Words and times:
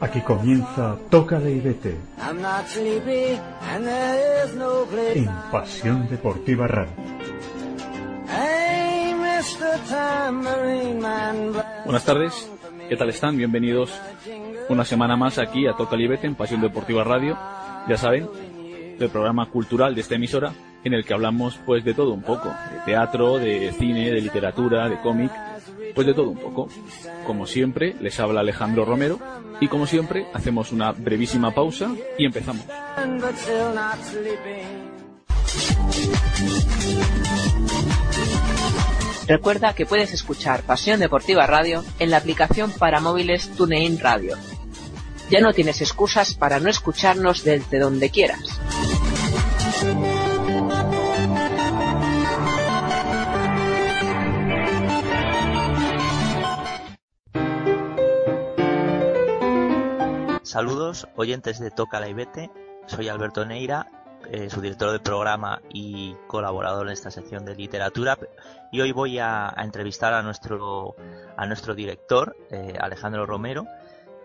Aquí 0.00 0.20
comienza 0.22 0.96
Toca 1.08 1.38
de 1.38 1.60
Vete 1.60 1.96
en 5.14 5.28
Pasión 5.52 6.08
Deportiva 6.08 6.66
Radio. 6.66 6.90
Buenas 11.84 12.04
tardes, 12.04 12.50
¿qué 12.88 12.96
tal 12.96 13.08
están? 13.10 13.36
Bienvenidos 13.36 13.92
una 14.68 14.84
semana 14.84 15.16
más 15.16 15.38
aquí 15.38 15.68
a 15.68 15.74
Toca 15.74 15.94
y 15.96 16.08
Vete 16.08 16.26
en 16.26 16.34
Pasión 16.34 16.60
Deportiva 16.60 17.04
Radio. 17.04 17.38
Ya 17.88 17.96
saben, 17.96 18.28
el 18.98 19.10
programa 19.10 19.48
cultural 19.48 19.94
de 19.94 20.00
esta 20.00 20.16
emisora 20.16 20.52
en 20.82 20.94
el 20.94 21.04
que 21.04 21.14
hablamos 21.14 21.60
pues 21.64 21.84
de 21.84 21.94
todo 21.94 22.12
un 22.12 22.22
poco, 22.22 22.48
de 22.48 22.80
teatro, 22.84 23.38
de 23.38 23.70
cine, 23.78 24.10
de 24.10 24.20
literatura, 24.20 24.88
de 24.88 25.00
cómic 25.00 25.30
pues 25.94 26.06
de 26.06 26.14
todo 26.14 26.30
un 26.30 26.38
poco. 26.38 26.68
Como 27.26 27.46
siempre, 27.46 27.94
les 28.00 28.18
habla 28.20 28.40
Alejandro 28.40 28.84
Romero 28.84 29.18
y 29.60 29.68
como 29.68 29.86
siempre, 29.86 30.26
hacemos 30.32 30.72
una 30.72 30.92
brevísima 30.92 31.52
pausa 31.52 31.90
y 32.18 32.26
empezamos. 32.26 32.64
Recuerda 39.26 39.74
que 39.74 39.86
puedes 39.86 40.12
escuchar 40.12 40.62
Pasión 40.62 41.00
Deportiva 41.00 41.46
Radio 41.46 41.84
en 41.98 42.10
la 42.10 42.18
aplicación 42.18 42.70
para 42.72 43.00
móviles 43.00 43.50
TuneIn 43.56 43.98
Radio. 44.00 44.36
Ya 45.30 45.40
no 45.40 45.52
tienes 45.52 45.80
excusas 45.80 46.34
para 46.34 46.60
no 46.60 46.68
escucharnos 46.68 47.44
desde 47.44 47.78
donde 47.78 48.10
quieras. 48.10 48.60
Saludos, 60.52 61.08
oyentes 61.16 61.58
de 61.60 61.70
Toca 61.70 61.98
la 61.98 62.10
Ibete. 62.10 62.50
Soy 62.84 63.08
Alberto 63.08 63.46
Neira, 63.46 63.86
eh, 64.30 64.50
su 64.50 64.60
director 64.60 64.90
del 64.90 65.00
programa 65.00 65.62
y 65.72 66.14
colaborador 66.26 66.88
en 66.88 66.92
esta 66.92 67.10
sección 67.10 67.46
de 67.46 67.54
literatura. 67.54 68.18
Y 68.70 68.82
hoy 68.82 68.92
voy 68.92 69.18
a, 69.18 69.50
entrevistar 69.56 70.12
a 70.12 70.20
nuestro, 70.20 70.94
a 71.38 71.46
nuestro 71.46 71.74
director, 71.74 72.36
eh, 72.50 72.76
Alejandro 72.78 73.24
Romero, 73.24 73.66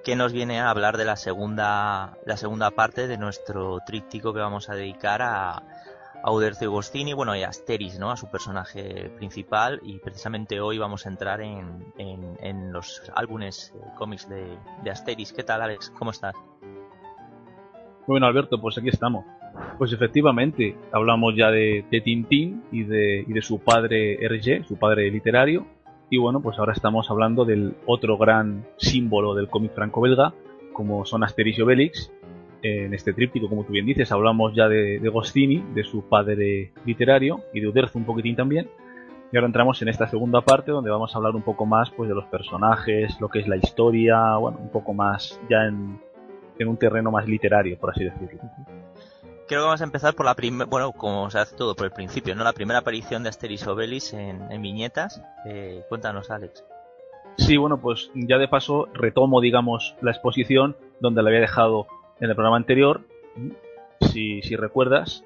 que 0.04 0.18
nos 0.18 0.34
viene 0.34 0.60
a 0.60 0.70
hablar 0.70 0.98
de 0.98 1.06
la 1.06 1.16
segunda, 1.16 2.18
la 2.26 2.36
segunda 2.36 2.72
parte 2.72 3.08
de 3.08 3.18
nuestro 3.18 3.80
tríptico 3.86 4.34
que 4.34 4.42
vamos 4.42 4.70
a 4.70 4.76
dedicar 4.76 5.22
a, 5.22 5.64
a 6.24 6.32
Uderzo 6.32 6.66
Agostini, 6.66 7.14
bueno, 7.14 7.36
y 7.36 7.44
Asteris, 7.44 8.00
¿no? 8.00 8.12
A 8.12 8.18
su 8.18 8.30
personaje 8.30 9.10
principal 9.18 9.80
y 9.84 10.00
precisamente 10.00 10.60
hoy 10.60 10.78
vamos 10.78 11.06
a 11.06 11.10
entrar 11.10 11.42
en, 11.42 11.86
en, 11.98 12.72
los 12.74 13.02
álbumes 13.16 13.74
eh, 13.76 13.82
cómics 13.98 14.28
de, 14.30 14.58
de, 14.84 14.92
Asteris. 14.92 15.34
¿Qué 15.34 15.44
tal, 15.44 15.62
Alex? 15.62 15.92
¿Cómo 15.98 16.12
estás? 16.12 16.36
Bueno, 18.08 18.26
Alberto, 18.26 18.60
pues 18.60 18.78
aquí 18.78 18.90
estamos. 18.90 19.26
Pues 19.78 19.94
efectivamente, 19.94 20.76
hablamos 20.92 21.34
ya 21.36 21.50
de, 21.50 21.86
de 21.90 22.02
Tintín 22.02 22.64
y 22.72 22.84
de, 22.84 23.26
y 23.28 23.34
de 23.34 23.42
su 23.42 23.60
padre 23.60 24.24
Hergé, 24.24 24.64
su 24.64 24.78
padre 24.78 25.10
literario, 25.12 25.66
y 26.10 26.18
bueno, 26.18 26.42
pues 26.42 26.58
ahora 26.58 26.74
estamos 26.74 27.10
hablando 27.10 27.44
del 27.44 27.76
otro 27.86 28.18
gran 28.18 28.66
símbolo 28.78 29.34
del 29.34 29.50
cómic 29.50 29.74
franco-belga, 29.74 30.34
como 30.74 31.06
son 31.06 31.24
Asterix 31.24 31.58
y 31.58 31.62
Obelix, 31.62 32.12
en 32.68 32.94
este 32.94 33.14
tríptico, 33.14 33.50
como 33.50 33.64
tú 33.64 33.74
bien 33.74 33.86
dices, 33.86 34.12
hablamos 34.12 34.54
ya 34.54 34.68
de, 34.68 35.00
de 35.00 35.10
Goscini, 35.10 35.64
de 35.74 35.84
su 35.84 36.08
padre 36.08 36.72
literario 36.86 37.42
y 37.54 37.60
de 37.62 37.68
Uderzo 37.68 37.98
un 37.98 38.06
poquitín 38.06 38.36
también. 38.36 38.70
Y 39.32 39.38
ahora 39.38 39.48
entramos 39.48 39.82
en 39.82 39.90
esta 39.90 40.08
segunda 40.08 40.42
parte 40.42 40.72
donde 40.72 40.90
vamos 40.90 41.14
a 41.14 41.18
hablar 41.18 41.36
un 41.36 41.42
poco 41.42 41.66
más 41.66 41.90
pues 41.92 42.08
de 42.08 42.16
los 42.16 42.26
personajes, 42.26 43.20
lo 43.20 43.28
que 43.28 43.40
es 43.40 43.48
la 43.48 43.58
historia, 43.58 44.38
bueno, 44.38 44.58
un 44.62 44.70
poco 44.70 44.94
más 44.94 45.40
ya 45.50 45.66
en, 45.66 46.00
en 46.58 46.68
un 46.68 46.78
terreno 46.78 47.12
más 47.12 47.28
literario, 47.28 47.78
por 47.78 47.92
así 47.92 48.06
decirlo. 48.06 48.40
Creo 49.48 49.62
que 49.62 49.66
vamos 49.66 49.82
a 49.82 49.84
empezar 49.86 50.14
por 50.14 50.26
la 50.26 50.36
primera, 50.36 50.66
bueno, 50.70 50.92
como 50.92 51.30
se 51.30 51.40
hace 51.40 51.56
todo 51.56 51.76
por 51.76 51.86
el 51.86 51.92
principio, 51.92 52.36
¿no? 52.36 52.44
La 52.44 52.54
primera 52.54 52.80
aparición 52.80 53.24
de 53.24 53.30
Asterix 53.30 53.66
Obelix 53.68 54.14
en, 54.14 54.52
en 54.52 54.62
viñetas. 54.62 55.22
Eh, 55.46 55.84
cuéntanos, 55.88 56.32
Alex. 56.32 56.66
Sí, 57.38 57.56
bueno, 57.56 57.80
pues 57.80 58.10
ya 58.16 58.38
de 58.38 58.48
paso 58.48 58.88
retomo, 58.94 59.40
digamos, 59.42 59.96
la 60.02 60.12
exposición 60.12 60.76
donde 61.00 61.22
la 61.22 61.30
había 61.30 61.42
dejado 61.42 61.88
en 62.20 62.30
el 62.30 62.36
programa 62.36 62.58
anterior, 62.58 63.02
si, 64.02 64.42
recuerdas, 64.56 65.24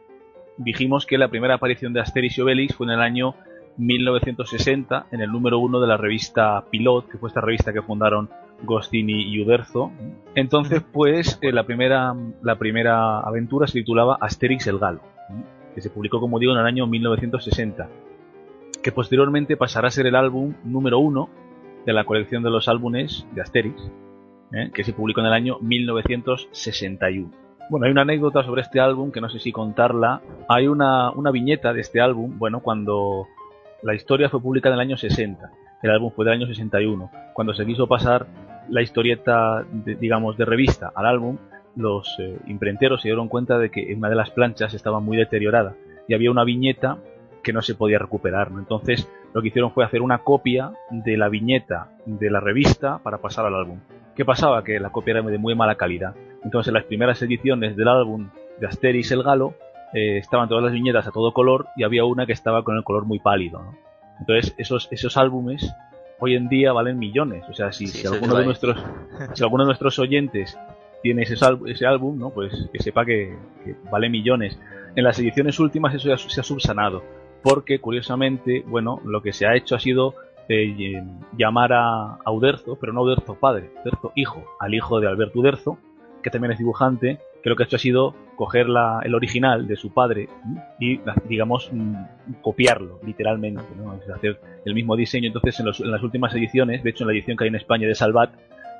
dijimos 0.57 1.05
que 1.05 1.17
la 1.17 1.29
primera 1.29 1.55
aparición 1.55 1.93
de 1.93 2.01
Asterix 2.01 2.37
y 2.37 2.41
Obelix 2.41 2.75
fue 2.75 2.87
en 2.87 2.93
el 2.93 3.01
año 3.01 3.35
1960 3.77 5.07
en 5.11 5.21
el 5.21 5.31
número 5.31 5.59
uno 5.59 5.79
de 5.79 5.87
la 5.87 5.97
revista 5.97 6.65
Pilot, 6.69 7.07
que 7.09 7.17
fue 7.17 7.29
esta 7.29 7.41
revista 7.41 7.71
que 7.71 7.81
fundaron 7.81 8.29
Gostini 8.63 9.23
y 9.23 9.41
Uderzo. 9.41 9.91
Entonces, 10.35 10.83
pues, 10.91 11.39
eh, 11.41 11.51
la, 11.51 11.63
primera, 11.63 12.13
la 12.41 12.57
primera 12.57 13.19
aventura 13.19 13.67
se 13.67 13.79
titulaba 13.79 14.17
Asterix 14.19 14.67
el 14.67 14.79
Galo, 14.79 15.01
que 15.73 15.81
se 15.81 15.89
publicó, 15.89 16.19
como 16.19 16.39
digo, 16.39 16.53
en 16.53 16.59
el 16.59 16.65
año 16.65 16.85
1960, 16.85 17.89
que 18.83 18.91
posteriormente 18.91 19.57
pasará 19.57 19.87
a 19.87 19.91
ser 19.91 20.05
el 20.05 20.15
álbum 20.15 20.53
número 20.63 20.99
uno 20.99 21.29
de 21.85 21.93
la 21.93 22.03
colección 22.03 22.43
de 22.43 22.51
los 22.51 22.67
álbumes 22.67 23.25
de 23.33 23.41
Asterix, 23.41 23.91
¿eh? 24.53 24.71
que 24.73 24.83
se 24.83 24.93
publicó 24.93 25.21
en 25.21 25.27
el 25.27 25.33
año 25.33 25.57
1961. 25.59 27.31
Bueno, 27.69 27.85
hay 27.85 27.91
una 27.91 28.01
anécdota 28.01 28.43
sobre 28.43 28.61
este 28.61 28.79
álbum 28.79 29.11
que 29.11 29.21
no 29.21 29.29
sé 29.29 29.39
si 29.39 29.51
contarla. 29.51 30.21
Hay 30.49 30.67
una, 30.67 31.11
una 31.11 31.31
viñeta 31.31 31.73
de 31.73 31.81
este 31.81 32.01
álbum, 32.01 32.37
bueno, 32.37 32.59
cuando 32.59 33.27
la 33.81 33.95
historia 33.95 34.29
fue 34.29 34.41
publicada 34.41 34.75
en 34.75 34.81
el 34.81 34.87
año 34.87 34.97
60. 34.97 35.51
El 35.81 35.89
álbum 35.89 36.11
fue 36.11 36.25
del 36.25 36.35
año 36.35 36.47
61. 36.47 37.09
Cuando 37.33 37.53
se 37.53 37.65
quiso 37.65 37.87
pasar 37.87 38.27
la 38.69 38.81
historieta, 38.81 39.65
digamos, 39.71 40.37
de 40.37 40.45
revista 40.45 40.91
al 40.93 41.05
álbum, 41.05 41.37
los 41.75 42.17
eh, 42.19 42.37
imprenteros 42.47 43.01
se 43.01 43.07
dieron 43.07 43.29
cuenta 43.29 43.57
de 43.57 43.71
que 43.71 43.93
una 43.95 44.09
de 44.09 44.15
las 44.15 44.29
planchas 44.31 44.73
estaba 44.73 44.99
muy 44.99 45.17
deteriorada 45.17 45.75
y 46.07 46.13
había 46.13 46.31
una 46.31 46.43
viñeta 46.43 46.97
que 47.41 47.53
no 47.53 47.61
se 47.61 47.75
podía 47.75 47.99
recuperar. 47.99 48.49
Entonces, 48.51 49.09
lo 49.33 49.41
que 49.41 49.47
hicieron 49.47 49.71
fue 49.71 49.85
hacer 49.85 50.01
una 50.01 50.19
copia 50.19 50.73
de 50.89 51.17
la 51.17 51.29
viñeta 51.29 51.89
de 52.05 52.29
la 52.29 52.39
revista 52.39 52.99
para 52.99 53.19
pasar 53.19 53.45
al 53.45 53.55
álbum. 53.55 53.79
¿Qué 54.15 54.25
pasaba? 54.25 54.63
Que 54.63 54.79
la 54.79 54.91
copia 54.91 55.11
era 55.11 55.21
de 55.21 55.37
muy 55.37 55.55
mala 55.55 55.75
calidad. 55.75 56.15
Entonces, 56.43 56.69
en 56.69 56.73
las 56.75 56.85
primeras 56.85 57.21
ediciones 57.21 57.75
del 57.75 57.87
álbum 57.87 58.29
de 58.59 58.67
Asterix 58.67 59.11
el 59.11 59.23
Galo, 59.23 59.55
eh, 59.93 60.17
estaban 60.17 60.49
todas 60.49 60.63
las 60.63 60.73
viñetas 60.73 61.07
a 61.07 61.11
todo 61.11 61.33
color 61.33 61.67
y 61.75 61.83
había 61.83 62.05
una 62.05 62.25
que 62.25 62.33
estaba 62.33 62.63
con 62.63 62.77
el 62.77 62.83
color 62.83 63.05
muy 63.05 63.19
pálido. 63.19 63.61
Entonces, 64.19 64.53
esos, 64.57 64.87
esos 64.91 65.17
álbumes 65.17 65.73
hoy 66.21 66.35
en 66.35 66.47
día 66.47 66.71
valen 66.71 66.99
millones. 66.99 67.43
O 67.49 67.53
sea, 67.53 67.71
si, 67.71 67.87
si 67.87 68.07
alguno, 68.07 68.35
de 68.35 68.45
nuestros, 68.45 68.77
si 69.33 69.43
alguno 69.43 69.63
de 69.63 69.69
nuestros 69.69 69.99
oyentes 69.99 70.57
tiene 71.01 71.23
ese, 71.23 71.35
ese 71.65 71.85
álbum, 71.85 72.17
¿no? 72.17 72.29
pues 72.29 72.69
que 72.71 72.81
sepa 72.81 73.05
que, 73.05 73.35
vale 73.91 74.09
millones. 74.09 74.57
En 74.95 75.03
las 75.03 75.19
ediciones 75.19 75.59
últimas 75.59 75.93
eso 75.95 76.09
ya 76.09 76.17
se 76.17 76.39
ha 76.39 76.43
subsanado, 76.43 77.03
porque 77.41 77.79
curiosamente, 77.79 78.63
bueno, 78.67 79.01
lo 79.03 79.21
que 79.21 79.33
se 79.33 79.47
ha 79.47 79.55
hecho 79.55 79.75
ha 79.75 79.79
sido 79.79 80.15
eh, 80.49 81.01
llamar 81.37 81.71
a, 81.73 82.31
Uderzo, 82.31 82.77
pero 82.79 82.93
no 82.93 83.01
Uderzo 83.01 83.35
padre, 83.35 83.71
Uderzo 83.81 84.11
hijo, 84.15 84.43
al 84.59 84.73
hijo 84.73 84.99
de 84.99 85.07
Alberto 85.07 85.39
Uderzo, 85.39 85.77
que 86.23 86.29
también 86.29 86.51
es 86.51 86.59
dibujante, 86.59 87.19
que 87.41 87.49
lo 87.49 87.55
que 87.55 87.63
ha 87.63 87.65
hecho 87.65 87.77
ha 87.77 87.79
sido 87.79 88.15
coger 88.35 88.69
la, 88.69 89.01
el 89.03 89.15
original 89.15 89.67
de 89.67 89.75
su 89.75 89.93
padre 89.93 90.29
y, 90.79 90.99
digamos, 91.27 91.69
mm, 91.71 91.95
copiarlo, 92.41 92.99
literalmente, 93.03 93.63
¿no? 93.75 93.91
hacer 93.91 94.39
el 94.65 94.73
mismo 94.73 94.95
diseño. 94.95 95.27
Entonces, 95.27 95.59
en, 95.59 95.67
en, 95.67 95.91
las 95.91 96.03
últimas 96.03 96.33
ediciones, 96.35 96.83
de 96.83 96.89
hecho, 96.91 97.03
en 97.03 97.07
la 97.07 97.13
edición 97.13 97.37
que 97.37 97.45
hay 97.45 97.49
en 97.49 97.55
España 97.55 97.87
de 97.87 97.95
Salvat, 97.95 98.31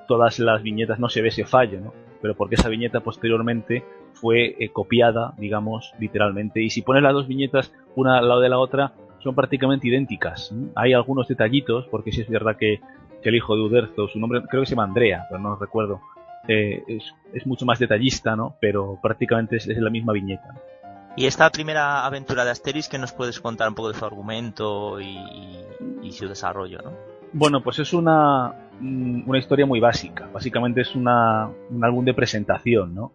todas 0.08 0.40
las 0.40 0.62
viñetas 0.62 1.00
no 1.00 1.10
se 1.10 1.22
ve 1.22 1.30
ese 1.30 1.46
fallo, 1.46 1.80
¿no? 1.80 1.94
pero 2.22 2.36
porque 2.36 2.56
esa 2.56 2.70
viñeta 2.70 3.00
posteriormente 3.02 3.84
fue 4.14 4.56
eh, 4.60 4.70
copiada, 4.70 5.34
digamos, 5.38 5.94
literalmente. 6.00 6.62
Y 6.62 6.70
si 6.70 6.82
pones 6.82 7.04
las 7.04 7.14
dos 7.14 7.28
viñetas 7.28 7.74
una 7.96 8.20
al 8.20 8.28
lado 8.28 8.42
de 8.42 8.50
la 8.50 8.60
otra, 8.60 8.94
son 9.22 9.36
prácticamente 9.36 9.88
idénticas. 9.88 10.54
Hay 10.76 10.94
algunos 10.94 11.28
detallitos, 11.28 11.88
porque 11.90 12.12
sí 12.12 12.22
es 12.22 12.30
verdad 12.30 12.58
que, 12.58 12.80
el 13.24 13.36
hijo 13.36 13.56
de 13.56 13.62
Uderzo, 13.62 14.08
su 14.08 14.20
nombre 14.20 14.42
creo 14.50 14.64
que 14.64 14.66
se 14.66 14.72
llama 14.72 14.86
Andrea, 14.86 15.28
pero 15.30 15.40
no 15.40 15.56
recuerdo, 15.56 16.02
eh, 16.48 16.84
es, 16.88 17.46
mucho 17.46 17.68
más 17.68 17.78
detallista, 17.78 18.36
¿no? 18.36 18.56
Pero 18.60 18.98
prácticamente 19.00 19.58
es, 19.58 19.68
la 19.68 19.92
misma 19.92 20.14
viñeta. 20.14 20.56
Y 21.16 21.28
esta 21.28 21.50
primera 21.52 22.04
aventura 22.06 22.44
de 22.44 22.52
Asterix, 22.52 22.90
¿qué 22.90 22.98
nos 22.98 23.12
puedes 23.12 23.40
contar 23.40 23.70
un 23.70 23.76
poco 23.76 23.90
de 23.90 24.00
su 24.00 24.06
argumento 24.06 25.00
y, 25.00 25.20
y 26.02 26.12
su 26.14 26.28
desarrollo, 26.28 26.80
no? 26.82 26.92
Bueno, 27.34 27.62
pues 27.62 27.80
es 27.80 27.94
una, 27.94 28.54
mm, 28.80 29.30
una 29.30 29.40
historia 29.40 29.66
muy 29.66 29.80
básica. 29.80 30.30
Básicamente 30.34 30.82
es 30.82 30.96
una, 30.96 31.50
un 31.70 31.84
álbum 31.84 32.04
de 32.04 32.14
presentación, 32.14 32.94
¿no? 32.94 33.14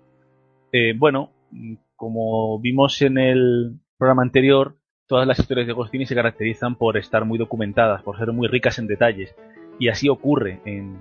Eh, 0.72 0.94
bueno, 0.96 1.30
mm, 1.50 1.74
como 1.96 2.58
vimos 2.58 3.00
en 3.02 3.18
el 3.18 3.78
programa 3.98 4.22
anterior, 4.22 4.76
todas 5.06 5.26
las 5.26 5.38
historias 5.38 5.66
de 5.66 5.72
Agostini 5.72 6.06
se 6.06 6.14
caracterizan 6.14 6.76
por 6.76 6.96
estar 6.96 7.24
muy 7.24 7.38
documentadas, 7.38 8.02
por 8.02 8.18
ser 8.18 8.32
muy 8.32 8.48
ricas 8.48 8.78
en 8.78 8.86
detalles. 8.86 9.34
Y 9.78 9.88
así 9.88 10.08
ocurre 10.08 10.60
en, 10.64 10.98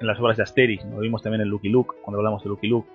en 0.00 0.06
las 0.06 0.18
obras 0.18 0.36
de 0.36 0.42
Asterix. 0.42 0.84
Lo 0.84 1.00
vimos 1.00 1.22
también 1.22 1.42
en 1.42 1.48
Lucky 1.48 1.68
Luke, 1.68 1.96
cuando 2.02 2.18
hablamos 2.18 2.42
de 2.42 2.48
Lucky 2.48 2.68
Luke. 2.68 2.88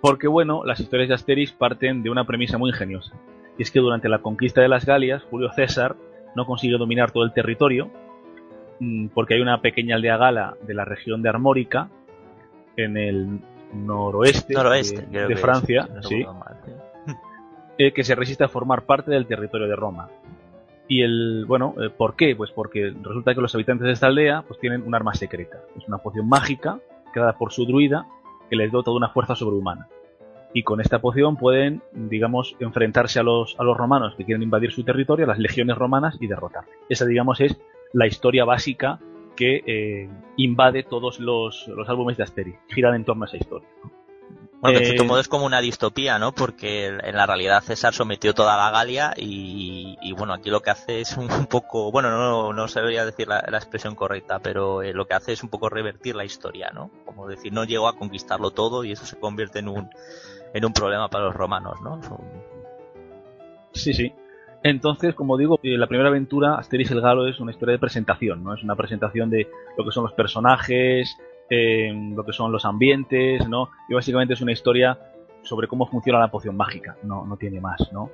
Porque, 0.00 0.28
bueno, 0.28 0.64
las 0.64 0.80
historias 0.80 1.08
de 1.08 1.14
Asterix 1.14 1.52
parten 1.52 2.02
de 2.02 2.10
una 2.10 2.26
premisa 2.26 2.58
muy 2.58 2.70
ingeniosa. 2.70 3.12
Y 3.58 3.62
es 3.62 3.70
que 3.70 3.80
durante 3.80 4.08
la 4.08 4.18
conquista 4.18 4.60
de 4.60 4.68
las 4.68 4.84
Galias, 4.84 5.22
Julio 5.24 5.50
César 5.52 5.96
no 6.34 6.46
consigue 6.46 6.76
dominar 6.76 7.10
todo 7.10 7.24
el 7.24 7.32
territorio 7.32 7.90
Mm, 8.78 9.08
porque 9.08 9.34
hay 9.34 9.40
una 9.40 9.60
pequeña 9.60 9.96
aldea 9.96 10.16
gala 10.16 10.56
de 10.62 10.74
la 10.74 10.84
región 10.84 11.22
de 11.22 11.28
Armórica, 11.28 11.88
en 12.76 12.96
el 12.96 13.40
noroeste, 13.72 14.54
de, 15.10 15.36
Francia, 15.36 15.88
eh, 17.78 17.92
que 17.92 18.04
se 18.04 18.14
resiste 18.14 18.44
a 18.44 18.48
formar 18.48 18.84
parte 18.84 19.10
del 19.10 19.26
territorio 19.26 19.66
de 19.66 19.76
Roma. 19.76 20.08
Y 20.88 21.02
el, 21.02 21.44
bueno, 21.46 21.74
eh, 21.82 21.90
¿por 21.90 22.14
qué? 22.16 22.36
Pues 22.36 22.50
porque 22.50 22.94
resulta 23.02 23.34
que 23.34 23.40
los 23.40 23.54
habitantes 23.54 23.86
de 23.86 23.92
esta 23.92 24.06
aldea 24.06 24.42
pues 24.46 24.60
tienen 24.60 24.82
un 24.82 24.94
arma 24.94 25.14
secreta. 25.14 25.58
Es 25.76 25.86
una 25.88 25.98
poción 25.98 26.28
mágica 26.28 26.78
creada 27.12 27.32
por 27.32 27.52
su 27.52 27.66
druida 27.66 28.06
que 28.48 28.56
les 28.56 28.70
dota 28.70 28.90
de 28.90 28.96
una 28.96 29.08
fuerza 29.08 29.34
sobrehumana. 29.34 29.88
Y 30.54 30.62
con 30.62 30.80
esta 30.80 31.00
poción 31.00 31.36
pueden, 31.36 31.82
digamos, 31.92 32.56
enfrentarse 32.60 33.20
a 33.20 33.22
los, 33.22 33.56
a 33.58 33.64
los 33.64 33.76
romanos 33.76 34.14
que 34.16 34.24
quieren 34.24 34.42
invadir 34.42 34.72
su 34.72 34.84
territorio, 34.84 35.26
a 35.26 35.28
las 35.28 35.38
legiones 35.38 35.76
romanas 35.76 36.16
y 36.20 36.28
derrotarles. 36.28 36.74
Esa, 36.88 37.04
digamos, 37.04 37.40
es 37.40 37.58
la 37.92 38.06
historia 38.06 38.44
básica 38.44 39.00
que 39.36 39.62
eh, 39.66 40.08
invade 40.36 40.82
todos 40.82 41.20
los, 41.20 41.68
álbumes 41.86 42.16
de 42.16 42.24
Asterix. 42.24 42.58
Giran 42.68 42.94
en 42.94 43.04
torno 43.04 43.24
a 43.24 43.26
esa 43.26 43.36
historia. 43.36 43.68
Bueno, 44.66 44.80
de 44.80 44.84
cierto 44.86 45.04
modo 45.04 45.20
es 45.20 45.28
como 45.28 45.46
una 45.46 45.60
distopía, 45.60 46.18
¿no? 46.18 46.32
Porque 46.32 46.86
en 46.86 47.16
la 47.16 47.26
realidad 47.26 47.62
César 47.62 47.94
sometió 47.94 48.34
toda 48.34 48.56
la 48.56 48.70
Galia 48.70 49.14
y, 49.16 50.12
bueno, 50.16 50.34
aquí 50.34 50.50
lo 50.50 50.60
que 50.60 50.70
hace 50.70 51.00
es 51.00 51.16
un, 51.16 51.28
poco, 51.46 51.90
bueno, 51.90 52.10
no, 52.10 52.52
no 52.52 52.68
sabría 52.68 53.04
decir 53.04 53.28
la, 53.28 53.40
expresión 53.40 53.94
correcta, 53.94 54.38
pero 54.40 54.82
eh, 54.82 54.92
lo 54.92 55.06
que 55.06 55.14
hace 55.14 55.32
es 55.32 55.42
un 55.42 55.48
poco 55.48 55.68
revertir 55.68 56.14
la 56.14 56.24
historia, 56.24 56.70
¿no? 56.74 56.90
Como 57.04 57.26
decir, 57.26 57.52
no 57.52 57.64
llegó 57.64 57.88
a 57.88 57.96
conquistarlo 57.96 58.50
todo 58.50 58.84
y 58.84 58.92
eso 58.92 59.06
se 59.06 59.18
convierte 59.18 59.60
en 59.60 59.68
un, 59.68 59.90
en 60.52 60.64
un 60.64 60.72
problema 60.72 61.08
para 61.08 61.26
los 61.26 61.34
romanos, 61.34 61.80
¿no? 61.82 62.00
Sí, 63.72 63.92
sí. 63.92 64.12
Entonces, 64.62 65.14
como 65.14 65.36
digo, 65.36 65.60
eh, 65.62 65.78
la 65.78 65.86
primera 65.86 66.08
aventura, 66.08 66.56
Asterix 66.56 66.90
el 66.90 67.00
Galo, 67.00 67.28
es 67.28 67.38
una 67.38 67.52
historia 67.52 67.74
de 67.74 67.78
presentación, 67.78 68.42
¿no? 68.42 68.54
Es 68.54 68.62
una 68.62 68.74
presentación 68.74 69.30
de 69.30 69.48
lo 69.76 69.84
que 69.84 69.92
son 69.92 70.04
los 70.04 70.12
personajes, 70.12 71.16
eh, 71.50 71.92
lo 72.14 72.24
que 72.24 72.32
son 72.32 72.52
los 72.52 72.64
ambientes, 72.64 73.48
¿no? 73.48 73.70
Y 73.88 73.94
básicamente 73.94 74.34
es 74.34 74.40
una 74.40 74.52
historia 74.52 74.98
sobre 75.42 75.68
cómo 75.68 75.86
funciona 75.86 76.18
la 76.18 76.30
poción 76.30 76.56
mágica, 76.56 76.96
no, 77.02 77.24
no 77.24 77.36
tiene 77.36 77.60
más, 77.60 77.92
¿no? 77.92 78.10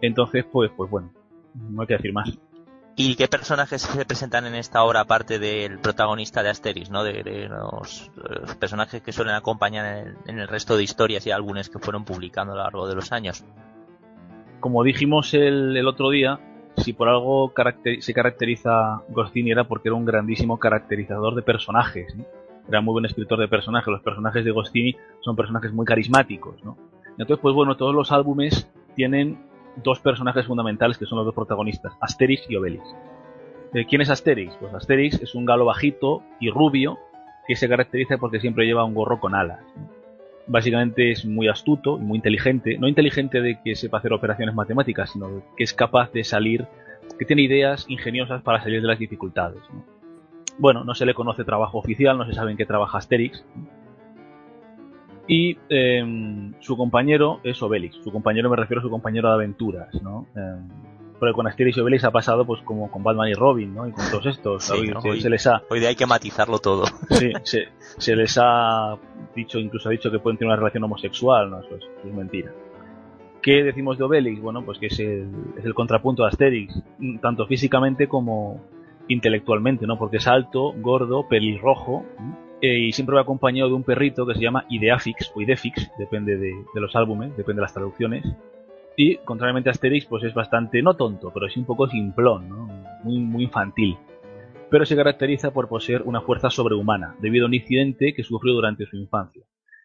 Entonces, 0.00 0.44
pues, 0.50 0.70
pues 0.76 0.90
bueno, 0.90 1.10
no 1.54 1.82
hay 1.82 1.88
que 1.88 1.96
decir 1.96 2.12
más. 2.12 2.38
¿Y 2.96 3.14
qué 3.14 3.28
personajes 3.28 3.82
se 3.82 4.04
presentan 4.04 4.46
en 4.46 4.54
esta 4.54 4.82
obra 4.82 5.00
aparte 5.00 5.38
del 5.38 5.78
protagonista 5.78 6.42
de 6.42 6.50
Asterix, 6.50 6.90
¿no? 6.90 7.02
De, 7.02 7.48
los, 7.48 8.10
personajes 8.58 9.00
que 9.00 9.12
suelen 9.12 9.34
acompañar 9.34 9.86
en 9.86 10.06
el, 10.06 10.16
en 10.26 10.38
el, 10.38 10.48
resto 10.48 10.76
de 10.76 10.82
historias 10.82 11.26
y 11.26 11.30
álbumes 11.30 11.70
que 11.70 11.78
fueron 11.78 12.04
publicando 12.04 12.52
a 12.52 12.56
lo 12.56 12.62
largo 12.62 12.88
de 12.88 12.94
los 12.94 13.12
años 13.12 13.44
como 14.60 14.84
dijimos 14.84 15.34
el, 15.34 15.86
otro 15.86 16.10
día, 16.10 16.38
si 16.76 16.92
por 16.92 17.08
algo 17.08 17.52
se 18.00 18.14
caracteriza 18.14 19.02
Goscinny 19.08 19.50
era 19.50 19.64
porque 19.64 19.88
era 19.88 19.96
un 19.96 20.04
grandísimo 20.04 20.58
caracterizador 20.58 21.34
de 21.34 21.42
personajes. 21.42 22.14
Era 22.68 22.80
muy 22.80 22.92
buen 22.92 23.04
escritor 23.04 23.38
de 23.38 23.48
personajes. 23.48 23.88
Los 23.88 24.02
personajes 24.02 24.44
de 24.44 24.50
Goscinny 24.50 24.96
son 25.20 25.36
personajes 25.36 25.72
muy 25.72 25.84
carismáticos. 25.84 26.62
¿no? 26.64 26.76
Entonces, 27.12 27.38
pues 27.40 27.54
bueno, 27.54 27.76
todos 27.76 27.94
los 27.94 28.12
álbumes 28.12 28.70
tienen 28.94 29.38
dos 29.82 30.00
personajes 30.00 30.46
fundamentales 30.46 30.98
que 30.98 31.06
son 31.06 31.18
los 31.18 31.26
dos 31.26 31.34
protagonistas, 31.34 31.92
Asterix 32.00 32.48
y 32.48 32.56
Obelix. 32.56 32.84
Eh, 33.74 33.86
¿Quién 33.86 34.02
es 34.02 34.10
Asterix? 34.10 34.54
Pues 34.56 34.74
Asterix 34.74 35.22
es 35.22 35.34
un 35.34 35.44
galo 35.44 35.64
bajito 35.64 36.22
y 36.40 36.50
rubio 36.50 36.98
que 37.46 37.56
se 37.56 37.68
caracteriza 37.68 38.18
porque 38.18 38.40
siempre 38.40 38.66
lleva 38.66 38.84
un 38.84 38.94
gorro 38.94 39.20
con 39.20 39.34
alas 39.34 39.60
básicamente 40.50 41.12
es 41.12 41.24
muy 41.24 41.48
astuto 41.48 41.96
y 41.96 42.02
muy 42.02 42.16
inteligente. 42.16 42.76
No 42.78 42.88
inteligente 42.88 43.40
de 43.40 43.60
que 43.62 43.76
sepa 43.76 43.98
hacer 43.98 44.12
operaciones 44.12 44.54
matemáticas, 44.54 45.12
sino 45.12 45.42
que 45.56 45.64
es 45.64 45.72
capaz 45.72 46.12
de 46.12 46.24
salir, 46.24 46.66
que 47.18 47.24
tiene 47.24 47.42
ideas 47.42 47.86
ingeniosas 47.88 48.42
para 48.42 48.60
salir 48.62 48.82
de 48.82 48.88
las 48.88 48.98
dificultades. 48.98 49.62
Bueno, 50.60 50.84
no 50.84 50.94
se 50.94 51.06
le 51.06 51.14
conoce 51.14 51.42
trabajo 51.42 51.78
oficial, 51.78 52.18
no 52.18 52.26
se 52.26 52.34
sabe 52.34 52.50
en 52.50 52.58
qué 52.58 52.66
trabaja 52.66 52.98
Asterix. 52.98 53.42
Y 55.26 55.56
em, 55.70 56.52
su 56.60 56.76
compañero 56.76 57.40
es 57.44 57.62
Obelix. 57.62 57.96
Su 58.04 58.12
compañero 58.12 58.50
me 58.50 58.56
refiero 58.56 58.80
a 58.80 58.82
su 58.82 58.90
compañero 58.90 59.28
de 59.28 59.34
aventuras, 59.34 59.88
¿no? 60.02 60.26
Em, 60.36 60.68
porque 61.18 61.32
con 61.32 61.46
Asterix 61.46 61.78
y 61.78 61.80
Obelix 61.80 62.04
ha 62.04 62.10
pasado 62.10 62.44
pues 62.44 62.60
como 62.62 62.90
con 62.90 63.02
Batman 63.02 63.28
y 63.28 63.34
Robin, 63.34 63.74
¿no? 63.74 63.88
Y 63.88 63.92
con 63.92 64.04
todos 64.10 64.26
estos. 64.26 64.70
hoy, 64.70 64.92
se, 65.20 65.30
les 65.30 65.46
ha... 65.46 65.62
hoy 65.70 65.82
hay 65.84 65.96
que 65.96 66.04
matizarlo 66.04 66.58
todo. 66.58 66.84
Sí, 67.08 67.32
se, 67.42 67.68
se, 67.78 68.14
les 68.14 68.36
ha 68.38 68.98
dicho, 69.34 69.58
incluso 69.58 69.88
ha 69.88 69.92
dicho 69.92 70.10
que 70.10 70.18
pueden 70.18 70.36
tener 70.36 70.48
una 70.48 70.56
relación 70.56 70.84
homosexual, 70.84 71.50
¿no? 71.50 71.60
Eso 71.60 71.76
es, 71.76 72.12
mentira. 72.12 72.52
¿Qué 73.40 73.62
decimos 73.62 73.96
de 73.96 74.04
Obelix? 74.04 74.42
Bueno, 74.42 74.62
pues 74.62 74.78
que 74.78 74.86
es 74.86 74.98
el, 75.00 75.30
es 75.56 75.64
el 75.64 75.72
contrapunto 75.72 76.22
de 76.22 76.28
Asterix, 76.28 76.74
tanto 77.22 77.46
físicamente 77.46 78.08
como 78.08 78.60
intelectualmente, 79.10 79.86
¿no? 79.86 79.98
Porque 79.98 80.18
es 80.18 80.26
alto, 80.28 80.72
gordo, 80.78 81.26
pelirrojo, 81.28 82.06
eh, 82.62 82.78
y 82.78 82.92
siempre 82.92 83.16
va 83.16 83.22
acompañado 83.22 83.68
de 83.68 83.74
un 83.74 83.82
perrito 83.82 84.24
que 84.24 84.34
se 84.34 84.40
llama 84.40 84.66
Ideafix 84.68 85.32
o 85.34 85.40
Idefix, 85.40 85.90
depende 85.98 86.36
de, 86.36 86.52
los 86.74 86.94
álbumes, 86.94 87.36
depende 87.36 87.60
de 87.60 87.62
las 87.62 87.74
traducciones, 87.74 88.24
y, 88.96 89.16
contrariamente 89.16 89.68
a 89.68 89.72
Asterix, 89.72 90.06
pues 90.06 90.22
es 90.24 90.34
bastante, 90.34 90.80
no 90.82 90.94
tonto, 90.94 91.32
pero 91.32 91.48
sí 91.48 91.58
un 91.58 91.66
poco 91.66 91.88
simplón, 91.88 92.48
¿no? 92.48 92.66
muy, 93.02 93.44
infantil. 93.44 93.96
Pero 94.70 94.84
se 94.84 94.94
caracteriza 94.94 95.52
por 95.52 95.68
poseer 95.68 96.02
una 96.02 96.20
fuerza 96.20 96.50
sobrehumana, 96.50 97.16
debido 97.20 97.46
a 97.46 97.48
un 97.48 97.54
incidente 97.54 98.14
que 98.14 98.22
sufrió 98.22 98.52
durante 98.52 98.86
su 98.86 98.96
infancia, 98.96 99.42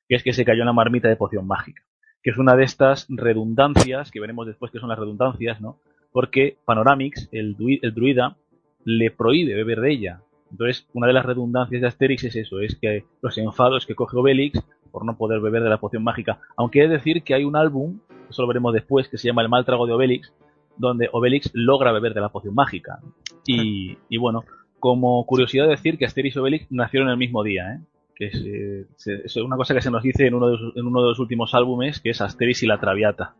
que 0.07 0.15
es 0.15 0.23
que 0.23 0.33
se 0.33 0.45
cayó 0.45 0.61
en 0.61 0.67
la 0.67 0.73
marmita 0.73 1.07
de 1.07 1.15
poción 1.15 1.47
mágica, 1.47 1.81
que 2.21 2.29
es 2.29 2.37
una 2.37 2.55
de 2.55 2.65
estas 2.65 3.07
redundancias, 3.09 4.11
que 4.11 4.19
veremos 4.19 4.45
después 4.45 4.71
que 4.71 4.79
son 4.79 4.89
las 4.89 4.99
redundancias, 4.99 5.61
¿no? 5.61 5.79
Porque 6.11 6.57
Panoramix, 6.65 7.27
el 7.31 7.55
druida, 7.55 8.37
le 8.85 9.11
prohíbe 9.11 9.53
beber 9.55 9.81
de 9.81 9.91
ella. 9.91 10.21
Entonces, 10.49 10.87
una 10.93 11.07
de 11.07 11.13
las 11.13 11.25
redundancias 11.25 11.81
de 11.81 11.87
Asterix 11.87 12.23
es 12.23 12.35
eso, 12.37 12.61
es 12.61 12.75
que 12.75 13.03
los 13.21 13.37
enfados 13.37 13.85
que 13.85 13.95
coge 13.95 14.15
Obelix 14.15 14.63
por 14.91 15.03
no 15.05 15.17
poder 15.17 15.41
beber 15.41 15.63
de 15.63 15.69
la 15.69 15.79
poción 15.79 16.03
mágica. 16.03 16.39
Aunque 16.55 16.79
he 16.79 16.87
de 16.87 16.95
decir 16.95 17.23
que 17.23 17.33
hay 17.33 17.43
un 17.43 17.57
álbum 17.57 17.99
eso 18.29 18.41
lo 18.41 18.47
veremos 18.47 18.73
después, 18.73 19.07
que 19.07 19.17
se 19.17 19.27
llama 19.27 19.41
El 19.41 19.49
mal 19.49 19.65
trago 19.65 19.85
de 19.85 19.93
Obelix, 19.93 20.33
donde 20.77 21.09
Obelix 21.11 21.51
logra 21.53 21.91
beber 21.91 22.13
de 22.13 22.21
la 22.21 22.29
poción 22.29 22.53
mágica. 22.53 22.99
Y, 23.47 24.17
bueno, 24.17 24.43
como 24.79 25.25
curiosidad 25.25 25.67
decir 25.67 25.97
que 25.97 26.05
Asterix 26.05 26.35
y 26.35 26.39
Obelix 26.39 26.71
nacieron 26.71 27.09
el 27.09 27.17
mismo 27.17 27.43
día, 27.43 27.73
¿eh? 27.73 27.79
que 28.15 28.27
es, 28.27 29.35
una 29.37 29.57
cosa 29.57 29.73
que 29.73 29.81
se 29.81 29.91
nos 29.91 30.03
dice 30.03 30.25
en 30.27 30.35
uno, 30.35 30.49
de, 30.49 30.57
en 30.75 30.85
uno 30.85 31.01
de 31.01 31.09
los 31.09 31.19
últimos 31.19 31.53
álbumes, 31.53 31.99
que 31.99 32.11
es 32.11 32.21
Asterix 32.21 32.63
y 32.63 32.67
la 32.67 32.79
Traviata. 32.79 33.35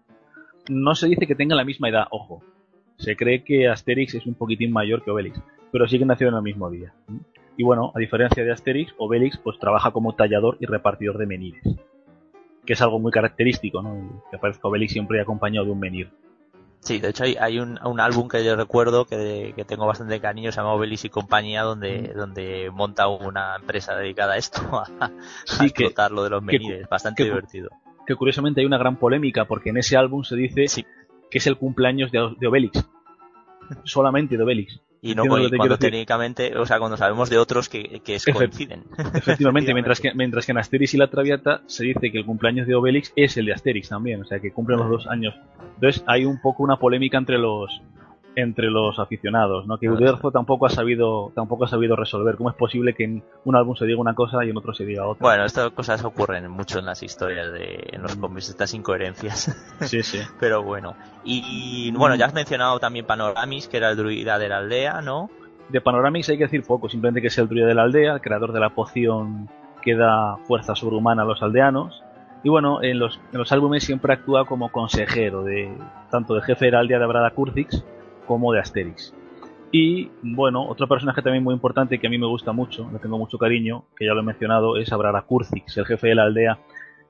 No 0.69 0.95
se 0.95 1.07
dice 1.07 1.27
que 1.27 1.35
tengan 1.35 1.57
la 1.57 1.65
misma 1.65 1.89
edad, 1.89 2.07
ojo. 2.11 2.43
Se 2.97 3.15
cree 3.15 3.43
que 3.43 3.67
Asterix 3.67 4.15
es 4.15 4.25
un 4.25 4.35
poquitín 4.35 4.71
mayor 4.71 5.03
que 5.03 5.11
Obelix, 5.11 5.39
pero 5.71 5.87
sí 5.87 5.99
que 5.99 6.05
nacieron 6.05 6.35
el 6.35 6.41
mismo 6.41 6.69
día. 6.69 6.93
Y 7.57 7.63
bueno, 7.63 7.91
a 7.95 7.99
diferencia 7.99 8.43
de 8.43 8.51
Asterix, 8.51 8.93
Obelix 8.97 9.37
pues 9.37 9.59
trabaja 9.59 9.91
como 9.91 10.13
tallador 10.13 10.57
y 10.59 10.65
repartidor 10.65 11.17
de 11.17 11.25
menires 11.25 11.63
que 12.65 12.73
es 12.73 12.81
algo 12.81 12.99
muy 12.99 13.11
característico, 13.11 13.81
¿no? 13.81 14.23
Que 14.29 14.37
aparezca 14.37 14.67
Obelix 14.67 14.91
siempre 14.91 15.21
acompañado 15.21 15.65
de 15.65 15.71
un 15.71 15.79
menir. 15.79 16.09
Sí, 16.79 16.99
de 16.99 17.09
hecho 17.09 17.23
hay, 17.23 17.59
un, 17.59 17.99
álbum 17.99 18.27
que 18.27 18.43
yo 18.43 18.55
recuerdo 18.55 19.05
que, 19.05 19.55
tengo 19.65 19.87
bastante 19.87 20.19
cariño, 20.19 20.51
se 20.51 20.57
llama 20.57 20.73
Obelix 20.73 21.05
y 21.05 21.09
compañía, 21.09 21.63
donde, 21.63 22.11
mm. 22.13 22.17
donde 22.17 22.69
monta 22.71 23.07
una 23.07 23.55
empresa 23.55 23.95
dedicada 23.95 24.33
a 24.33 24.37
esto, 24.37 24.61
a, 24.99 25.11
explotar 25.63 26.11
lo 26.11 26.23
de 26.23 26.29
los 26.29 26.43
menires, 26.43 26.87
bastante 26.89 27.23
divertido. 27.23 27.69
Que 28.05 28.15
curiosamente 28.15 28.61
hay 28.61 28.67
una 28.67 28.77
gran 28.77 28.97
polémica, 28.97 29.45
porque 29.45 29.71
en 29.71 29.77
ese 29.77 29.97
álbum 29.97 30.23
se 30.23 30.35
dice 30.35 30.85
que 31.29 31.37
es 31.37 31.47
el 31.47 31.57
cumpleaños 31.57 32.11
de, 32.11 32.35
de 32.39 32.47
Obelix, 32.47 32.85
solamente 33.83 34.37
de 34.37 34.43
Obelix. 34.43 34.81
Y 35.01 35.13
no 35.13 35.25
cuando, 35.27 35.77
técnicamente, 35.77 36.57
o 36.57 36.65
sea, 36.65 36.79
cuando 36.79 36.97
sabemos 36.97 37.29
de 37.29 37.37
otros 37.37 37.69
que, 37.69 38.01
que 38.03 38.17
coinciden. 38.33 38.85
Efectivamente, 39.13 39.71
mientras 39.71 39.99
que, 39.99 40.11
mientras 40.15 40.47
que 40.47 40.51
en 40.51 40.57
Asterix 40.57 40.95
y 40.95 40.97
la 40.97 41.11
Traviata 41.11 41.61
se 41.67 41.83
dice 41.83 42.11
que 42.11 42.17
el 42.17 42.25
cumpleaños 42.25 42.65
de 42.65 42.73
Obelix 42.73 43.13
es 43.15 43.37
el 43.37 43.45
de 43.45 43.53
Asterix 43.53 43.89
también, 43.89 44.23
o 44.23 44.25
sea, 44.25 44.39
que 44.39 44.51
cumplen 44.51 44.79
los 44.79 44.89
dos 44.89 45.07
años. 45.07 45.35
Entonces 45.75 46.03
hay 46.07 46.25
un 46.25 46.41
poco 46.41 46.63
una 46.63 46.77
polémica 46.77 47.19
entre 47.19 47.37
los 47.37 47.83
entre 48.35 48.69
los 48.69 48.99
aficionados, 48.99 49.65
¿no? 49.65 49.77
Que 49.77 49.89
Uderzo 49.89 50.29
tampoco 50.31 50.65
ha 50.65 50.69
sabido 50.69 51.31
tampoco 51.33 51.63
ha 51.63 51.67
sabido 51.67 51.95
resolver 51.95 52.35
cómo 52.35 52.49
es 52.49 52.55
posible 52.55 52.93
que 52.93 53.05
en 53.05 53.23
un 53.45 53.55
álbum 53.55 53.75
se 53.75 53.85
diga 53.85 53.99
una 53.99 54.13
cosa 54.13 54.43
y 54.43 54.49
en 54.49 54.57
otro 54.57 54.73
se 54.73 54.85
diga 54.85 55.07
otra. 55.07 55.21
Bueno, 55.21 55.45
estas 55.45 55.71
cosas 55.71 56.03
ocurren 56.03 56.49
mucho 56.51 56.79
en 56.79 56.85
las 56.85 57.01
historias 57.01 57.51
de 57.53 57.89
en 57.91 58.01
los 58.01 58.15
cómics 58.15 58.49
estas 58.49 58.73
incoherencias. 58.73 59.55
Sí, 59.85 60.03
sí. 60.03 60.19
Pero 60.39 60.63
bueno, 60.63 60.95
y, 61.23 61.91
bueno, 61.91 62.15
ya 62.15 62.25
has 62.25 62.33
mencionado 62.33 62.79
también 62.79 63.05
Panoramis, 63.05 63.67
que 63.67 63.77
era 63.77 63.91
el 63.91 63.97
druida 63.97 64.39
de 64.39 64.49
la 64.49 64.57
aldea, 64.57 65.01
¿no? 65.01 65.29
De 65.69 65.81
Panoramis 65.81 66.29
hay 66.29 66.37
que 66.37 66.45
decir 66.45 66.63
poco, 66.63 66.89
simplemente 66.89 67.21
que 67.21 67.27
es 67.27 67.37
el 67.37 67.47
druida 67.47 67.67
de 67.67 67.75
la 67.75 67.83
aldea, 67.83 68.13
el 68.13 68.21
creador 68.21 68.51
de 68.51 68.59
la 68.59 68.69
poción 68.69 69.49
que 69.81 69.95
da 69.95 70.37
fuerza 70.47 70.75
sobrehumana 70.75 71.23
a 71.23 71.25
los 71.25 71.41
aldeanos. 71.41 72.03
Y 72.43 72.49
bueno, 72.49 72.81
en 72.83 72.99
los, 72.99 73.19
en 73.31 73.39
los 73.39 73.51
álbumes 73.51 73.83
siempre 73.83 74.13
actúa 74.13 74.45
como 74.45 74.71
consejero 74.71 75.43
de 75.43 75.71
tanto 76.09 76.35
de 76.35 76.41
jefe 76.41 76.65
de 76.65 76.71
la 76.71 76.79
aldea 76.79 76.99
de 76.99 77.05
Brada 77.05 77.31
Kurzix 77.31 77.83
como 78.25 78.53
de 78.53 78.59
Asterix. 78.59 79.13
Y 79.71 80.09
bueno, 80.21 80.67
otro 80.67 80.87
personaje 80.87 81.21
también 81.21 81.43
muy 81.43 81.53
importante 81.53 81.99
que 81.99 82.07
a 82.07 82.09
mí 82.09 82.17
me 82.17 82.27
gusta 82.27 82.51
mucho, 82.53 82.89
le 82.93 82.99
tengo 82.99 83.17
mucho 83.17 83.37
cariño, 83.37 83.85
que 83.97 84.05
ya 84.05 84.13
lo 84.13 84.21
he 84.21 84.23
mencionado, 84.23 84.77
es 84.77 84.91
Abrara 84.93 85.25
el 85.29 85.85
jefe 85.85 86.07
de 86.07 86.15
la 86.15 86.23
aldea, 86.23 86.59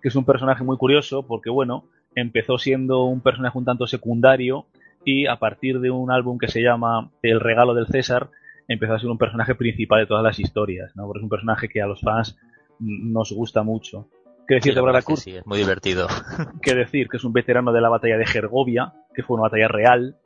que 0.02 0.08
es 0.08 0.16
un 0.16 0.26
personaje 0.26 0.64
muy 0.64 0.78
curioso 0.78 1.24
porque 1.28 1.50
bueno, 1.50 1.86
empezó 2.16 2.58
siendo 2.58 3.04
un 3.04 3.22
personaje 3.22 3.58
un 3.58 3.66
tanto 3.66 3.88
secundario 3.88 4.66
y 5.04 5.28
a 5.28 5.36
partir 5.36 5.80
de 5.80 5.92
un 5.92 6.12
álbum 6.12 6.38
que 6.40 6.48
se 6.48 6.62
llama 6.62 7.12
El 7.22 7.40
regalo 7.40 7.76
del 7.76 7.88
César, 7.88 8.30
empezó 8.68 8.94
a 8.94 9.00
ser 9.00 9.10
un 9.10 9.18
personaje 9.18 9.54
principal 9.56 10.00
de 10.00 10.08
todas 10.08 10.24
las 10.24 10.40
historias, 10.40 10.96
¿no? 10.96 11.06
Porque 11.06 11.20
es 11.20 11.24
un 11.24 11.30
personaje 11.30 11.70
que 11.70 11.82
a 11.82 11.88
los 11.88 12.02
fans 12.02 12.38
nos 12.80 13.32
gusta 13.32 13.64
mucho. 13.64 14.10
¿Qué 14.48 14.56
decir 14.56 14.72
Sí, 14.72 14.76
de 14.76 14.80
Abrara 14.80 15.02
sí, 15.02 15.36
es 15.36 15.46
muy 15.46 15.60
divertido. 15.60 16.08
¿Qué 16.62 16.76
decir? 16.76 17.08
Que 17.08 17.18
es 17.18 17.24
un 17.24 17.34
veterano 17.34 17.72
de 17.72 17.82
la 17.82 17.90
batalla 17.90 18.18
de 18.18 18.26
Gergovia, 18.26 18.94
que 19.14 19.24
fue 19.24 19.36
una 19.36 19.44
batalla 19.44 19.68
real. 19.68 20.18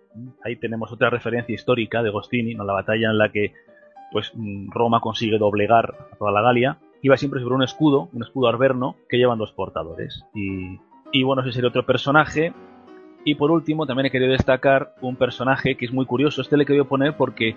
Ahí 0.43 0.55
tenemos 0.55 0.91
otra 0.91 1.09
referencia 1.09 1.53
histórica 1.53 2.03
de 2.03 2.09
Gostini, 2.09 2.55
¿no? 2.55 2.63
la 2.63 2.73
batalla 2.73 3.09
en 3.09 3.17
la 3.17 3.29
que 3.29 3.53
pues 4.11 4.31
mm, 4.35 4.71
Roma 4.71 5.01
consigue 5.01 5.37
doblegar 5.37 5.95
a 6.11 6.15
toda 6.15 6.31
la 6.31 6.41
Galia. 6.41 6.77
Iba 7.01 7.17
siempre 7.17 7.41
sobre 7.41 7.55
un 7.55 7.63
escudo, 7.63 8.09
un 8.11 8.23
escudo 8.23 8.47
arverno, 8.47 8.95
que 9.07 9.17
llevan 9.17 9.37
dos 9.37 9.53
portadores. 9.53 10.25
Y, 10.33 10.79
y 11.11 11.23
bueno, 11.23 11.41
ese 11.41 11.53
sería 11.53 11.69
otro 11.69 11.85
personaje. 11.85 12.53
Y 13.23 13.35
por 13.35 13.51
último, 13.51 13.85
también 13.85 14.07
he 14.07 14.11
querido 14.11 14.31
destacar 14.31 14.93
un 15.01 15.15
personaje 15.15 15.75
que 15.75 15.85
es 15.85 15.93
muy 15.93 16.05
curioso. 16.05 16.41
Este 16.41 16.57
le 16.57 16.63
he 16.63 16.65
querido 16.65 16.85
poner 16.85 17.15
porque 17.15 17.55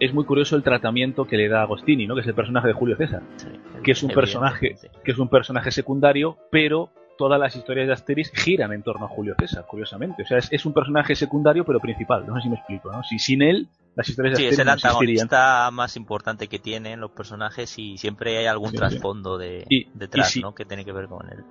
es 0.00 0.12
muy 0.12 0.24
curioso 0.24 0.56
el 0.56 0.62
tratamiento 0.62 1.24
que 1.24 1.36
le 1.36 1.48
da 1.48 1.62
Agostini, 1.62 2.06
¿no? 2.06 2.14
que 2.14 2.20
es 2.20 2.26
el 2.26 2.34
personaje 2.34 2.68
de 2.68 2.74
Julio 2.74 2.96
César 2.96 3.22
Sí, 3.36 3.48
que 3.82 3.92
es 3.92 4.02
un 4.02 4.10
personaje 4.10 4.76
que 5.04 5.10
es 5.12 5.18
un 5.18 5.28
personaje 5.28 5.70
secundario, 5.70 6.36
pero 6.50 6.90
todas 7.18 7.38
las 7.40 7.54
historias 7.56 7.86
de 7.86 7.92
Asterix 7.92 8.30
giran 8.32 8.72
en 8.72 8.82
torno 8.82 9.06
a 9.06 9.08
Julio 9.08 9.34
César, 9.38 9.64
curiosamente. 9.66 10.22
O 10.22 10.26
sea, 10.26 10.38
es, 10.38 10.52
es 10.52 10.64
un 10.66 10.72
personaje 10.72 11.14
secundario, 11.14 11.64
pero 11.64 11.80
principal. 11.80 12.26
No 12.26 12.34
sé 12.36 12.42
si 12.42 12.48
me 12.48 12.56
explico, 12.56 12.92
¿no? 12.92 13.02
Si 13.02 13.18
sin 13.18 13.42
él, 13.42 13.68
las 13.94 14.08
historias 14.08 14.32
de 14.32 14.36
Sí, 14.36 14.46
es 14.46 14.50
Asterix 14.52 14.60
el 14.60 14.66
no 14.66 14.72
antagonista 14.72 15.70
más 15.70 15.96
importante 15.96 16.48
que 16.48 16.58
tienen 16.58 17.00
los 17.00 17.10
personajes 17.12 17.78
y 17.78 17.96
siempre 17.98 18.36
hay 18.38 18.46
algún 18.46 18.70
Sí, 18.70 18.76
sí. 18.76 18.78
trasfondo 18.78 19.38
de, 19.38 19.64
Y- 19.70 19.86
detrás, 19.94 20.28
y 20.30 20.32
si- 20.34 20.40
¿no? 20.40 20.54
Que 20.54 20.64
tiene 20.64 20.84
que 20.84 20.92
ver 20.92 21.06
con 21.08 21.28
él. 21.30 21.44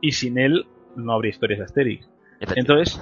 Y 0.00 0.12
sin 0.12 0.38
él, 0.38 0.66
no 0.96 1.12
habría 1.12 1.30
historias 1.30 1.58
de 1.60 1.64
Asterix. 1.66 2.08
Entonces, 2.56 3.00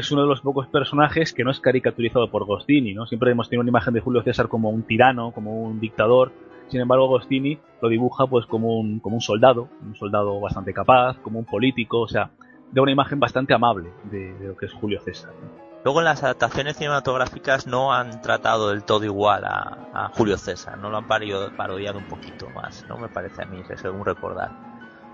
es 0.00 0.10
uno 0.12 0.22
de 0.22 0.28
los 0.28 0.40
pocos 0.40 0.66
personajes 0.68 1.32
que 1.32 1.44
no 1.44 1.50
es 1.50 1.60
caricaturizado 1.60 2.30
por 2.30 2.44
Gostini, 2.44 2.94
¿no? 2.94 3.06
Siempre 3.06 3.30
hemos 3.30 3.48
tenido 3.48 3.62
una 3.62 3.70
imagen 3.70 3.94
de 3.94 4.00
Julio 4.00 4.22
César 4.22 4.48
como 4.48 4.70
un 4.70 4.82
tirano, 4.82 5.32
como 5.32 5.62
un 5.62 5.80
dictador. 5.80 6.32
Sin 6.68 6.80
embargo, 6.80 7.08
Gostini 7.08 7.58
lo 7.80 7.88
dibuja 7.88 8.26
pues 8.26 8.46
como 8.46 8.78
un, 8.78 9.00
como 9.00 9.16
un 9.16 9.20
soldado, 9.22 9.68
un 9.84 9.94
soldado 9.94 10.40
bastante 10.40 10.72
capaz, 10.74 11.18
como 11.20 11.38
un 11.38 11.44
político, 11.44 12.00
o 12.00 12.08
sea, 12.08 12.30
da 12.72 12.82
una 12.82 12.92
imagen 12.92 13.20
bastante 13.20 13.54
amable 13.54 13.90
de, 14.10 14.34
de 14.34 14.48
lo 14.48 14.56
que 14.56 14.66
es 14.66 14.72
Julio 14.72 15.00
César. 15.00 15.32
¿no? 15.42 15.48
Luego 15.84 16.00
en 16.00 16.06
las 16.06 16.24
adaptaciones 16.24 16.76
cinematográficas 16.76 17.68
no 17.68 17.92
han 17.92 18.20
tratado 18.20 18.70
del 18.70 18.82
todo 18.82 19.04
igual 19.04 19.44
a, 19.44 19.88
a 19.94 20.08
Julio 20.08 20.36
César, 20.36 20.76
no 20.78 20.90
lo 20.90 20.96
han 20.96 21.06
parido- 21.06 21.52
parodiado 21.56 21.98
un 22.00 22.06
poquito 22.06 22.50
más, 22.50 22.84
¿no? 22.88 22.98
Me 22.98 23.08
parece 23.08 23.42
a 23.42 23.46
mí, 23.46 23.62
según 23.76 24.04
recordar. 24.04 24.50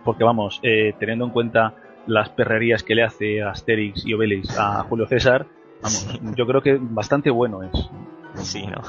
Porque 0.03 0.25
vamos, 0.25 0.59
eh, 0.62 0.95
teniendo 0.99 1.27
en 1.27 1.31
cuenta 1.31 1.75
las 2.06 2.28
perrerías 2.30 2.82
que 2.82 2.94
le 2.94 3.02
hace 3.02 3.42
Asterix 3.42 4.04
y 4.06 4.14
Obelix 4.14 4.59
a 4.59 4.82
Julio 4.85 5.06
César, 5.06 5.47
vamos, 5.82 6.09
Sí. 6.11 6.18
yo 6.37 6.47
creo 6.47 6.62
que 6.62 6.78
bastante 6.80 7.30
bueno 7.30 7.62
es. 7.62 7.90
Sí, 8.35 8.66
¿no? 8.66 8.80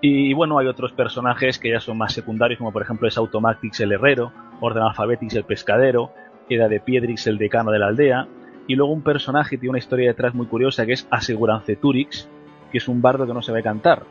Y 0.00 0.34
bueno, 0.34 0.58
hay 0.58 0.66
otros 0.66 0.92
personajes 0.92 1.58
que 1.58 1.70
ya 1.70 1.80
son 1.80 1.98
más 1.98 2.12
secundarios, 2.12 2.58
como 2.58 2.72
por 2.72 2.82
ejemplo 2.82 3.08
es 3.08 3.16
Automatix 3.16 3.80
el 3.80 3.92
herrero, 3.92 4.30
Orden 4.60 4.82
Alphabetix 4.82 5.34
el 5.34 5.44
pescadero, 5.44 6.12
Eda 6.48 6.68
de 6.68 6.80
Piedrix 6.80 7.26
el 7.26 7.38
decano 7.38 7.70
de 7.70 7.78
la 7.78 7.88
aldea, 7.88 8.28
y 8.66 8.74
luego 8.74 8.92
un 8.92 9.02
personaje 9.02 9.50
que 9.50 9.58
tiene 9.58 9.70
una 9.70 9.78
historia 9.78 10.08
detrás 10.08 10.34
muy 10.34 10.46
curiosa 10.46 10.84
que 10.86 10.92
es 10.92 11.06
Asegurancetúrix, 11.10 12.28
que 12.70 12.78
es 12.78 12.88
un 12.88 13.00
bardo 13.00 13.26
que 13.26 13.32
no 13.32 13.42
sabe 13.42 13.62
cantar. 13.62 14.02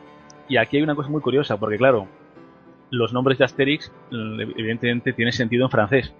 Y 0.48 0.56
aquí 0.56 0.76
hay 0.76 0.82
una 0.82 0.94
cosa 0.96 1.08
muy 1.08 1.20
curiosa, 1.20 1.56
porque 1.56 1.76
claro, 1.78 2.06
los 2.90 3.12
nombres 3.12 3.38
de 3.38 3.44
Asterix 3.44 3.92
evidentemente 4.10 5.12
tienen 5.12 5.32
sentido 5.32 5.64
en 5.66 5.70
francés, 5.70 6.12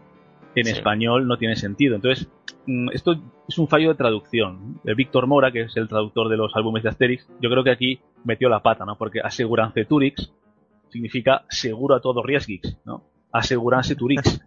en 0.61 0.67
Sí. 0.67 0.73
español 0.73 1.27
no 1.29 1.37
tiene 1.39 1.57
sentido. 1.57 1.95
Entonces, 1.97 2.29
mm, 2.67 2.91
esto 2.93 3.17
es 3.49 3.59
un 3.59 3.69
fallo 3.69 3.91
de 3.91 3.95
traducción. 3.97 4.81
Eh, 4.85 4.95
Víctor 4.95 5.27
Mora, 5.27 5.53
que 5.53 5.63
es 5.63 5.77
el 5.77 5.89
traductor 5.89 6.29
de 6.29 6.37
los 6.37 6.55
álbumes 6.57 6.83
de 6.83 6.89
Asterix, 6.91 7.29
yo 7.41 7.51
creo 7.51 7.63
que 7.65 7.71
aquí 7.71 8.01
metió 8.25 8.49
la 8.49 8.63
pata, 8.63 8.85
¿no? 8.85 8.97
Porque 8.97 9.21
Asegurancetúrix 9.21 10.33
significa 10.89 11.45
seguro 11.49 11.95
a 11.95 12.01
todo 12.01 12.23
riesgix, 12.23 12.79
¿no? 12.85 13.03
Aseguranceturix. 13.33 14.41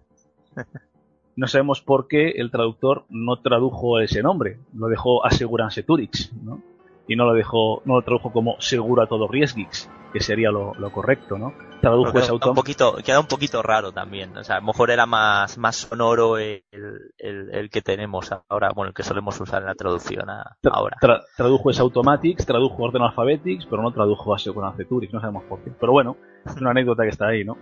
No 1.36 1.48
sabemos 1.48 1.82
por 1.82 2.08
qué 2.08 2.32
el 2.32 2.52
traductor 2.52 3.06
no 3.10 3.38
tradujo 3.40 4.00
ese 4.02 4.22
nombre, 4.22 4.58
lo 4.74 4.88
dejó 4.88 5.26
Aseguranceturix, 5.26 6.34
¿no? 6.44 6.62
Y 7.10 7.16
no 7.16 7.26
lo 7.26 7.34
dejó, 7.34 7.82
no 7.86 7.96
lo 7.96 8.02
tradujo 8.04 8.32
como 8.32 8.56
seguro 8.60 9.02
a 9.02 9.08
todo 9.08 9.28
riesgix, 9.28 9.90
que 10.14 10.20
sería 10.22 10.52
lo, 10.52 10.74
lo 10.76 10.92
correcto, 10.92 11.38
¿no? 11.40 11.54
Tradujo 11.82 12.12
Pero 12.14 12.20
ese 12.20 12.32
queda, 12.40 12.50
un 12.50 12.56
poquito, 12.56 12.96
queda 13.04 13.20
un 13.20 13.26
poquito 13.26 13.62
raro 13.64 13.92
también. 13.92 14.38
O 14.38 14.44
sea, 14.44 14.58
a 14.58 14.60
lo 14.60 14.68
mejor 14.68 14.92
era 14.92 15.06
más, 15.08 15.58
más 15.58 15.76
sonoro 15.78 16.38
el, 16.38 16.62
el, 16.72 17.50
el 17.52 17.70
que 17.72 17.82
tenemos 17.82 18.32
ahora, 18.48 18.70
bueno, 18.76 18.90
el 18.90 18.94
que 18.94 19.02
solemos 19.04 19.40
usar 19.42 19.62
en 19.64 19.68
la 19.70 19.76
traducción 19.76 20.30
a- 20.30 20.56
Tra- 20.62 20.72
ahora. 20.72 20.98
tra- 21.02 21.22
tradujo 21.36 21.72
ese 21.72 21.82
Automatics, 21.82 22.46
tradujo 22.46 22.84
Orden 22.84 23.02
Alphabetics, 23.02 23.66
pero 23.66 23.82
no 23.82 23.92
tradujo 23.92 24.36
Aseguranceturix, 24.36 25.12
no 25.12 25.20
sabemos 25.20 25.44
por 25.46 25.64
qué. 25.64 25.72
Pero 25.80 25.92
bueno, 25.92 26.16
es 26.46 26.56
una 26.62 26.70
anécdota 26.72 27.04
que 27.04 27.10
está 27.10 27.28
ahí, 27.30 27.44
¿no? 27.44 27.58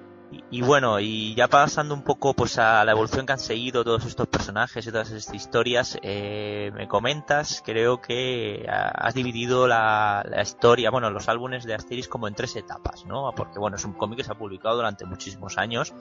Y, 0.52 0.62
bueno, 0.62 1.00
y 1.00 1.36
ya 1.36 1.48
pasando 1.48 1.94
un 1.94 2.04
poco 2.04 2.34
pues 2.34 2.58
a 2.58 2.84
la 2.84 2.92
evolución 2.92 3.26
que 3.26 3.32
han 3.32 3.40
seguido 3.40 3.86
todos 3.86 4.06
estos 4.06 4.28
personajes 4.28 4.86
y 4.86 4.92
todas 4.92 5.10
estas 5.12 5.34
historias, 5.34 5.98
eh, 6.02 6.70
me 6.74 6.88
comentas, 6.88 7.64
creo 7.66 8.02
que 8.02 8.66
has 8.68 9.14
dividido 9.14 9.68
la, 9.68 10.26
la 10.30 10.42
historia, 10.42 10.92
bueno, 10.92 11.10
los 11.12 11.30
álbumes 11.30 11.64
de 11.64 11.76
Asterix 11.76 12.10
como 12.10 12.28
en 12.28 12.36
tres 12.36 12.58
etapas, 12.58 13.06
¿no? 13.06 13.32
Porque 13.36 13.58
bueno, 13.58 13.78
es 13.78 13.86
un 13.86 13.94
cómic 13.94 14.18
que 14.18 14.24
se 14.26 14.32
ha 14.34 14.38
publicado 14.38 14.76
durante 14.76 15.06
muchísimos 15.06 15.58
años 15.58 15.94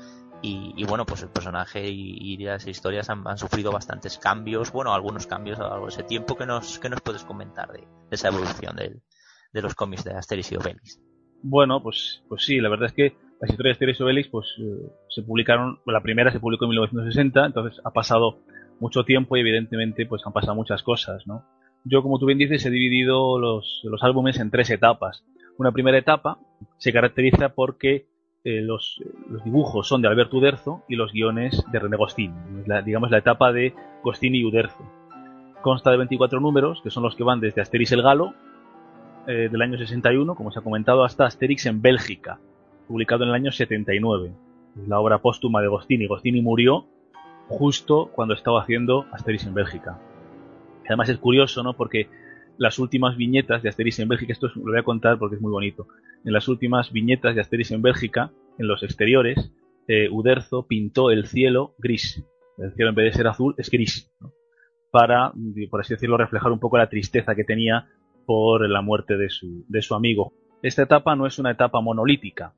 y, 0.42 0.75
y, 0.76 0.85
bueno, 0.85 1.06
pues 1.06 1.23
el 1.23 1.28
personaje 1.28 1.88
y, 1.88 2.18
y 2.18 2.37
las 2.38 2.66
historias 2.66 3.09
han, 3.09 3.38
sufrido 3.38 3.71
bastantes 3.71 4.18
cambios, 4.18 4.73
bueno, 4.73 4.92
algunos 4.92 5.28
cambios 5.28 5.61
a 5.61 5.62
lo 5.62 5.68
largo 5.71 5.87
de 5.87 5.92
ese 5.92 6.02
tiempo 6.02 6.37
que 6.37 6.47
nos, 6.47 6.80
que 6.80 6.88
nos 6.88 7.00
puedes 7.00 7.23
comentar 7.23 7.71
de, 7.71 7.80
de 7.80 7.87
esa 8.11 8.28
evolución 8.28 8.75
de 8.76 9.62
los 9.62 9.75
cómics 9.76 10.02
de 10.02 10.14
Asterix 10.14 10.50
y 10.50 10.56
Obelix. 10.56 11.00
Bueno, 11.42 11.80
pues, 11.80 12.25
pues 12.28 12.45
sí, 12.45 12.59
la 12.59 12.68
verdad 12.68 12.88
es 12.88 12.92
que 12.92 13.25
las 13.40 13.50
historias 13.50 13.78
de 13.78 13.94
y 13.98 14.02
Obelix 14.02 14.28
pues, 14.28 14.46
eh, 14.58 14.88
se 15.08 15.22
publicaron, 15.22 15.78
la 15.86 16.00
primera 16.00 16.32
se 16.32 16.40
publicó 16.40 16.64
en 16.64 16.70
1960, 16.70 17.46
entonces 17.46 17.80
ha 17.84 17.90
pasado 17.90 18.38
mucho 18.80 19.04
tiempo 19.04 19.36
y 19.36 19.40
evidentemente 19.40 20.06
pues 20.06 20.22
han 20.26 20.32
pasado 20.32 20.54
muchas 20.54 20.82
cosas, 20.82 21.26
¿no? 21.26 21.44
Yo, 21.84 22.02
como 22.02 22.18
tú 22.18 22.26
bien 22.26 22.38
dices, 22.38 22.64
he 22.66 22.70
dividido 22.70 23.38
los, 23.38 23.80
los 23.84 24.02
álbumes 24.02 24.40
en 24.40 24.50
tres 24.50 24.70
etapas. 24.70 25.24
Una 25.56 25.70
primera 25.70 25.96
etapa 25.96 26.38
se 26.78 26.92
caracteriza 26.92 27.50
porque 27.50 28.06
eh, 28.42 28.60
los, 28.60 29.00
los, 29.30 29.44
dibujos 29.44 29.86
son 29.86 30.02
de 30.02 30.08
Alberto 30.08 30.38
Uderzo 30.38 30.82
y 30.88 30.96
los 30.96 31.12
guiones 31.12 31.64
de 31.70 31.78
René 31.78 31.96
Gostini. 31.96 32.34
La, 32.66 32.82
digamos 32.82 33.10
la 33.10 33.18
etapa 33.18 33.52
de 33.52 33.72
Gostini 34.02 34.38
y 34.38 34.44
Uderzo. 34.44 34.84
Consta 35.62 35.92
de 35.92 35.98
24 35.98 36.40
números, 36.40 36.80
que 36.82 36.90
son 36.90 37.04
los 37.04 37.14
que 37.14 37.22
van 37.22 37.40
desde 37.40 37.60
Asterix 37.60 37.92
el 37.92 38.02
Galo, 38.02 38.34
eh, 39.28 39.48
del 39.50 39.62
año 39.62 39.78
61, 39.78 40.34
como 40.34 40.50
se 40.50 40.58
ha 40.58 40.62
comentado, 40.62 41.04
hasta 41.04 41.24
Asterix 41.26 41.66
en 41.66 41.82
Bélgica, 41.82 42.40
publicado 42.86 43.24
en 43.24 43.30
el 43.30 43.34
año 43.34 43.52
79. 43.52 44.32
Es 44.80 44.88
la 44.88 45.00
obra 45.00 45.18
póstuma 45.18 45.60
de 45.60 45.68
Gostini. 45.68 46.06
Gostini 46.06 46.40
murió 46.40 46.86
justo 47.48 48.10
cuando 48.14 48.34
estaba 48.34 48.62
haciendo 48.62 49.06
Asterix 49.12 49.46
en 49.46 49.54
Bélgica. 49.54 49.98
Además 50.86 51.08
es 51.08 51.18
curioso, 51.18 51.62
¿no? 51.62 51.74
Porque 51.74 52.08
las 52.58 52.78
últimas 52.78 53.16
viñetas 53.16 53.62
de 53.62 53.68
Asterix 53.68 53.98
en 53.98 54.08
Bélgica, 54.08 54.32
esto 54.32 54.48
lo 54.54 54.72
voy 54.72 54.78
a 54.78 54.82
contar 54.82 55.18
porque 55.18 55.36
es 55.36 55.42
muy 55.42 55.50
bonito. 55.50 55.86
En 56.24 56.32
las 56.32 56.48
últimas 56.48 56.92
viñetas 56.92 57.34
de 57.34 57.40
Asterix 57.40 57.70
en 57.72 57.82
Bélgica, 57.82 58.32
en 58.58 58.68
los 58.68 58.82
exteriores, 58.82 59.52
eh, 59.88 60.08
Uderzo 60.10 60.66
pintó 60.66 61.10
el 61.10 61.26
cielo 61.26 61.74
gris. 61.78 62.24
El 62.58 62.72
cielo 62.72 62.90
en 62.90 62.94
vez 62.94 63.12
de 63.12 63.18
ser 63.18 63.26
azul 63.26 63.54
es 63.58 63.70
gris. 63.70 64.10
Para, 64.90 65.32
por 65.70 65.80
así 65.80 65.94
decirlo, 65.94 66.16
reflejar 66.16 66.52
un 66.52 66.58
poco 66.58 66.78
la 66.78 66.88
tristeza 66.88 67.34
que 67.34 67.44
tenía 67.44 67.88
por 68.24 68.68
la 68.68 68.80
muerte 68.80 69.16
de 69.16 69.28
su, 69.28 69.64
de 69.68 69.82
su 69.82 69.94
amigo. 69.94 70.32
Esta 70.62 70.82
etapa 70.82 71.14
no 71.14 71.26
es 71.26 71.38
una 71.38 71.50
etapa 71.50 71.80
monolítica, 71.80 72.54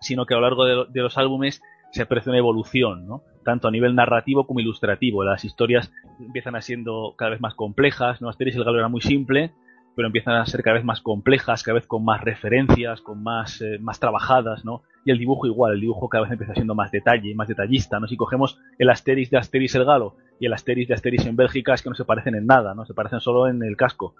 sino 0.00 0.26
que 0.26 0.34
a 0.34 0.38
lo 0.38 0.42
largo 0.42 0.64
de, 0.64 0.86
de 0.88 1.00
los 1.00 1.18
álbumes 1.18 1.62
se 1.92 2.02
aprecia 2.02 2.30
una 2.30 2.38
evolución, 2.38 3.06
¿no? 3.06 3.22
tanto 3.44 3.68
a 3.68 3.70
nivel 3.70 3.94
narrativo 3.94 4.46
como 4.46 4.60
ilustrativo. 4.60 5.24
Las 5.24 5.44
historias 5.44 5.92
empiezan 6.18 6.56
a 6.56 6.60
siendo 6.60 7.14
cada 7.16 7.30
vez 7.32 7.40
más 7.40 7.54
complejas, 7.54 8.20
¿no? 8.20 8.28
Asterix 8.28 8.56
el 8.56 8.64
Galo 8.64 8.78
era 8.78 8.88
muy 8.88 9.00
simple, 9.00 9.52
pero 9.96 10.06
empiezan 10.06 10.34
a 10.36 10.46
ser 10.46 10.62
cada 10.62 10.74
vez 10.74 10.84
más 10.84 11.00
complejas, 11.00 11.62
cada 11.62 11.76
vez 11.76 11.86
con 11.86 12.04
más 12.04 12.20
referencias, 12.22 13.00
con 13.00 13.22
más, 13.22 13.60
eh, 13.60 13.78
más 13.80 13.98
trabajadas, 13.98 14.64
¿no? 14.64 14.82
Y 15.04 15.10
el 15.10 15.18
dibujo 15.18 15.46
igual, 15.46 15.74
el 15.74 15.80
dibujo 15.80 16.08
cada 16.08 16.24
vez 16.24 16.32
empieza 16.32 16.54
siendo 16.54 16.74
más 16.74 16.90
detalle, 16.90 17.34
más 17.34 17.48
detallista, 17.48 17.98
¿no? 17.98 18.06
Si 18.06 18.16
cogemos 18.16 18.58
el 18.78 18.90
Asterix 18.90 19.30
de 19.30 19.38
Asterix 19.38 19.74
el 19.74 19.84
Galo 19.84 20.16
y 20.38 20.46
el 20.46 20.52
Asterix 20.52 20.88
de 20.88 20.94
Asterix 20.94 21.26
en 21.26 21.36
Bélgica 21.36 21.74
es 21.74 21.82
que 21.82 21.88
no 21.88 21.94
se 21.94 22.04
parecen 22.04 22.34
en 22.34 22.46
nada, 22.46 22.74
¿no? 22.74 22.84
Se 22.84 22.94
parecen 22.94 23.20
solo 23.20 23.48
en 23.48 23.62
el 23.62 23.76
casco. 23.76 24.14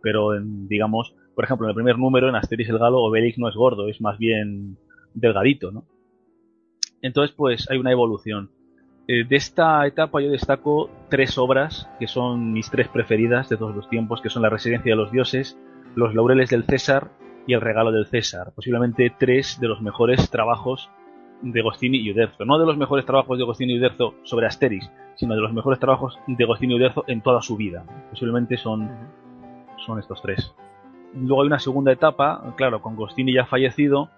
Pero, 0.00 0.36
en, 0.36 0.68
digamos, 0.68 1.14
por 1.34 1.44
ejemplo, 1.44 1.66
en 1.66 1.70
el 1.70 1.74
primer 1.74 1.98
número, 1.98 2.28
en 2.28 2.36
Asterix 2.36 2.68
el 2.68 2.78
Galo, 2.78 3.02
Obelix 3.02 3.38
no 3.38 3.48
es 3.48 3.56
gordo, 3.56 3.88
es 3.88 4.00
más 4.00 4.18
bien 4.18 4.78
delgadito, 5.14 5.70
¿no? 5.70 5.84
Entonces, 7.02 7.34
pues 7.36 7.70
hay 7.70 7.78
una 7.78 7.92
evolución. 7.92 8.50
Eh, 9.06 9.24
de 9.24 9.36
esta 9.36 9.86
etapa 9.86 10.20
yo 10.20 10.30
destaco 10.30 10.90
tres 11.08 11.38
obras 11.38 11.88
que 11.98 12.06
son 12.06 12.52
mis 12.52 12.70
tres 12.70 12.88
preferidas 12.88 13.48
de 13.48 13.56
todos 13.56 13.74
los 13.74 13.88
tiempos, 13.88 14.20
que 14.20 14.28
son 14.28 14.42
La 14.42 14.50
Residencia 14.50 14.92
de 14.92 14.96
los 14.96 15.10
Dioses, 15.10 15.58
Los 15.94 16.14
Laureles 16.14 16.50
del 16.50 16.64
César 16.64 17.10
y 17.46 17.54
El 17.54 17.62
Regalo 17.62 17.90
del 17.90 18.06
César. 18.06 18.52
Posiblemente 18.54 19.14
tres 19.18 19.58
de 19.60 19.68
los 19.68 19.80
mejores 19.80 20.28
trabajos 20.30 20.90
de 21.40 21.62
Gostini 21.62 21.98
y 21.98 22.12
Uderzo. 22.12 22.44
No 22.44 22.58
de 22.58 22.66
los 22.66 22.76
mejores 22.76 23.06
trabajos 23.06 23.38
de 23.38 23.44
Gostini 23.44 23.74
y 23.74 23.78
Uderzo 23.78 24.14
sobre 24.24 24.46
Asterix, 24.46 24.90
sino 25.14 25.34
de 25.34 25.40
los 25.40 25.52
mejores 25.52 25.78
trabajos 25.78 26.18
de 26.26 26.44
Gostini 26.44 26.74
y 26.74 26.76
Uderzo 26.76 27.04
en 27.06 27.22
toda 27.22 27.40
su 27.40 27.56
vida. 27.56 27.84
Posiblemente 28.10 28.56
son, 28.56 28.90
son 29.86 29.98
estos 29.98 30.20
tres. 30.20 30.54
Luego 31.14 31.42
hay 31.42 31.46
una 31.46 31.58
segunda 31.58 31.92
etapa, 31.92 32.54
claro, 32.56 32.82
con 32.82 32.94
Gostini 32.94 33.32
ya 33.32 33.46
fallecido, 33.46 34.10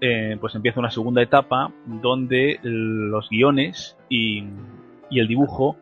eh, 0.00 0.36
pues 0.40 0.54
empieza 0.54 0.80
una 0.80 0.90
segunda 0.90 1.22
etapa 1.22 1.72
donde 1.86 2.58
los 2.62 3.28
guiones 3.30 3.96
y, 4.08 4.44
el 5.10 5.28
dibujo 5.28 5.76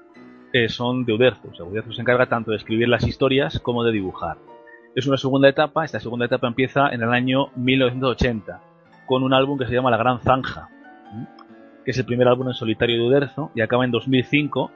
eh, 0.53 0.69
son 0.69 1.05
de 1.05 1.15
Uderzo. 1.15 1.49
Uderzo 1.65 1.93
se 1.93 2.01
encarga 2.03 2.27
tanto 2.27 2.51
de 2.51 2.59
escribir 2.59 2.89
las 2.89 3.07
historias 3.07 3.59
como 3.61 3.83
de 3.83 3.93
dibujar. 3.93 4.37
Es 4.95 5.07
una 5.09 5.17
segunda 5.17 5.49
etapa, 5.49 5.85
esta 5.85 5.99
segunda 5.99 6.27
etapa 6.27 6.47
empieza 6.47 6.91
en 6.91 7.03
el 7.03 7.13
año 7.13 7.49
1980 7.57 8.61
con 9.07 9.23
un 9.25 9.35
álbum 9.35 9.59
que 9.59 9.67
se 9.67 9.75
llama 9.75 9.91
La 9.91 9.97
Gran 9.97 10.21
Zanja, 10.21 10.69
que 11.85 11.91
es 11.91 11.99
el 11.99 12.05
primer 12.05 12.29
álbum 12.29 12.49
en 12.49 12.55
solitario 12.55 12.97
de 12.97 13.09
Uderzo, 13.09 13.51
y 13.55 13.61
acaba 13.61 13.85
en 13.85 13.91
2005 13.91 14.71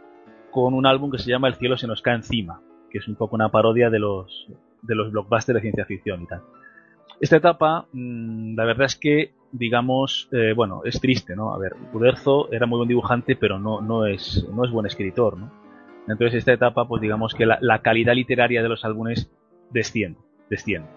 con 0.51 0.75
un 0.75 0.87
álbum 0.87 1.11
que 1.11 1.19
se 1.19 1.31
llama 1.31 1.49
El 1.49 1.55
cielo 1.55 1.77
se 1.77 1.87
nos 1.87 2.03
cae 2.03 2.17
encima, 2.17 2.61
que 2.91 2.99
es 2.99 3.09
un 3.09 3.15
poco 3.15 3.37
una 3.37 3.51
parodia 3.51 3.91
de 3.91 4.01
los, 4.01 4.49
de 4.83 4.95
los 4.95 5.13
blockbusters 5.13 5.55
de 5.55 5.61
ciencia 5.61 5.85
ficción 5.85 6.23
y 6.23 6.27
tal. 6.27 6.43
Esta 7.21 7.37
etapa, 7.37 7.87
mm, 7.93 8.57
la 8.57 8.65
verdad 8.65 8.87
es 8.87 8.97
que, 8.97 9.33
digamos, 9.51 10.29
eh, 10.33 10.53
bueno, 10.55 10.83
es 10.85 11.01
triste, 11.01 11.35
¿no? 11.35 11.53
A 11.53 11.59
ver, 11.59 11.75
Uderzo 11.93 12.51
era 12.53 12.67
muy 12.67 12.79
buen 12.79 12.89
dibujante, 12.89 13.35
pero 13.35 13.59
no, 13.59 13.81
no, 13.81 14.07
es, 14.07 14.47
no 14.55 14.65
es 14.65 14.71
buen 14.71 14.87
escritor, 14.87 15.37
¿no? 15.37 15.51
Entonces 16.07 16.39
esta 16.39 16.53
etapa, 16.53 16.87
pues 16.87 17.03
digamos 17.03 17.35
que 17.35 17.45
la, 17.45 17.79
calidad 17.81 18.15
literaria 18.15 18.63
de 18.63 18.69
los 18.69 18.85
álbumes 18.85 19.31
desciende, 19.71 20.19
desciende. 20.49 20.89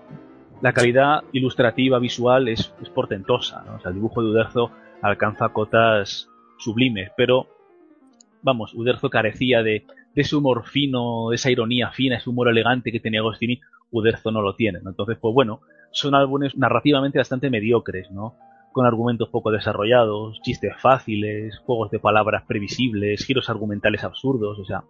La 0.61 0.73
calidad 0.73 1.23
ilustrativa, 1.33 1.99
visual, 1.99 2.47
es, 2.47 2.73
portentosa, 2.93 3.63
¿no? 3.65 3.75
O 3.75 3.79
sea, 3.79 3.89
el 3.89 3.95
dibujo 3.95 4.21
de 4.21 4.29
Uderzo 4.29 4.71
alcanza 5.01 5.49
cotas 5.49 6.29
sublimes, 6.59 7.11
pero, 7.17 7.47
vamos, 8.43 8.73
Uderzo 8.75 9.09
carecía 9.09 9.63
de, 9.63 9.85
de 10.13 10.21
ese 10.21 10.35
humor 10.35 10.65
fino, 10.65 11.29
de 11.29 11.35
esa 11.35 11.49
ironía 11.49 11.89
fina, 11.89 12.17
ese 12.17 12.29
humor 12.29 12.47
elegante 12.47 12.91
que 12.91 12.99
tenía 12.99 13.21
Agostini, 13.21 13.59
Uderzo 13.89 14.31
no 14.31 14.41
lo 14.41 14.55
tiene. 14.55 14.79
Entonces, 14.85 15.17
pues 15.19 15.33
bueno, 15.33 15.61
son 15.91 16.15
álbumes 16.15 16.57
narrativamente 16.57 17.17
bastante 17.17 17.50
mediocres, 17.50 18.12
¿no? 18.12 18.36
Con 18.71 18.86
argumentos 18.86 19.29
poco 19.29 19.51
desarrollados, 19.51 20.41
chistes 20.41 20.74
fáciles, 20.81 21.60
juegos 21.60 21.91
de 21.91 22.00
palabras 22.00 22.43
previsibles, 22.48 23.25
giros 23.25 23.50
argumentales 23.50 24.03
absurdos, 24.03 24.60
o 24.60 24.65
sea, 24.65 24.83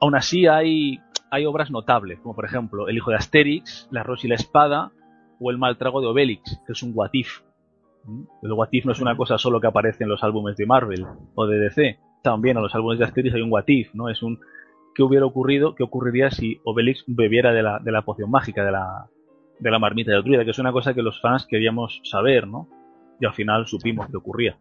aún 0.00 0.14
así 0.14 0.46
hay, 0.46 0.98
hay 1.30 1.46
obras 1.46 1.70
notables, 1.70 2.18
como 2.20 2.34
por 2.34 2.44
ejemplo 2.44 2.88
El 2.88 2.96
hijo 2.96 3.10
de 3.10 3.16
Asterix, 3.16 3.88
La 3.90 4.02
Rosa 4.02 4.26
y 4.26 4.30
la 4.30 4.36
Espada, 4.36 4.92
o 5.40 5.50
El 5.50 5.58
mal 5.58 5.78
trago 5.78 6.00
de 6.00 6.08
Obelix, 6.08 6.60
que 6.66 6.72
es 6.72 6.82
un 6.82 6.92
Watif. 6.94 7.42
¿Mm? 8.04 8.22
El 8.42 8.52
Watif 8.52 8.84
no 8.84 8.92
es 8.92 9.00
una 9.00 9.16
cosa 9.16 9.38
solo 9.38 9.60
que 9.60 9.66
aparece 9.66 10.04
en 10.04 10.10
los 10.10 10.22
álbumes 10.22 10.56
de 10.56 10.66
Marvel 10.66 11.06
o 11.34 11.46
de 11.46 11.58
DC. 11.58 11.98
También 12.22 12.56
en 12.56 12.62
los 12.62 12.74
álbumes 12.74 12.98
de 12.98 13.04
Asterix 13.04 13.34
hay 13.34 13.42
un 13.42 13.52
Watif, 13.52 13.94
¿no? 13.94 14.08
Es 14.08 14.22
un 14.22 14.40
qué 14.94 15.02
hubiera 15.02 15.26
ocurrido, 15.26 15.74
qué 15.74 15.82
ocurriría 15.82 16.30
si 16.30 16.60
Obelix 16.64 17.04
bebiera 17.06 17.52
de 17.52 17.62
la, 17.62 17.78
de 17.80 17.92
la 17.92 18.02
poción 18.02 18.30
mágica, 18.30 18.64
de 18.64 18.72
la, 18.72 19.08
de 19.58 19.70
la 19.70 19.78
marmita 19.78 20.12
de 20.12 20.18
druida, 20.18 20.44
que 20.44 20.50
es 20.50 20.58
una 20.58 20.72
cosa 20.72 20.94
que 20.94 21.02
los 21.02 21.20
fans 21.20 21.46
queríamos 21.46 22.00
saber, 22.04 22.46
¿no? 22.46 22.68
Y 23.20 23.26
al 23.26 23.34
final 23.34 23.66
supimos 23.66 24.08
que 24.08 24.16
ocurría. 24.16 24.58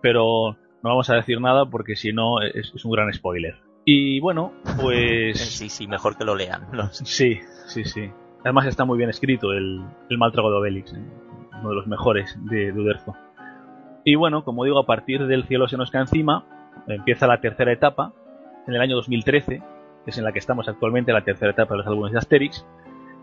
Pero 0.00 0.56
no 0.82 0.90
vamos 0.90 1.10
a 1.10 1.14
decir 1.14 1.40
nada 1.40 1.66
porque 1.66 1.96
si 1.96 2.12
no 2.12 2.40
es, 2.40 2.72
un 2.84 2.92
gran 2.92 3.12
spoiler. 3.12 3.56
Y 3.84 4.20
bueno, 4.20 4.52
pues... 4.80 5.38
Sí, 5.60 5.68
sí, 5.68 5.86
mejor 5.86 6.16
que 6.16 6.24
lo 6.24 6.34
lean. 6.34 6.68
Sí, 6.92 7.40
sí, 7.66 7.84
sí. 7.84 8.10
Además 8.44 8.66
está 8.66 8.84
muy 8.84 8.96
bien 8.96 9.10
escrito 9.10 9.52
el, 9.52 9.84
el 10.08 10.18
mal 10.18 10.32
trago 10.32 10.50
de 10.50 10.56
Obelix, 10.56 10.92
¿eh? 10.94 11.02
uno 11.60 11.70
de 11.70 11.74
los 11.76 11.86
mejores 11.86 12.38
de, 12.46 12.72
de 12.72 12.80
Uderzo. 12.80 13.14
Y 14.04 14.14
bueno, 14.14 14.44
como 14.44 14.64
digo, 14.64 14.78
a 14.78 14.86
partir 14.86 15.26
del 15.26 15.44
cielo 15.44 15.68
se 15.68 15.76
nos 15.76 15.90
cae 15.90 16.00
encima, 16.00 16.46
empieza 16.86 17.26
la 17.26 17.40
tercera 17.40 17.72
etapa, 17.72 18.14
en 18.66 18.74
el 18.74 18.80
año 18.80 18.96
2013, 18.96 19.62
que 20.04 20.10
es 20.10 20.18
en 20.18 20.24
la 20.24 20.32
que 20.32 20.38
estamos 20.38 20.68
actualmente, 20.68 21.12
la 21.12 21.24
tercera 21.24 21.52
etapa 21.52 21.74
de 21.74 21.78
los 21.78 21.86
álbumes 21.86 22.12
de 22.12 22.18
Asterix, 22.18 22.66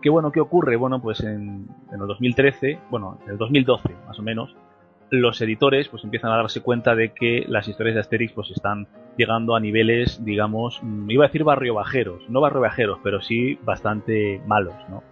¿Qué 0.00 0.10
bueno, 0.10 0.30
qué 0.30 0.40
ocurre? 0.40 0.76
Bueno, 0.76 1.00
pues 1.00 1.20
en, 1.20 1.66
el 1.92 1.98
2013, 1.98 2.78
bueno, 2.90 3.18
en 3.24 3.32
el 3.32 3.38
2012 3.38 3.96
más 4.06 4.18
o 4.18 4.22
menos, 4.22 4.54
los 5.10 5.40
editores 5.40 5.88
pues 5.88 6.04
empiezan 6.04 6.30
a 6.30 6.36
darse 6.36 6.60
cuenta 6.60 6.94
de 6.94 7.12
que 7.12 7.44
las 7.48 7.66
historias 7.66 7.94
de 7.94 8.00
Asterix 8.00 8.32
pues 8.32 8.50
están 8.50 8.86
llegando 9.16 9.56
a 9.56 9.60
niveles, 9.60 10.24
digamos, 10.24 10.80
mm, 10.82 11.10
iba 11.10 11.24
a 11.24 11.28
decir 11.28 11.42
barrio 11.42 11.74
bajeros, 11.74 12.22
no 12.28 12.40
barrio 12.40 12.60
bajeros, 12.60 12.98
pero 13.02 13.20
sí 13.20 13.58
bastante 13.64 14.40
malos, 14.46 14.76
¿no? 14.88 15.02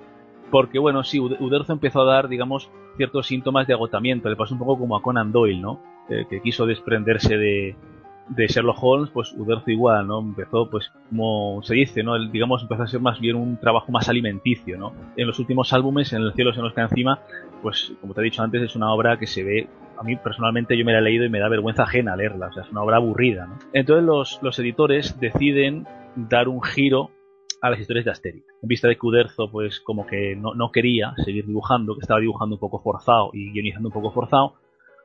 Porque 0.50 0.78
bueno, 0.78 1.02
sí, 1.02 1.18
Uderzo 1.18 1.72
empezó 1.72 2.02
a 2.02 2.12
dar, 2.12 2.28
digamos, 2.28 2.70
ciertos 2.96 3.26
síntomas 3.26 3.66
de 3.66 3.74
agotamiento, 3.74 4.28
le 4.28 4.36
pasó 4.36 4.54
un 4.54 4.60
poco 4.60 4.78
como 4.78 4.96
a 4.96 5.02
Conan 5.02 5.32
Doyle, 5.32 5.60
¿no? 5.60 5.80
Eh, 6.08 6.26
que 6.30 6.40
quiso 6.40 6.66
desprenderse 6.66 7.36
de, 7.36 7.74
de 8.28 8.46
Sherlock 8.46 8.78
Holmes, 8.82 9.10
pues 9.12 9.32
Uderzo 9.32 9.70
igual, 9.70 10.06
¿no? 10.06 10.20
Empezó, 10.20 10.68
pues, 10.68 10.90
como 11.08 11.62
se 11.62 11.74
dice, 11.74 12.02
¿no? 12.02 12.18
digamos, 12.28 12.62
empezó 12.62 12.82
a 12.82 12.86
ser 12.86 13.00
más 13.00 13.20
bien 13.20 13.36
un 13.36 13.58
trabajo 13.58 13.92
más 13.92 14.08
alimenticio, 14.08 14.78
¿no? 14.78 14.92
En 15.16 15.26
los 15.26 15.38
últimos 15.38 15.72
álbumes, 15.72 16.12
en 16.12 16.22
El 16.22 16.32
cielo 16.34 16.52
se 16.52 16.60
nos 16.60 16.72
cae 16.72 16.84
encima, 16.84 17.20
pues, 17.62 17.92
como 18.00 18.14
te 18.14 18.20
he 18.20 18.24
dicho 18.24 18.42
antes, 18.42 18.62
es 18.62 18.76
una 18.76 18.92
obra 18.92 19.18
que 19.18 19.26
se 19.26 19.44
ve, 19.44 19.68
a 19.98 20.02
mí 20.02 20.16
personalmente 20.16 20.76
yo 20.76 20.84
me 20.84 20.92
la 20.92 20.98
he 20.98 21.02
leído 21.02 21.24
y 21.24 21.30
me 21.30 21.38
da 21.38 21.48
vergüenza 21.48 21.84
ajena 21.84 22.16
leerla, 22.16 22.48
o 22.48 22.52
sea, 22.52 22.64
es 22.64 22.70
una 22.70 22.82
obra 22.82 22.96
aburrida, 22.96 23.46
¿no? 23.46 23.58
Entonces 23.72 24.04
los, 24.04 24.38
los 24.42 24.58
editores 24.58 25.18
deciden 25.20 25.86
dar 26.16 26.48
un 26.48 26.62
giro 26.62 27.10
a 27.62 27.70
las 27.70 27.80
historias 27.80 28.04
de 28.04 28.10
Asterix. 28.10 28.46
En 28.62 28.68
vista 28.68 28.88
de 28.88 28.96
que 28.96 29.06
Uderzo, 29.06 29.50
pues, 29.50 29.80
como 29.80 30.06
que 30.06 30.36
no, 30.36 30.54
no 30.54 30.70
quería 30.70 31.14
seguir 31.24 31.46
dibujando, 31.46 31.94
que 31.94 32.00
estaba 32.00 32.20
dibujando 32.20 32.56
un 32.56 32.60
poco 32.60 32.80
forzado 32.80 33.30
y 33.32 33.52
guionizando 33.52 33.88
un 33.88 33.92
poco 33.92 34.12
forzado, 34.12 34.54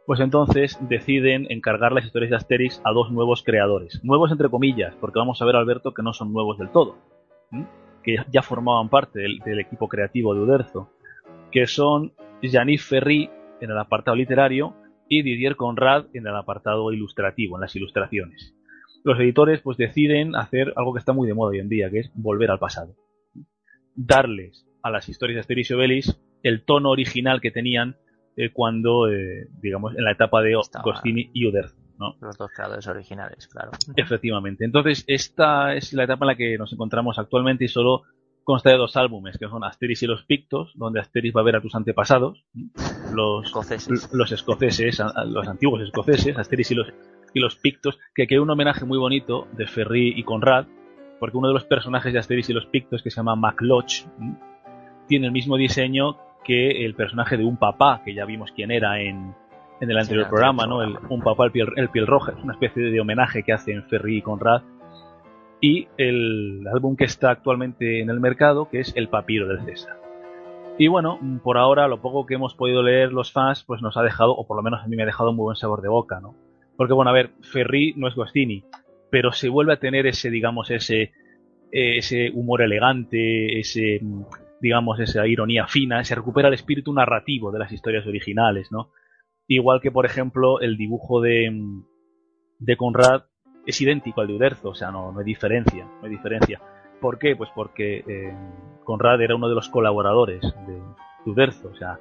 pues 0.05 0.19
entonces 0.19 0.77
deciden 0.89 1.47
encargar 1.49 1.91
las 1.91 2.05
historias 2.05 2.31
de 2.31 2.35
Asterix 2.37 2.81
a 2.83 2.91
dos 2.91 3.11
nuevos 3.11 3.43
creadores. 3.43 4.03
Nuevos 4.03 4.31
entre 4.31 4.49
comillas, 4.49 4.95
porque 4.99 5.19
vamos 5.19 5.41
a 5.41 5.45
ver, 5.45 5.55
Alberto, 5.55 5.93
que 5.93 6.03
no 6.03 6.13
son 6.13 6.33
nuevos 6.33 6.57
del 6.57 6.71
todo. 6.71 6.97
Que 8.03 8.15
ya 8.31 8.41
formaban 8.41 8.89
parte 8.89 9.19
del, 9.19 9.59
equipo 9.59 9.87
creativo 9.87 10.33
de 10.33 10.41
Uderzo. 10.41 10.89
Que 11.51 11.67
son 11.67 12.13
Janif 12.41 12.87
Ferry 12.87 13.29
en 13.61 13.69
el 13.69 13.77
apartado 13.77 14.17
literario 14.17 14.75
y 15.07 15.21
Didier 15.21 15.55
Conrad 15.55 16.05
en 16.13 16.25
el 16.25 16.35
apartado 16.35 16.91
ilustrativo, 16.91 17.57
en 17.57 17.61
las 17.61 17.75
ilustraciones. 17.75 18.55
Los 19.03 19.19
editores 19.19 19.61
pues 19.61 19.77
deciden 19.77 20.35
hacer 20.35 20.73
algo 20.75 20.93
que 20.93 20.99
está 20.99 21.13
muy 21.13 21.27
de 21.27 21.33
moda 21.33 21.51
hoy 21.51 21.59
en 21.59 21.69
día, 21.69 21.89
que 21.89 21.99
es 21.99 22.11
volver 22.15 22.49
al 22.49 22.59
pasado. 22.59 22.95
Darles 23.95 24.65
a 24.81 24.89
las 24.89 25.09
historias 25.09 25.35
de 25.35 25.39
Asterix 25.41 25.69
y 25.69 25.73
Obelix 25.73 26.21
el 26.43 26.63
tono 26.63 26.89
original 26.89 27.41
que 27.41 27.51
tenían 27.51 27.97
eh, 28.37 28.51
cuando, 28.51 29.09
eh, 29.09 29.47
digamos, 29.61 29.95
en 29.95 30.03
la 30.03 30.11
etapa 30.11 30.41
de 30.41 30.55
Gostini 30.83 31.29
y 31.33 31.47
Uderzo. 31.47 31.75
¿no? 31.99 32.15
Los 32.19 32.37
dos 32.37 32.49
creadores 32.51 32.87
originales, 32.87 33.47
claro. 33.47 33.71
Efectivamente. 33.95 34.65
Entonces, 34.65 35.03
esta 35.07 35.75
es 35.75 35.93
la 35.93 36.05
etapa 36.05 36.25
en 36.25 36.27
la 36.27 36.35
que 36.35 36.57
nos 36.57 36.73
encontramos 36.73 37.19
actualmente 37.19 37.65
y 37.65 37.67
solo 37.67 38.03
consta 38.43 38.71
de 38.71 38.77
dos 38.77 38.97
álbumes, 38.97 39.37
que 39.37 39.47
son 39.47 39.63
Asterix 39.63 40.03
y 40.03 40.07
los 40.07 40.23
Pictos, 40.23 40.71
donde 40.75 40.99
Asterix 40.99 41.35
va 41.35 41.41
a 41.41 41.43
ver 41.43 41.55
a 41.57 41.61
tus 41.61 41.75
antepasados, 41.75 42.43
los 43.13 43.45
escoceses, 43.45 44.09
los, 44.11 44.31
escoceses 44.31 45.01
los 45.27 45.47
antiguos 45.47 45.81
escoceses, 45.81 46.37
Asterix 46.37 46.71
y 46.71 46.75
los, 46.75 46.87
y 47.33 47.39
los 47.39 47.55
Pictos, 47.55 47.99
que 48.15 48.27
queda 48.27 48.41
un 48.41 48.49
homenaje 48.49 48.85
muy 48.85 48.97
bonito 48.97 49.47
de 49.53 49.67
Ferry 49.67 50.13
y 50.15 50.23
Conrad, 50.23 50.65
porque 51.19 51.37
uno 51.37 51.49
de 51.49 51.53
los 51.53 51.65
personajes 51.65 52.13
de 52.13 52.19
Asterix 52.19 52.49
y 52.49 52.53
los 52.53 52.65
Pictos, 52.65 53.03
que 53.03 53.11
se 53.11 53.17
llama 53.17 53.35
MacLoch, 53.35 54.05
tiene 55.07 55.27
el 55.27 55.31
mismo 55.31 55.55
diseño 55.57 56.17
que 56.43 56.85
el 56.85 56.95
personaje 56.95 57.37
de 57.37 57.45
un 57.45 57.57
papá, 57.57 58.01
que 58.03 58.13
ya 58.13 58.25
vimos 58.25 58.51
quién 58.55 58.71
era 58.71 58.99
en, 59.01 59.33
en 59.79 59.91
el 59.91 59.97
anterior 59.97 60.27
programa, 60.27 60.65
¿no? 60.65 60.81
El, 60.81 60.97
un 61.09 61.21
papá, 61.21 61.45
el 61.45 61.51
piel, 61.51 61.67
el 61.75 61.89
piel 61.89 62.07
roja, 62.07 62.33
es 62.37 62.43
una 62.43 62.53
especie 62.53 62.83
de 62.83 62.99
homenaje 62.99 63.43
que 63.43 63.53
hacen 63.53 63.83
Ferry 63.83 64.17
y 64.17 64.21
Conrad. 64.21 64.61
Y 65.59 65.87
el 65.97 66.65
álbum 66.73 66.95
que 66.95 67.03
está 67.05 67.29
actualmente 67.29 68.01
en 68.01 68.09
el 68.09 68.19
mercado, 68.19 68.67
que 68.69 68.79
es 68.79 68.93
El 68.95 69.09
papiro 69.09 69.47
del 69.47 69.63
César. 69.63 70.01
Y 70.79 70.87
bueno, 70.87 71.19
por 71.43 71.57
ahora 71.57 71.87
lo 71.87 72.01
poco 72.01 72.25
que 72.25 72.33
hemos 72.33 72.55
podido 72.55 72.81
leer 72.81 73.11
los 73.11 73.31
fans, 73.31 73.63
pues 73.67 73.83
nos 73.83 73.97
ha 73.97 74.01
dejado, 74.01 74.31
o 74.31 74.47
por 74.47 74.57
lo 74.57 74.63
menos 74.63 74.81
a 74.83 74.87
mí 74.87 74.95
me 74.95 75.03
ha 75.03 75.05
dejado 75.05 75.29
un 75.29 75.35
muy 75.35 75.43
buen 75.43 75.55
sabor 75.55 75.81
de 75.81 75.89
boca, 75.89 76.19
¿no? 76.19 76.35
Porque 76.75 76.93
bueno, 76.93 77.11
a 77.11 77.13
ver, 77.13 77.31
Ferry 77.41 77.93
no 77.95 78.07
es 78.07 78.15
Gostini, 78.15 78.63
pero 79.11 79.31
se 79.31 79.49
vuelve 79.49 79.73
a 79.73 79.79
tener 79.79 80.07
ese, 80.07 80.31
digamos, 80.31 80.71
ese, 80.71 81.11
ese 81.71 82.31
humor 82.33 82.63
elegante, 82.63 83.59
ese 83.59 83.99
digamos, 84.61 84.99
esa 84.99 85.25
ironía 85.27 85.67
fina, 85.67 86.03
se 86.03 86.15
recupera 86.15 86.47
el 86.47 86.53
espíritu 86.53 86.93
narrativo 86.93 87.51
de 87.51 87.59
las 87.59 87.71
historias 87.71 88.05
originales, 88.05 88.71
¿no? 88.71 88.91
Igual 89.47 89.81
que, 89.81 89.91
por 89.91 90.05
ejemplo, 90.05 90.61
el 90.61 90.77
dibujo 90.77 91.19
de, 91.19 91.51
de 92.59 92.77
Conrad 92.77 93.23
es 93.65 93.81
idénco 93.81 94.21
al 94.21 94.27
de 94.27 94.33
Uderzo, 94.33 94.69
o 94.69 94.75
sea, 94.75 94.91
no, 94.91 95.11
no 95.11 95.19
hay 95.19 95.25
diferencia, 95.25 95.85
no 95.85 96.03
hay 96.03 96.11
diferencia. 96.11 96.61
¿Por 96.99 97.17
qué? 97.17 97.35
Pues 97.35 97.49
porque 97.55 98.03
eh, 98.07 98.33
Conrad 98.83 99.21
era 99.21 99.35
uno 99.35 99.49
de 99.49 99.55
los 99.55 99.69
colaboradores 99.69 100.41
de, 100.41 100.81
Uderzo, 101.23 101.69
o 101.69 101.75
sea, 101.75 101.99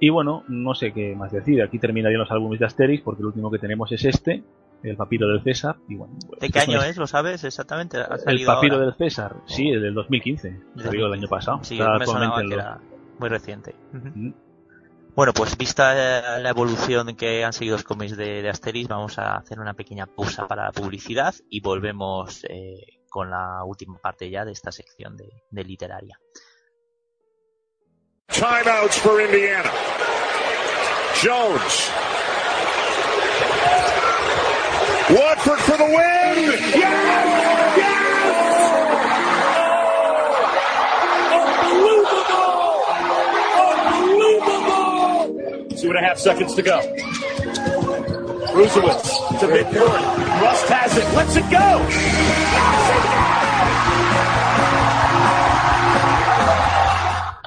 y 0.00 0.08
bueno, 0.08 0.44
no 0.48 0.74
sé 0.74 0.92
qué 0.92 1.14
más 1.14 1.30
decir. 1.30 1.62
Aquí 1.62 1.78
terminarían 1.78 2.20
los 2.20 2.30
álbumes 2.30 2.58
de 2.58 2.66
Asterix 2.66 3.02
porque 3.02 3.20
el 3.20 3.26
último 3.26 3.50
que 3.50 3.58
tenemos 3.58 3.92
es 3.92 4.04
este, 4.04 4.42
el 4.82 4.96
papiro 4.96 5.28
del 5.28 5.42
César. 5.42 5.76
Y 5.88 5.96
bueno, 5.96 6.14
pues, 6.26 6.40
¿De 6.40 6.48
qué 6.48 6.60
año 6.60 6.82
es? 6.82 6.96
¿Lo 6.96 7.06
sabes 7.06 7.44
exactamente? 7.44 7.98
el 8.26 8.44
papiro 8.44 8.78
del 8.78 8.94
César, 8.94 9.36
sí, 9.46 9.68
el 9.68 9.82
del 9.82 9.94
2015. 9.94 10.60
Salió 10.76 11.06
el 11.06 11.12
año 11.12 11.28
pasado. 11.28 11.60
Sí, 11.62 11.78
me 11.78 12.54
era 12.54 12.80
muy 13.18 13.28
reciente. 13.28 13.74
Bueno, 15.14 15.34
pues 15.34 15.58
vista 15.58 16.38
la 16.38 16.48
evolución 16.48 17.14
que 17.16 17.44
han 17.44 17.52
seguido 17.52 17.76
los 17.76 17.84
cómics 17.84 18.16
de, 18.16 18.48
Asterix, 18.48 18.88
vamos 18.88 19.18
a 19.18 19.36
hacer 19.36 19.60
una 19.60 19.74
pequeña 19.74 20.06
pausa 20.06 20.48
para 20.48 20.64
la 20.64 20.72
publicidad 20.72 21.34
y 21.50 21.60
volvemos 21.60 22.44
eh, 22.48 23.00
con 23.10 23.30
la 23.30 23.62
última 23.64 23.98
parte 23.98 24.30
ya 24.30 24.44
de 24.44 24.52
esta 24.52 24.72
sección 24.72 25.16
de, 25.16 25.28
de 25.50 25.64
literaria. 25.64 26.18
Timeouts 28.28 28.98
for 29.00 29.20
Indiana. 29.20 29.70
Jones. 31.22 31.92
Win. 35.84 36.58
Yes! 36.74 37.42
Two 45.80 45.88
and 45.88 45.98
a 45.98 46.00
half 46.00 46.18
seconds 46.18 46.54
to 46.54 46.62
go. 46.62 46.78
Rusewitz 48.52 49.40
to 49.40 49.46
midcourt. 49.46 50.42
Rust 50.42 50.68
has 50.68 50.96
it. 50.96 51.04
Let's 51.14 51.36
it 51.36 51.50
go. 51.50 52.81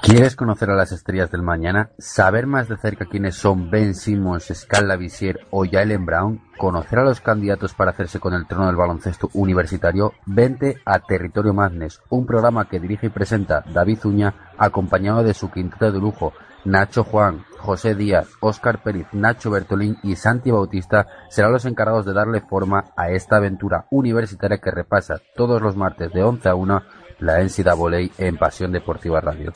¿Quieres 0.06 0.36
conocer 0.36 0.70
a 0.70 0.76
las 0.76 0.92
estrellas 0.92 1.32
del 1.32 1.42
mañana? 1.42 1.90
¿Saber 1.98 2.46
más 2.46 2.70
de 2.70 2.78
cerca 2.78 3.08
quiénes 3.08 3.34
son 3.34 3.72
Ben 3.72 3.96
Simmons, 3.96 4.52
Scala 4.54 4.98
Visier 4.98 5.40
o 5.50 5.66
Jalen 5.66 6.06
Brown? 6.06 6.42
¿Conocer 6.60 7.00
a 7.00 7.04
los 7.04 7.22
candidatos 7.22 7.74
para 7.74 7.90
hacerse 7.90 8.20
con 8.20 8.36
el 8.36 8.46
trono 8.46 8.68
del 8.68 8.76
baloncesto 8.76 9.32
universitario? 9.34 10.14
Vente 10.28 10.78
a 10.86 11.00
Territorio 11.00 11.56
Madness, 11.56 12.04
un 12.10 12.28
programa 12.28 12.70
que 12.70 12.80
dirige 12.80 13.08
y 13.08 13.10
presenta 13.10 13.64
David 13.74 14.06
Uña, 14.06 14.52
acompañado 14.60 15.24
de 15.24 15.34
su 15.34 15.50
quinteto 15.50 15.92
de 15.92 16.00
lujo, 16.00 16.34
Nacho 16.66 17.04
Juan, 17.04 17.44
José 17.58 17.96
Díaz, 17.96 18.28
Óscar 18.42 18.84
Pérez, 18.84 19.08
Nacho 19.12 19.50
Bertolín 19.50 19.98
y 20.04 20.16
Santi 20.16 20.52
Bautista 20.52 21.08
serán 21.30 21.52
los 21.52 21.66
encargados 21.66 22.06
de 22.06 22.14
darle 22.14 22.42
forma 22.42 22.86
a 22.96 23.10
esta 23.10 23.38
aventura 23.38 23.88
universitaria 23.90 24.60
que 24.60 24.70
repasa 24.70 25.20
todos 25.36 25.64
los 25.64 25.76
martes 25.76 26.14
de 26.14 26.22
11 26.24 26.50
a 26.50 26.56
1 26.56 26.84
la 27.20 27.40
NCAA 27.42 28.10
en 28.18 28.38
Pasión 28.38 28.72
Deportiva 28.72 29.22
Radio. 29.22 29.54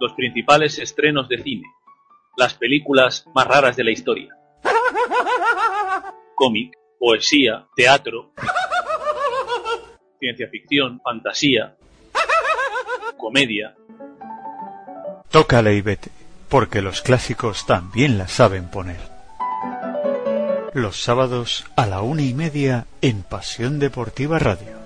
Los 0.00 0.12
principales 0.12 0.78
estrenos 0.78 1.28
de 1.28 1.42
cine. 1.42 1.64
Las 2.36 2.54
películas 2.54 3.24
más 3.34 3.46
raras 3.46 3.76
de 3.76 3.84
la 3.84 3.90
historia. 3.90 4.28
Cómic, 6.36 6.72
poesía, 6.98 7.66
teatro, 7.74 8.32
ciencia 10.18 10.48
ficción, 10.48 11.00
fantasía, 11.02 11.74
comedia. 13.16 13.74
Tócale 15.30 15.74
y 15.74 15.80
vete, 15.80 16.10
porque 16.48 16.82
los 16.82 17.02
clásicos 17.02 17.66
también 17.66 18.18
la 18.18 18.28
saben 18.28 18.70
poner. 18.70 19.00
Los 20.72 21.02
sábados 21.02 21.66
a 21.76 21.86
la 21.86 22.02
una 22.02 22.22
y 22.22 22.34
media 22.34 22.86
en 23.02 23.22
Pasión 23.22 23.78
Deportiva 23.78 24.38
Radio. 24.38 24.77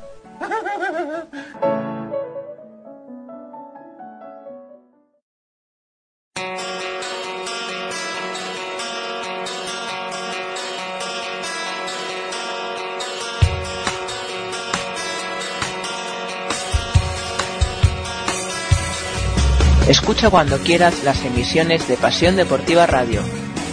Escucha 19.93 20.31
cuando 20.31 20.57
quieras 20.57 21.05
las 21.05 21.23
emisiones 21.23 21.87
de 21.87 21.99
Pasión 21.99 22.35
Deportiva 22.35 22.87
Radio. 22.87 23.21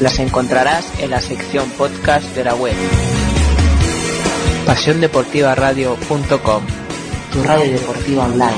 Las 0.01 0.19
encontrarás 0.19 0.99
en 0.99 1.11
la 1.11 1.21
sección 1.21 1.69
podcast 1.77 2.35
de 2.35 2.43
la 2.43 2.55
web. 2.55 2.75
PasiónDeportivaRadio.com 4.65 6.63
Tu 7.31 7.41
radio 7.41 7.71
deportiva 7.71 8.25
online. 8.25 8.57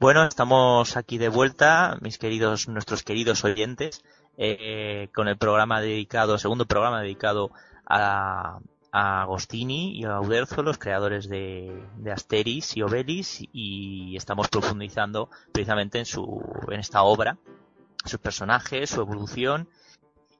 Bueno, 0.00 0.26
estamos 0.26 0.96
aquí 0.96 1.16
de 1.16 1.28
vuelta, 1.28 1.96
mis 2.00 2.18
queridos, 2.18 2.66
nuestros 2.66 3.04
queridos 3.04 3.44
oyentes, 3.44 4.02
eh, 4.36 5.10
con 5.14 5.28
el 5.28 5.38
programa 5.38 5.80
dedicado, 5.80 6.38
segundo 6.38 6.66
programa 6.66 7.02
dedicado 7.02 7.52
a, 7.86 8.58
a 8.96 9.22
Agostini 9.22 9.98
y 9.98 10.04
a 10.04 10.20
Uderzo, 10.20 10.62
los 10.62 10.78
creadores 10.78 11.28
de, 11.28 11.82
Asteris 12.12 12.76
y 12.76 12.82
Obelix, 12.82 13.40
y 13.52 14.16
estamos 14.16 14.46
profundizando 14.46 15.30
precisamente 15.50 15.98
en 15.98 16.06
su, 16.06 16.40
en 16.70 16.78
esta 16.78 17.02
obra, 17.02 17.36
sus 18.04 18.20
personajes, 18.20 18.90
su 18.90 19.00
evolución. 19.00 19.68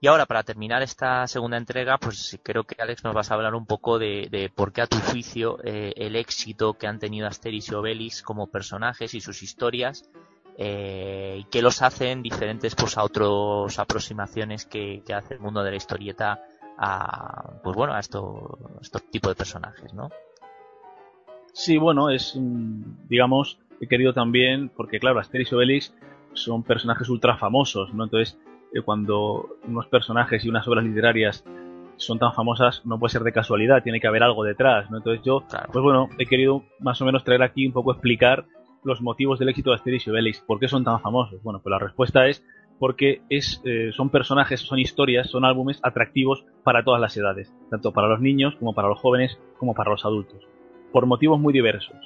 Y 0.01 0.07
ahora, 0.07 0.27
para 0.27 0.45
terminar 0.45 0.83
esta 0.83 1.27
segunda 1.27 1.57
entrega, 1.57 1.99
pues 1.99 2.39
creo 2.45 2.63
que 2.63 2.81
Alex 2.81 3.03
nos 3.03 3.13
vas 3.13 3.33
a 3.33 3.35
hablar 3.35 3.57
un 3.57 3.67
poco 3.67 3.99
de, 3.99 4.53
por 4.55 4.73
qué 4.73 4.83
a 4.83 4.87
tu 4.87 4.99
juicio 4.99 5.59
eh, 5.65 5.93
el 5.97 6.15
éxito 6.15 6.75
que 6.75 6.87
han 6.87 7.01
tenido 7.01 7.27
Asteris 7.27 7.69
y 7.71 7.75
Obelix 7.75 8.23
como 8.23 8.47
personajes 8.47 9.15
y 9.15 9.21
sus 9.21 9.43
historias 9.43 10.09
eh, 10.59 11.39
y 11.41 11.45
qué 11.51 11.61
los 11.61 11.83
hacen 11.83 12.23
diferentes 12.23 12.77
pues 12.77 12.97
a 12.99 13.03
otras 13.03 13.81
aproximaciones 13.81 14.65
que 14.65 15.03
hace 15.13 15.35
el 15.35 15.41
mundo 15.41 15.65
de 15.65 15.71
la 15.73 15.77
historieta 15.77 16.41
a 16.79 17.61
pues 17.63 17.77
bueno 17.77 17.95
a 17.95 18.01
estos 18.01 19.03
tipos 19.11 19.33
de 19.33 19.37
personajes 19.37 19.95
no 19.95 20.11
sí 21.53 21.79
bueno 21.79 22.11
es 22.11 22.35
digamos 23.09 23.59
he 23.81 23.87
querido 23.87 24.13
también 24.13 24.71
porque 24.71 24.99
claro 24.99 25.21
Asterix 25.21 25.53
y 25.53 25.55
Obelix 25.55 25.95
son 26.33 26.63
personajes 26.63 27.09
ultra 27.09 27.37
famosos 27.37 27.95
no 27.95 28.05
entonces 28.05 28.39
eh, 28.75 28.83
cuando 28.83 29.57
unos 29.67 29.87
personajes 29.87 30.45
y 30.45 30.49
unas 30.49 30.67
obras 30.67 30.85
literarias 30.85 31.45
son 31.97 32.19
tan 32.19 32.33
famosas 32.33 32.85
no 32.85 32.99
puede 32.99 33.13
ser 33.13 33.23
de 33.23 33.33
casualidad 33.33 33.83
tiene 33.83 34.01
que 34.01 34.09
haber 34.09 34.25
algo 34.25 34.43
detrás 34.43 34.91
no 34.91 34.97
entonces 34.97 35.25
yo 35.25 35.45
pues 35.73 35.83
bueno 35.83 36.09
he 36.19 36.27
querido 36.27 36.65
más 36.81 37.01
o 37.01 37.05
menos 37.05 37.23
traer 37.23 37.43
aquí 37.43 37.67
un 37.67 37.73
poco 37.73 37.93
explicar 37.93 38.47
los 38.85 39.01
motivos 39.01 39.39
del 39.39 39.49
éxito 39.49 39.71
de 39.71 39.77
Asterix 39.77 40.07
y 40.07 40.11
Obelix. 40.11 40.41
Por 40.41 40.61
qué 40.61 40.69
son 40.69 40.85
tan 40.85 41.01
famosos 41.01 41.43
bueno 41.43 41.61
pues 41.61 41.71
la 41.71 41.79
respuesta 41.79 42.27
es 42.27 42.45
porque 42.79 43.23
eh, 43.31 43.91
son 43.93 44.11
personajes, 44.11 44.61
son 44.61 44.79
historias, 44.79 45.31
son 45.31 45.45
álbumes 45.45 45.81
atractivos 45.83 46.45
para 46.63 46.85
todas 46.85 47.01
las 47.01 47.17
edades, 47.17 47.53
tanto 47.71 47.93
para 47.93 48.09
los 48.09 48.21
niños 48.21 48.55
como 48.57 48.75
para 48.75 48.89
los 48.89 48.99
jóvenes 48.99 49.39
como 49.59 49.75
para 49.75 49.91
los 49.91 50.05
adultos, 50.05 50.43
por 50.93 51.07
motivos 51.07 51.41
muy 51.41 51.53
diversos. 51.53 51.97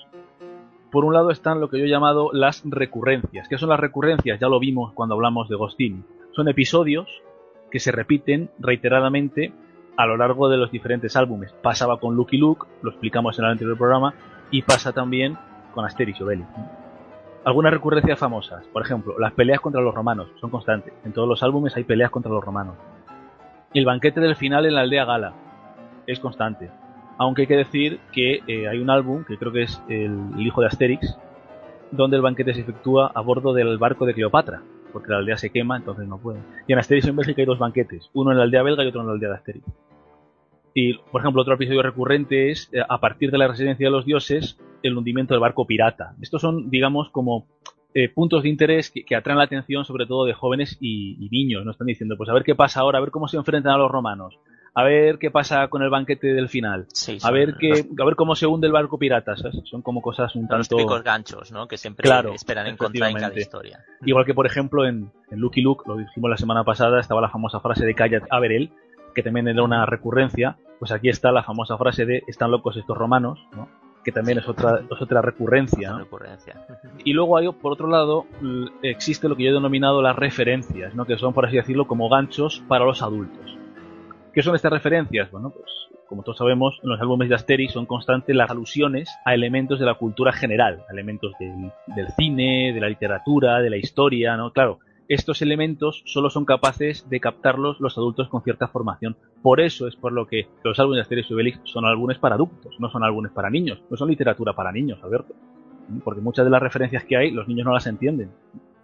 Por 0.90 1.04
un 1.04 1.12
lado 1.12 1.30
están 1.30 1.60
lo 1.60 1.68
que 1.68 1.78
yo 1.78 1.84
he 1.84 1.90
llamado 1.90 2.30
las 2.32 2.62
recurrencias. 2.64 3.46
¿Qué 3.48 3.58
son 3.58 3.68
las 3.68 3.80
recurrencias? 3.80 4.40
Ya 4.40 4.48
lo 4.48 4.58
vimos 4.58 4.92
cuando 4.94 5.14
hablamos 5.14 5.48
de 5.48 5.56
Gostini. 5.56 6.02
Son 6.32 6.48
episodios 6.48 7.06
que 7.70 7.78
se 7.78 7.92
repiten 7.92 8.50
reiteradamente 8.58 9.52
a 9.98 10.06
lo 10.06 10.16
largo 10.16 10.48
de 10.48 10.56
los 10.56 10.70
diferentes 10.70 11.16
álbumes. 11.16 11.52
Pasaba 11.62 11.98
con 11.98 12.14
Lucky 12.14 12.38
Luke, 12.38 12.66
lo 12.82 12.90
explicamos 12.90 13.38
en 13.38 13.44
el 13.44 13.50
anterior 13.50 13.76
programa, 13.76 14.14
y 14.50 14.62
pasa 14.62 14.92
también 14.92 15.36
con 15.74 15.84
Asterix 15.84 16.20
Obelix. 16.20 16.48
Algunas 17.44 17.72
recurrencias 17.72 18.18
famosas, 18.18 18.66
por 18.72 18.82
ejemplo, 18.82 19.18
las 19.18 19.32
peleas 19.32 19.60
contra 19.60 19.80
los 19.80 19.94
romanos, 19.94 20.28
son 20.40 20.50
constantes. 20.50 20.92
En 21.04 21.12
todos 21.12 21.28
los 21.28 21.42
álbumes 21.42 21.76
hay 21.76 21.84
peleas 21.84 22.10
contra 22.10 22.32
los 22.32 22.44
romanos. 22.44 22.76
El 23.72 23.84
banquete 23.84 24.20
del 24.20 24.36
final 24.36 24.66
en 24.66 24.74
la 24.74 24.80
aldea 24.80 25.04
Gala 25.04 25.34
es 26.06 26.18
constante. 26.20 26.70
Aunque 27.16 27.42
hay 27.42 27.48
que 27.48 27.56
decir 27.56 28.00
que 28.12 28.40
eh, 28.46 28.68
hay 28.68 28.78
un 28.78 28.90
álbum, 28.90 29.24
que 29.24 29.36
creo 29.36 29.52
que 29.52 29.62
es 29.62 29.82
el, 29.88 30.18
hijo 30.38 30.60
de 30.60 30.68
Asterix, 30.68 31.18
donde 31.90 32.16
el 32.16 32.22
banquete 32.22 32.54
se 32.54 32.60
efectúa 32.60 33.10
a 33.14 33.20
bordo 33.20 33.52
del 33.52 33.78
barco 33.78 34.06
de 34.06 34.14
Cleopatra, 34.14 34.62
porque 34.92 35.10
la 35.10 35.18
aldea 35.18 35.36
se 35.36 35.50
quema, 35.50 35.76
entonces 35.76 36.06
no 36.06 36.18
puede. 36.18 36.40
Y 36.66 36.72
en 36.72 36.78
Asterix 36.78 37.06
en 37.06 37.16
Bélgica 37.16 37.42
hay 37.42 37.46
dos 37.46 37.58
banquetes, 37.58 38.10
uno 38.14 38.30
en 38.30 38.38
la 38.38 38.44
aldea 38.44 38.62
belga 38.62 38.84
y 38.84 38.88
otro 38.88 39.00
en 39.00 39.06
la 39.08 39.12
aldea 39.14 39.30
de 39.30 39.34
Asterix. 39.34 39.64
Y, 40.74 40.94
por 40.94 41.20
ejemplo, 41.20 41.42
otro 41.42 41.54
episodio 41.54 41.82
recurrente 41.82 42.50
es, 42.50 42.70
eh, 42.72 42.80
a 42.86 43.00
partir 43.00 43.30
de 43.30 43.38
la 43.38 43.48
residencia 43.48 43.86
de 43.86 43.90
los 43.90 44.04
dioses, 44.04 44.58
el 44.82 44.96
hundimiento 44.96 45.34
del 45.34 45.40
barco 45.40 45.66
pirata. 45.66 46.14
Estos 46.20 46.40
son, 46.40 46.70
digamos, 46.70 47.10
como 47.10 47.46
eh, 47.94 48.08
puntos 48.10 48.42
de 48.42 48.50
interés 48.50 48.90
que, 48.90 49.16
atraen 49.16 49.38
la 49.38 49.44
atención 49.44 49.84
sobre 49.84 50.06
todo 50.06 50.26
de 50.26 50.34
jóvenes 50.34 50.76
y, 50.80 51.28
niños. 51.30 51.64
No 51.64 51.70
están 51.70 51.86
diciendo, 51.86 52.16
pues 52.16 52.28
a 52.28 52.34
ver 52.34 52.44
qué 52.44 52.54
pasa 52.54 52.80
ahora, 52.80 52.98
a 52.98 53.00
ver 53.00 53.10
cómo 53.10 53.28
se 53.28 53.36
enfrentan 53.36 53.72
a 53.72 53.78
los 53.78 53.90
romanos, 53.90 54.38
a 54.74 54.84
ver 54.84 55.18
qué 55.18 55.30
pasa 55.30 55.66
con 55.68 55.82
el 55.82 55.88
banquete 55.88 56.34
del 56.34 56.48
final, 56.48 56.86
a 57.22 57.30
ver 57.30 57.56
qué, 57.58 57.86
a 57.98 58.04
ver 58.04 58.14
cómo 58.14 58.36
se 58.36 58.46
hunde 58.46 58.66
el 58.66 58.72
barco 58.72 58.98
pirata, 58.98 59.34
Son 59.64 59.80
como 59.80 60.02
cosas 60.02 60.34
un 60.36 60.42
tanto... 60.42 60.58
Los 60.58 60.68
típicos 60.68 61.02
ganchos, 61.02 61.50
¿no? 61.50 61.66
Que 61.66 61.78
siempre 61.78 62.08
esperan 62.34 62.66
encontrar 62.66 63.10
en 63.10 63.16
cada 63.16 63.38
historia. 63.38 63.84
Igual 64.04 64.26
que, 64.26 64.34
por 64.34 64.46
ejemplo, 64.46 64.86
en, 64.86 65.10
Lucky 65.30 65.62
Luke, 65.62 65.84
lo 65.86 65.96
dijimos 65.96 66.30
la 66.30 66.36
semana 66.36 66.64
pasada, 66.64 67.00
estaba 67.00 67.22
la 67.22 67.30
famosa 67.30 67.60
frase 67.60 67.86
de 67.86 67.94
Calla 67.94 68.20
Averell, 68.30 68.70
que 69.14 69.22
también 69.22 69.48
era 69.48 69.62
una 69.62 69.86
recurrencia, 69.86 70.58
pues 70.78 70.92
aquí 70.92 71.08
está 71.08 71.32
la 71.32 71.42
famosa 71.42 71.76
frase 71.78 72.04
de 72.04 72.22
están 72.28 72.50
locos 72.50 72.76
estos 72.76 72.96
romanos, 72.96 73.40
¿no? 73.52 73.68
Que 74.08 74.12
también 74.12 74.38
es 74.38 74.48
otra, 74.48 74.80
es 74.90 75.02
otra 75.02 75.20
recurrencia. 75.20 75.98
recurrencia. 75.98 76.54
Y 77.04 77.12
luego 77.12 77.36
hay, 77.36 77.46
por 77.52 77.72
otro 77.72 77.88
lado, 77.88 78.24
existe 78.82 79.28
lo 79.28 79.36
que 79.36 79.44
yo 79.44 79.50
he 79.50 79.52
denominado 79.52 80.00
las 80.00 80.16
referencias, 80.16 80.94
¿no? 80.94 81.04
que 81.04 81.18
son, 81.18 81.34
por 81.34 81.44
así 81.44 81.56
decirlo, 81.56 81.86
como 81.86 82.08
ganchos 82.08 82.62
para 82.68 82.86
los 82.86 83.02
adultos. 83.02 83.58
¿Qué 84.32 84.42
son 84.42 84.54
estas 84.54 84.72
referencias? 84.72 85.30
Bueno, 85.30 85.50
pues 85.50 85.66
como 86.08 86.22
todos 86.22 86.38
sabemos, 86.38 86.80
en 86.82 86.88
los 86.88 86.98
álbumes 87.02 87.28
de 87.28 87.34
Asterix 87.34 87.74
son 87.74 87.84
constantes 87.84 88.34
las 88.34 88.50
alusiones 88.50 89.10
a 89.26 89.34
elementos 89.34 89.78
de 89.78 89.84
la 89.84 89.92
cultura 89.92 90.32
general, 90.32 90.82
a 90.88 90.92
elementos 90.94 91.32
del, 91.38 91.70
del 91.94 92.08
cine, 92.16 92.72
de 92.72 92.80
la 92.80 92.88
literatura, 92.88 93.58
de 93.58 93.68
la 93.68 93.76
historia, 93.76 94.38
¿no? 94.38 94.52
Claro, 94.52 94.78
estos 95.08 95.40
elementos 95.40 96.02
solo 96.04 96.28
son 96.28 96.44
capaces 96.44 97.08
de 97.08 97.18
captarlos 97.18 97.80
los 97.80 97.96
adultos 97.96 98.28
con 98.28 98.42
cierta 98.42 98.68
formación. 98.68 99.16
Por 99.42 99.60
eso 99.60 99.88
es 99.88 99.96
por 99.96 100.12
lo 100.12 100.26
que 100.26 100.48
los 100.62 100.78
álbumes 100.78 100.98
de 100.98 101.02
Asterix 101.02 101.30
y 101.64 101.68
son 101.68 101.86
álbumes 101.86 102.18
para 102.18 102.34
adultos, 102.34 102.76
no 102.78 102.90
son 102.90 103.02
álbumes 103.02 103.32
para 103.32 103.48
niños, 103.48 103.80
no 103.88 103.96
son 103.96 104.08
literatura 104.08 104.52
para 104.52 104.70
niños, 104.70 104.98
Alberto. 105.02 105.34
Porque 106.04 106.20
muchas 106.20 106.44
de 106.44 106.50
las 106.50 106.62
referencias 106.62 107.04
que 107.04 107.16
hay 107.16 107.30
los 107.30 107.48
niños 107.48 107.64
no 107.64 107.72
las 107.72 107.86
entienden. 107.86 108.30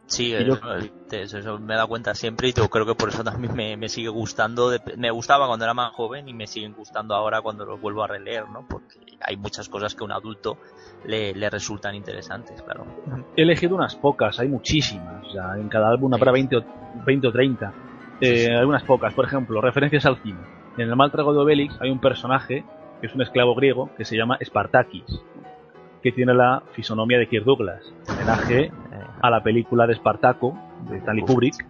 Sí, 0.07 0.35
eso, 0.35 1.59
me 1.59 1.75
he 1.75 1.77
dado 1.77 1.89
cuenta 1.89 2.15
siempre 2.15 2.49
y 2.49 2.53
yo 2.53 2.69
creo 2.69 2.85
que 2.85 2.95
por 2.95 3.09
eso 3.09 3.25
también 3.25 3.79
me, 3.79 3.89
sigue 3.89 4.09
gustando. 4.09 4.71
me 4.97 5.11
gustaba 5.11 5.47
cuando 5.47 5.65
era 5.65 5.75
más 5.75 5.93
joven 5.93 6.29
y 6.29 6.35
me 6.35 6.47
siguen 6.47 6.75
gustando 6.75 7.15
ahora 7.15 7.41
cuando 7.41 7.65
los 7.65 7.81
vuelvo 7.81 8.05
a 8.05 8.07
releer, 8.07 8.49
¿no? 8.49 8.67
Porque 8.69 8.97
hay 9.21 9.37
muchas 9.37 9.69
cosas 9.69 9.95
que 9.95 10.05
a 10.05 10.07
un 10.07 10.13
adulto 10.13 10.59
le, 11.07 11.33
resultan 11.51 11.95
interesantes, 11.95 12.61
claro. 12.63 12.87
He 13.37 13.43
elegido 13.43 13.77
unas 13.77 13.97
pocas, 13.97 14.39
hay 14.41 14.49
muchísimas. 14.49 15.25
O 15.35 15.55
en 15.55 15.69
cada 15.69 15.89
álbum 15.89 16.13
habrá 16.13 16.33
20 16.33 16.57
o, 16.57 16.65
20 17.07 17.29
o 17.29 17.33
30. 17.33 17.73
Eh, 18.21 18.57
hay 18.57 18.65
unas 18.65 18.85
pocas, 18.85 19.15
por 19.15 19.25
ejemplo, 19.25 19.61
referencias 19.61 20.05
al 20.07 20.19
cine. 20.23 20.39
En 20.77 20.89
el 20.89 20.97
mal 20.97 21.11
trago 21.11 21.33
de 21.33 21.41
Obelix 21.41 21.81
hay 21.81 21.91
un 21.91 22.01
personaje 22.01 22.65
que 23.01 23.07
es 23.07 23.15
un 23.15 23.23
esclavo 23.23 23.55
griego 23.55 23.91
que 23.97 24.05
se 24.05 24.17
llama 24.17 24.39
Spartakis, 24.43 25.21
que 26.03 26.13
tiene 26.13 26.35
la 26.35 26.63
fisonomía 26.73 27.19
de 27.19 27.29
Kirk 27.29 27.45
Douglas, 27.45 27.83
homenaje 28.09 28.71
a 29.25 29.31
la 29.31 29.43
película 29.43 29.87
de 29.87 29.95
Espartaco, 29.95 30.55
de 30.91 30.99
Stanley 30.99 31.25
Kubrick, 31.25 31.67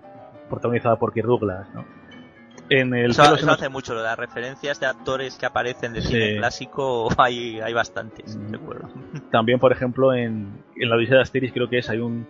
protagonizada 0.50 0.96
por 0.96 1.12
Kirk 1.12 1.28
Douglas, 1.28 1.68
¿no? 1.72 1.84
En 2.68 2.92
el 2.94 3.12
eso, 3.12 3.22
hace 3.22 3.68
mucho, 3.68 3.94
las 3.94 4.18
referencias 4.18 4.80
de 4.80 4.86
actores 4.86 5.36
que 5.36 5.46
aparecen 5.46 5.92
de 5.92 6.02
cine 6.02 6.36
clásico 6.38 7.08
hay, 7.18 7.60
hay 7.60 7.72
bastantes, 7.72 8.36
mm. 8.36 8.50
recuerdo. 8.50 8.88
También, 9.30 9.60
por 9.60 9.70
ejemplo, 9.70 10.12
en, 10.12 10.64
en 10.74 10.88
la 10.88 10.96
Odisea 10.96 11.16
de 11.16 11.22
Asterix 11.22 11.52
creo 11.52 11.68
que 11.68 11.78
es, 11.78 11.88
hay 11.88 11.98
un, 11.98 12.26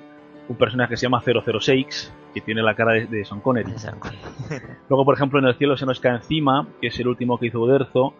un 0.46 0.56
personaje 0.56 0.90
que 0.90 0.96
se 0.98 1.06
llama 1.06 1.22
006, 1.22 2.12
que 2.34 2.42
tiene 2.42 2.62
la 2.62 2.74
cara 2.74 2.92
de, 2.92 3.06
de 3.06 3.24
Sean 3.24 3.40
Connery. 3.40 3.72
Luego, 4.90 5.06
por 5.06 5.14
ejemplo, 5.14 5.38
en 5.38 5.46
El 5.46 5.54
cielo 5.54 5.78
se 5.78 5.86
nos 5.86 6.00
cae 6.00 6.16
encima, 6.16 6.66
que 6.82 6.88
es 6.88 7.00
el 7.00 7.08
último 7.08 7.38
que 7.38 7.46
hizo 7.46 7.60
Uderzo, 7.60 8.12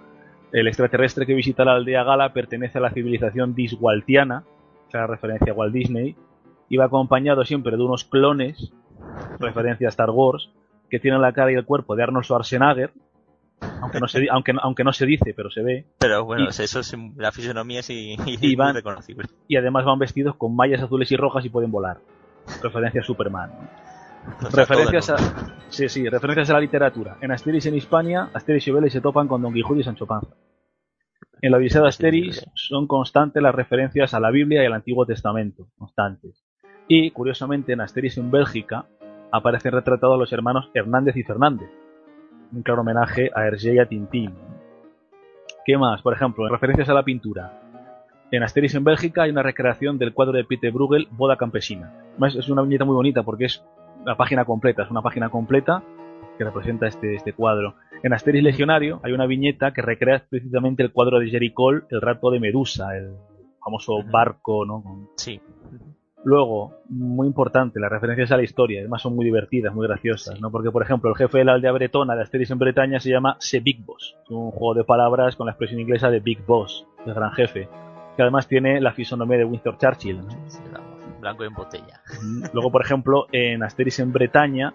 el 0.52 0.68
extraterrestre 0.68 1.26
que 1.26 1.34
visita 1.34 1.66
la 1.66 1.74
aldea 1.74 2.02
Gala 2.02 2.32
pertenece 2.32 2.78
a 2.78 2.80
la 2.80 2.92
civilización 2.92 3.54
diswaltiana, 3.54 4.44
o 4.88 4.90
sea, 4.90 5.06
referencia 5.06 5.52
a 5.52 5.54
Walt 5.54 5.74
Disney, 5.74 6.16
iba 6.68 6.84
acompañado 6.84 7.44
siempre 7.44 7.76
de 7.76 7.82
unos 7.82 8.04
clones, 8.04 8.72
referencia 9.38 9.88
a 9.88 9.90
Star 9.90 10.10
Wars, 10.10 10.50
que 10.90 11.00
tienen 11.00 11.20
la 11.20 11.32
cara 11.32 11.52
y 11.52 11.54
el 11.54 11.64
cuerpo 11.64 11.96
de 11.96 12.02
Arnold 12.02 12.24
Schwarzenegger, 12.24 12.92
aunque 13.80 14.00
no 14.00 14.08
se, 14.08 14.26
aunque, 14.30 14.52
aunque 14.60 14.84
no 14.84 14.92
se 14.92 15.06
dice, 15.06 15.34
pero 15.34 15.50
se 15.50 15.62
ve. 15.62 15.86
Pero 15.98 16.24
bueno, 16.24 16.48
eso 16.48 16.80
es 16.80 16.96
la 17.16 17.32
fisonomía 17.32 17.80
es 17.80 17.90
y, 17.90 18.16
y, 18.26 18.56
van, 18.56 18.74
reconocible. 18.74 19.26
Y 19.48 19.56
además 19.56 19.84
van 19.84 19.98
vestidos 19.98 20.36
con 20.36 20.54
mallas 20.54 20.82
azules 20.82 21.10
y 21.12 21.16
rojas 21.16 21.44
y 21.44 21.50
pueden 21.50 21.70
volar. 21.70 21.98
Referencia 22.62 23.00
a 23.00 23.04
Superman. 23.04 23.50
referencias 24.52 25.10
a, 25.10 25.16
sí, 25.68 25.88
sí, 25.88 26.08
referencias 26.08 26.50
a 26.50 26.54
la 26.54 26.60
literatura. 26.60 27.16
En 27.20 27.32
Asterix 27.32 27.66
en 27.66 27.74
Hispania, 27.74 28.30
Asterix 28.34 28.66
y 28.66 28.70
Obelix 28.70 28.92
se 28.92 29.00
topan 29.00 29.28
con 29.28 29.40
Don 29.42 29.52
Quijote 29.52 29.80
y 29.80 29.84
Sancho 29.84 30.06
Panza. 30.06 30.34
En 31.40 31.50
la 31.50 31.58
Odisea 31.58 31.82
de 31.82 31.88
Asterix 31.88 32.46
son 32.54 32.86
constantes 32.86 33.42
las 33.42 33.54
referencias 33.54 34.14
a 34.14 34.20
la 34.20 34.30
Biblia 34.30 34.62
y 34.62 34.66
al 34.66 34.72
Antiguo 34.72 35.04
Testamento, 35.04 35.68
constantes. 35.76 36.43
Y, 36.88 37.10
curiosamente, 37.10 37.72
en 37.72 37.80
Asterix 37.80 38.18
en 38.18 38.30
Bélgica 38.30 38.86
aparecen 39.32 39.72
retratados 39.72 40.18
los 40.18 40.32
hermanos 40.32 40.70
Hernández 40.74 41.16
y 41.16 41.22
Fernández, 41.22 41.68
un 42.52 42.62
claro 42.62 42.82
homenaje 42.82 43.30
a 43.34 43.46
Hergé 43.46 43.74
y 43.74 43.78
a 43.78 43.86
Tintín. 43.86 44.34
¿Qué 45.64 45.78
más? 45.78 46.02
Por 46.02 46.12
ejemplo, 46.12 46.46
en 46.46 46.52
referencias 46.52 46.88
a 46.88 46.94
la 46.94 47.02
pintura. 47.02 47.60
En 48.30 48.42
Asterix 48.42 48.74
en 48.74 48.84
Bélgica 48.84 49.22
hay 49.22 49.30
una 49.30 49.42
recreación 49.42 49.98
del 49.98 50.12
cuadro 50.12 50.34
de 50.34 50.44
Peter 50.44 50.72
Bruegel, 50.72 51.08
Boda 51.10 51.36
Campesina. 51.36 51.92
Es 52.20 52.48
una 52.48 52.62
viñeta 52.62 52.84
muy 52.84 52.94
bonita 52.94 53.22
porque 53.22 53.46
es 53.46 53.64
la 54.04 54.16
página 54.16 54.44
completa, 54.44 54.82
es 54.82 54.90
una 54.90 55.02
página 55.02 55.30
completa 55.30 55.82
que 56.36 56.44
representa 56.44 56.86
este, 56.86 57.14
este 57.14 57.32
cuadro. 57.32 57.76
En 58.02 58.12
Asterix 58.12 58.44
Legionario 58.44 59.00
hay 59.02 59.12
una 59.12 59.26
viñeta 59.26 59.72
que 59.72 59.82
recrea 59.82 60.22
precisamente 60.28 60.82
el 60.82 60.92
cuadro 60.92 61.18
de 61.18 61.28
Jerry 61.28 61.52
Cole, 61.52 61.82
el 61.90 62.00
rato 62.00 62.30
de 62.30 62.40
Medusa, 62.40 62.96
el 62.96 63.14
famoso 63.64 64.02
barco, 64.10 64.66
¿no? 64.66 65.08
Sí. 65.16 65.40
Luego, 66.24 66.72
muy 66.88 67.26
importante, 67.26 67.78
las 67.78 67.90
referencias 67.90 68.32
a 68.32 68.38
la 68.38 68.42
historia, 68.42 68.80
además 68.80 69.02
son 69.02 69.14
muy 69.14 69.26
divertidas, 69.26 69.74
muy 69.74 69.86
graciosas, 69.86 70.40
¿no? 70.40 70.50
Porque, 70.50 70.70
por 70.70 70.82
ejemplo, 70.82 71.10
el 71.10 71.16
jefe 71.16 71.38
de 71.38 71.44
la 71.44 71.52
aldea 71.52 71.72
bretona 71.72 72.16
de 72.16 72.22
Asterix 72.22 72.50
en 72.50 72.58
Bretaña 72.58 72.98
se 72.98 73.10
llama 73.10 73.36
Se 73.40 73.60
Big 73.60 73.84
Boss. 73.84 74.16
Es 74.24 74.30
un 74.30 74.50
juego 74.50 74.74
de 74.74 74.84
palabras 74.84 75.36
con 75.36 75.46
la 75.46 75.52
expresión 75.52 75.80
inglesa 75.80 76.10
de 76.10 76.20
Big 76.20 76.44
Boss, 76.46 76.86
el 77.04 77.12
gran 77.12 77.32
jefe. 77.32 77.68
Que 78.16 78.22
además 78.22 78.48
tiene 78.48 78.80
la 78.80 78.92
fisonomía 78.92 79.38
de 79.38 79.44
Winston 79.44 79.76
Churchill, 79.76 80.20
blanco 81.20 81.44
en 81.44 81.54
botella. 81.54 82.00
Luego, 82.52 82.70
por 82.70 82.82
ejemplo, 82.82 83.26
en 83.32 83.62
Asterix 83.62 83.98
en 84.00 84.12
Bretaña, 84.12 84.72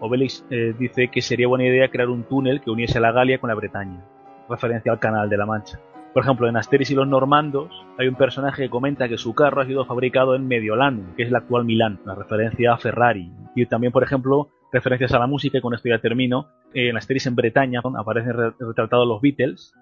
Obelix 0.00 0.44
eh, 0.50 0.74
dice 0.78 1.08
que 1.08 1.20
sería 1.20 1.48
buena 1.48 1.64
idea 1.64 1.88
crear 1.90 2.08
un 2.08 2.24
túnel 2.24 2.60
que 2.60 2.70
uniese 2.70 2.98
la 2.98 3.12
Galia 3.12 3.38
con 3.38 3.48
la 3.48 3.54
Bretaña. 3.54 4.04
Referencia 4.48 4.90
al 4.90 4.98
canal 4.98 5.28
de 5.28 5.36
la 5.36 5.46
Mancha. 5.46 5.78
Por 6.18 6.24
ejemplo, 6.24 6.48
en 6.48 6.56
Asterix 6.56 6.90
y 6.90 6.96
los 6.96 7.06
Normandos 7.06 7.70
hay 7.96 8.08
un 8.08 8.16
personaje 8.16 8.64
que 8.64 8.70
comenta 8.70 9.08
que 9.08 9.16
su 9.16 9.36
carro 9.36 9.60
ha 9.60 9.66
sido 9.66 9.84
fabricado 9.84 10.34
en 10.34 10.48
Mediolán, 10.48 11.14
que 11.16 11.22
es 11.22 11.28
el 11.28 11.36
actual 11.36 11.64
Milán, 11.64 12.00
la 12.04 12.16
referencia 12.16 12.72
a 12.72 12.76
Ferrari. 12.76 13.30
Y 13.54 13.66
también, 13.66 13.92
por 13.92 14.02
ejemplo, 14.02 14.48
referencias 14.72 15.12
a 15.12 15.20
la 15.20 15.28
música, 15.28 15.58
y 15.58 15.60
con 15.60 15.74
esto 15.74 15.88
ya 15.88 16.00
termino. 16.00 16.48
En 16.74 16.96
Asterix 16.96 17.28
en 17.28 17.36
Bretaña 17.36 17.82
aparecen 17.96 18.34
retratados 18.58 19.06
los 19.06 19.20
Beatles. 19.20 19.72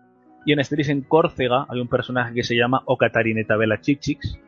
Y 0.44 0.52
en 0.52 0.60
Asterix 0.60 0.90
en 0.90 1.04
Córcega 1.04 1.64
hay 1.70 1.80
un 1.80 1.88
personaje 1.88 2.34
que 2.34 2.42
se 2.42 2.54
llama 2.54 2.82
Ocatarineta 2.84 3.56
Bella 3.56 3.80
Chichix, 3.80 4.38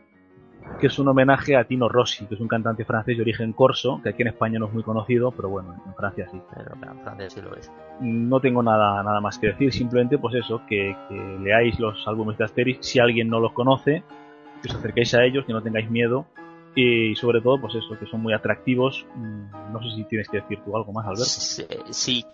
que 0.78 0.86
es 0.86 0.98
un 0.98 1.08
homenaje 1.08 1.56
a 1.56 1.64
Tino 1.64 1.88
Rossi, 1.88 2.26
que 2.26 2.34
es 2.34 2.40
un 2.40 2.48
cantante 2.48 2.84
francés 2.84 3.16
de 3.16 3.22
origen 3.22 3.52
corso, 3.52 4.00
que 4.02 4.10
aquí 4.10 4.22
en 4.22 4.28
España 4.28 4.58
no 4.58 4.66
es 4.66 4.72
muy 4.72 4.82
conocido, 4.82 5.30
pero 5.32 5.48
bueno, 5.48 5.74
en 5.84 5.94
Francia 5.94 6.28
sí. 6.30 6.40
Pero 6.54 6.74
en 6.74 7.00
Francia 7.00 7.30
sí 7.30 7.40
lo 7.40 7.54
es. 7.56 7.70
No 8.00 8.40
tengo 8.40 8.62
nada, 8.62 9.02
nada 9.02 9.20
más 9.20 9.38
que 9.38 9.48
decir, 9.48 9.72
simplemente 9.72 10.18
pues 10.18 10.34
eso, 10.34 10.62
que, 10.68 10.94
leáis 11.40 11.78
los 11.78 12.06
álbumes 12.06 12.38
de 12.38 12.44
Asterix, 12.44 12.86
si 12.86 12.98
alguien 12.98 13.28
no 13.28 13.40
los 13.40 13.52
conoce, 13.52 14.02
que 14.62 14.68
os 14.68 14.74
acerquéis 14.76 15.14
a 15.14 15.24
ellos, 15.24 15.44
que 15.44 15.52
no 15.52 15.62
tengáis 15.62 15.90
miedo, 15.90 16.26
y 16.74 17.16
sobre 17.16 17.40
todo, 17.40 17.60
pues 17.60 17.74
eso, 17.74 17.98
que 17.98 18.06
son 18.06 18.20
muy 18.20 18.32
atractivos. 18.32 19.04
Mm, 19.16 19.72
no 19.72 19.82
sé 19.82 19.96
si 19.96 20.04
tienes 20.04 20.28
que 20.28 20.40
decir 20.40 20.60
tú 20.64 20.76
algo 20.76 20.92
más, 20.92 21.06
Alberto. 21.06 21.92
Sí, 21.92 22.24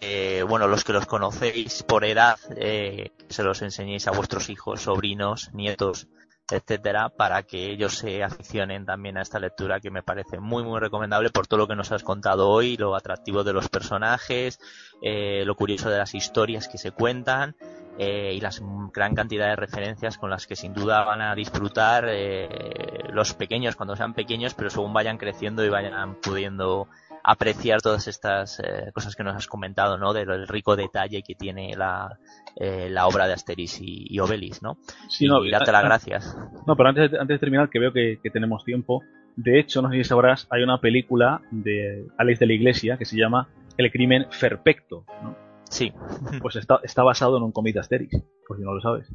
bueno, 0.47 0.69
los 0.69 0.85
que 0.85 0.93
los 0.93 1.07
conocéis 1.07 1.83
por 1.83 2.05
edad, 2.05 2.37
eh, 2.57 3.13
se 3.29 3.43
los 3.43 3.63
enseñéis 3.63 4.07
a 4.07 4.11
vuestros 4.11 4.51
hijos, 4.51 4.83
sobrinos, 4.83 5.53
nietos, 5.55 6.09
etcétera, 6.51 7.09
para 7.09 7.43
que 7.45 7.71
ellos 7.71 7.97
se 7.97 8.23
aficionen 8.23 8.85
también 8.85 9.17
a 9.17 9.23
esta 9.23 9.39
lectura 9.39 9.81
que 9.81 9.91
me 9.91 10.03
parece 10.03 10.41
muy 10.41 10.63
muy 10.63 10.79
recomendable 10.79 11.31
por 11.31 11.47
todo 11.47 11.59
lo 11.59 11.69
que 11.69 11.77
nos 11.77 11.91
has 11.93 12.03
contado 12.03 12.51
hoy, 12.51 12.77
lo 12.77 12.95
atractivo 12.95 13.45
de 13.45 13.53
los 13.53 13.69
personajes, 13.69 14.61
eh, 15.01 15.45
lo 15.47 15.55
curioso 15.55 15.89
de 15.89 15.99
las 15.99 16.15
historias 16.15 16.69
que 16.69 16.79
se 16.79 16.91
cuentan 16.91 17.57
eh, 17.99 18.33
y 18.35 18.41
la 18.41 18.51
gran 18.93 19.15
cantidad 19.15 19.49
de 19.49 19.57
referencias 19.57 20.19
con 20.19 20.29
las 20.29 20.47
que 20.47 20.57
sin 20.57 20.75
duda 20.75 21.05
van 21.05 21.23
a 21.23 21.35
disfrutar 21.35 22.07
eh, 22.09 23.05
los 23.13 23.35
pequeños 23.35 23.77
cuando 23.77 23.97
sean 23.97 24.15
pequeños, 24.15 24.55
pero 24.55 24.69
según 24.69 24.93
vayan 24.93 25.17
creciendo 25.17 25.65
y 25.65 25.69
vayan 25.69 26.17
pudiendo 26.17 26.89
apreciar 27.25 27.81
todas 27.81 28.07
estas 28.07 28.61
eh, 28.61 28.93
cosas 28.93 29.17
que 29.17 29.25
nos 29.25 29.35
has 29.35 29.47
comentado, 29.47 29.97
¿no? 29.97 30.13
Del 30.13 30.47
rico 30.47 30.77
detalle 30.77 31.23
que 31.23 31.35
tiene 31.35 31.75
la, 31.75 32.19
eh, 32.57 32.89
la 32.91 33.07
obra 33.07 33.27
de 33.27 33.33
Asterix 33.33 33.81
y, 33.81 34.19
Obelix, 34.21 34.63
¿no? 34.63 34.77
Sí, 35.09 35.27
no, 35.27 35.45
y 35.45 35.51
darte 35.51 35.73
las 35.73 35.85
gracias. 35.85 36.37
No, 36.67 36.77
pero 36.77 36.91
antes 36.91 37.11
de, 37.11 37.19
antes 37.19 37.37
de 37.37 37.39
terminar, 37.39 37.71
que 37.71 37.79
veo 37.79 37.93
que, 37.93 38.19
tenemos 38.31 38.63
tiempo, 38.65 39.03
de 39.37 39.59
hecho, 39.59 39.81
no 39.81 39.91
sé 39.91 39.97
si 39.97 40.05
sabrás, 40.05 40.47
hay 40.51 40.63
una 40.63 40.81
película 40.81 41.41
de 41.51 42.07
Alex 42.19 42.41
de 42.41 42.47
la 42.47 42.53
Iglesia 42.53 42.99
que 42.99 43.07
se 43.07 43.17
llama 43.17 43.49
El 43.79 43.91
crimen 43.91 44.27
perfecto, 44.39 45.07
¿no? 45.23 45.35
Sí. 45.71 45.93
Pues 46.41 46.57
está, 46.57 46.79
está 46.83 47.03
basado 47.03 47.39
en 47.39 47.43
un 47.43 47.53
cómic 47.53 47.75
de 47.75 47.81
Asterix, 47.81 48.23
por 48.47 48.59
si 48.59 48.63
no 48.63 48.75
lo 48.75 48.81
sabes. 48.83 49.11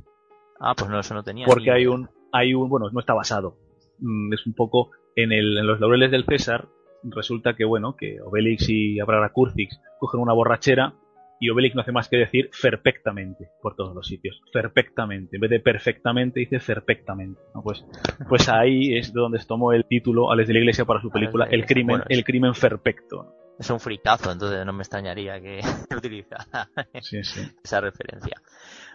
Ah, 0.59 0.73
pues 0.75 0.89
no, 0.89 0.99
eso 0.99 1.13
no 1.13 1.23
tenía. 1.23 1.45
Porque 1.45 1.65
ni 1.65 1.69
hay 1.69 1.85
un, 1.85 2.09
hay 2.31 2.53
un, 2.55 2.69
bueno, 2.69 2.89
no 2.91 2.99
está 2.99 3.13
basado. 3.13 3.55
Mm, 3.99 4.33
Es 4.33 4.45
un 4.47 4.53
poco 4.53 4.91
en, 5.15 5.31
el, 5.31 5.57
en 5.57 5.67
los 5.67 5.79
laureles 5.79 6.11
del 6.11 6.25
César. 6.25 6.67
Resulta 7.03 7.55
que, 7.55 7.65
bueno, 7.65 7.95
que 7.95 8.21
Obelix 8.21 8.69
y 8.69 8.99
Abraracurcix 8.99 9.79
cogen 9.99 10.19
una 10.21 10.33
borrachera 10.33 10.93
y 11.39 11.49
Obelix 11.49 11.73
no 11.73 11.81
hace 11.81 11.93
más 11.93 12.09
que 12.09 12.17
decir 12.17 12.49
perfectamente 12.61 13.49
por 13.61 13.75
todos 13.75 13.95
los 13.95 14.05
sitios. 14.05 14.41
Perfectamente. 14.51 15.37
En 15.37 15.41
vez 15.41 15.49
de 15.49 15.59
perfectamente, 15.61 16.41
dice 16.41 16.59
perfectamente. 16.59 17.39
¿no? 17.55 17.61
Pues, 17.63 17.85
pues 18.27 18.49
ahí 18.49 18.97
es 18.97 19.13
de 19.13 19.21
donde 19.21 19.39
se 19.39 19.47
tomó 19.47 19.71
el 19.71 19.85
título 19.85 20.31
Alex 20.31 20.47
de 20.47 20.53
la 20.55 20.59
Iglesia 20.59 20.85
para 20.85 21.01
su 21.01 21.09
película 21.09 21.45
El 21.49 21.65
crimen, 21.65 21.99
Bueno, 21.99 22.05
el 22.09 22.23
crimen 22.23 22.51
perfecto. 22.59 23.33
Es 23.57 23.69
un 23.69 23.79
fricazo, 23.79 24.31
entonces 24.31 24.65
no 24.65 24.71
me 24.71 24.83
extrañaría 24.83 25.39
que 25.41 25.59
utilizara 25.95 26.69
Sí, 27.01 27.23
sí. 27.23 27.41
esa 27.63 27.81
referencia. 27.81 28.41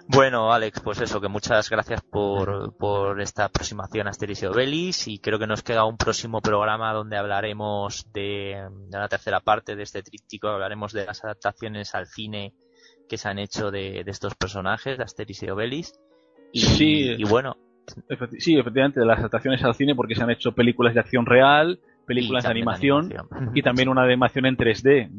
Bueno, 0.06 0.52
Alex, 0.52 0.80
pues 0.80 1.00
eso, 1.00 1.20
que 1.20 1.28
muchas 1.28 1.68
gracias 1.70 2.02
por, 2.02 2.76
por 2.76 3.20
esta 3.22 3.46
aproximación 3.46 4.06
a 4.06 4.10
Asterix 4.10 4.42
y 4.42 4.46
Obelix 4.46 5.08
y 5.08 5.18
creo 5.18 5.38
que 5.38 5.46
nos 5.46 5.62
queda 5.62 5.84
un 5.86 5.96
próximo 5.96 6.40
programa 6.42 6.92
donde 6.92 7.16
hablaremos 7.16 8.06
de, 8.12 8.68
de 8.90 8.98
la 8.98 9.08
tercera 9.08 9.40
parte 9.40 9.74
de 9.76 9.82
este 9.82 10.02
tríptico, 10.02 10.48
hablaremos 10.48 10.92
de 10.92 11.06
las 11.06 11.24
adaptaciones 11.24 11.94
al 11.94 12.06
cine 12.06 12.52
que 13.08 13.16
se 13.16 13.28
han 13.28 13.38
hecho 13.38 13.70
de, 13.70 14.04
de 14.04 14.10
estos 14.10 14.34
personajes, 14.34 14.98
de 14.98 15.04
Asterix 15.04 15.42
y 15.42 15.48
Obelix. 15.50 15.92
Y, 16.52 16.60
Sí. 16.60 17.14
y 17.18 17.24
bueno, 17.24 17.56
Efecti- 18.08 18.40
Sí, 18.40 18.58
efectivamente, 18.58 19.00
de 19.00 19.06
las 19.06 19.18
adaptaciones 19.18 19.62
al 19.64 19.74
cine 19.74 19.94
porque 19.94 20.14
se 20.14 20.22
han 20.22 20.30
hecho 20.30 20.52
películas 20.52 20.94
de 20.94 21.00
acción 21.00 21.26
real, 21.26 21.80
películas 22.06 22.44
de 22.44 22.50
animación, 22.50 23.06
animación. 23.06 23.50
y 23.54 23.62
también 23.62 23.88
una 23.88 24.02
de 24.02 24.08
animación 24.12 24.46
en 24.46 24.56
3D. 24.56 25.10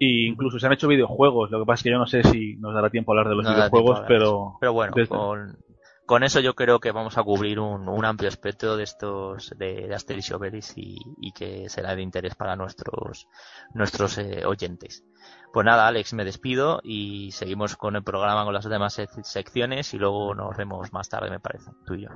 Y 0.00 0.26
incluso 0.28 0.58
se 0.58 0.66
han 0.66 0.72
hecho 0.72 0.86
videojuegos, 0.88 1.50
lo 1.50 1.58
que 1.60 1.66
pasa 1.66 1.80
es 1.80 1.82
que 1.84 1.90
yo 1.90 1.98
no 1.98 2.06
sé 2.06 2.22
si 2.22 2.56
nos 2.56 2.72
dará 2.74 2.88
tiempo 2.90 3.10
a 3.10 3.14
hablar 3.14 3.28
de 3.28 3.34
los 3.36 3.44
No 3.44 3.52
videojuegos, 3.54 4.00
pero... 4.06 4.56
Pero 4.60 4.72
bueno, 4.72 4.92
desde- 4.94 5.08
con, 5.08 5.58
con 6.06 6.22
eso 6.22 6.38
yo 6.40 6.54
creo 6.54 6.78
que 6.78 6.92
vamos 6.92 7.18
a 7.18 7.22
cubrir 7.24 7.58
un, 7.58 7.88
un 7.88 8.04
amplio 8.04 8.28
espectro 8.28 8.76
de 8.76 8.84
estos 8.84 9.50
de, 9.58 9.88
de 9.88 9.94
Asterix 9.94 10.30
y 10.30 10.34
Obelix 10.34 10.72
y, 10.78 10.96
y 11.20 11.32
que 11.32 11.68
será 11.68 11.96
de 11.96 12.02
interés 12.02 12.34
para 12.36 12.54
nuestros 12.54 13.26
nuestros 13.74 14.18
eh, 14.18 14.44
oyentes. 14.46 15.04
Pues 15.52 15.66
nada, 15.66 15.88
Alex, 15.88 16.14
me 16.14 16.24
despido 16.24 16.80
y 16.84 17.32
seguimos 17.32 17.76
con 17.76 17.96
el 17.96 18.04
programa 18.04 18.44
con 18.44 18.54
las 18.54 18.68
demás 18.68 18.98
sec- 18.98 19.22
secciones 19.24 19.92
y 19.94 19.98
luego 19.98 20.34
nos 20.34 20.56
vemos 20.56 20.92
más 20.92 21.08
tarde, 21.08 21.28
me 21.30 21.40
parece, 21.40 21.72
tú 21.86 21.94
y 21.94 22.02
yo. 22.04 22.10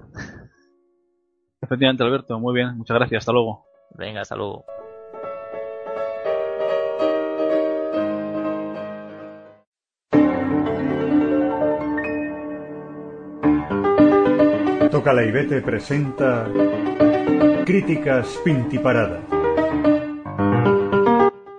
Efectivamente, 1.60 2.02
Alberto, 2.04 2.38
muy 2.38 2.54
bien, 2.54 2.76
muchas 2.76 2.96
gracias, 2.96 3.20
hasta 3.22 3.32
luego. 3.32 3.64
Venga, 3.96 4.20
hasta 4.20 4.36
luego. 4.36 4.64
Toca 15.02 15.14
la 15.14 15.24
Ibete 15.24 15.60
presenta 15.62 16.46
Críticas 17.66 18.40
Pintiparadas. 18.44 19.24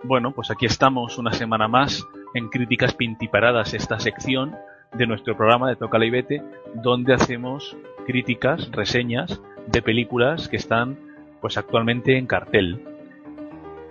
Bueno, 0.04 0.32
pues 0.32 0.50
aquí 0.50 0.66
estamos 0.66 1.18
una 1.18 1.34
semana 1.34 1.68
más 1.68 2.08
en 2.36 2.48
Críticas 2.48 2.94
Pintiparadas, 2.94 3.74
esta 3.74 4.00
sección 4.00 4.56
de 4.94 5.08
nuestro 5.08 5.36
programa 5.36 5.68
de 5.68 5.76
Toca 5.76 5.98
la 5.98 6.06
Ibete, 6.06 6.42
donde 6.74 7.16
hacemos 7.16 7.76
críticas, 8.08 8.72
reseñas 8.72 9.42
de 9.68 9.82
películas 9.82 10.48
que 10.48 10.56
están 10.56 10.98
pues 11.42 11.58
actualmente 11.58 12.18
en 12.18 12.28
cartel. 12.28 12.80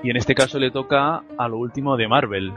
Y 0.03 0.09
en 0.09 0.17
este 0.17 0.35
caso 0.35 0.59
le 0.59 0.71
toca 0.71 1.25
a 1.37 1.49
lo 1.49 1.59
último 1.59 1.99
de 1.99 2.09
Marvel, 2.09 2.55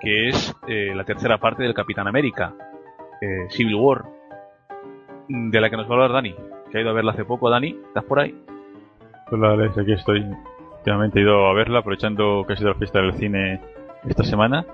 que 0.00 0.28
es 0.28 0.54
eh, 0.68 0.92
la 0.94 1.02
tercera 1.02 1.38
parte 1.38 1.64
del 1.64 1.74
Capitán 1.74 2.06
América, 2.06 2.54
eh, 3.20 3.48
Civil 3.50 3.74
War, 3.74 4.17
de 5.28 5.60
la 5.60 5.70
que 5.70 5.76
nos 5.76 5.86
va 5.86 5.90
a 5.90 5.94
hablar 5.94 6.12
Dani, 6.12 6.34
que 6.70 6.78
ha 6.78 6.80
ido 6.80 6.90
a 6.90 6.94
verla 6.94 7.12
hace 7.12 7.24
poco. 7.24 7.50
Dani, 7.50 7.76
¿estás 7.86 8.04
por 8.04 8.20
ahí? 8.20 8.34
Hola 9.30 9.52
Alex, 9.52 9.76
aquí 9.76 9.92
estoy. 9.92 10.24
Últimamente 10.78 11.18
he 11.18 11.22
ido 11.22 11.46
a 11.46 11.54
verla, 11.54 11.80
aprovechando 11.80 12.44
que 12.46 12.54
ha 12.54 12.56
sido 12.56 12.70
la 12.70 12.78
fiesta 12.78 13.00
del 13.00 13.12
cine 13.14 13.60
esta 14.08 14.24
semana. 14.24 14.64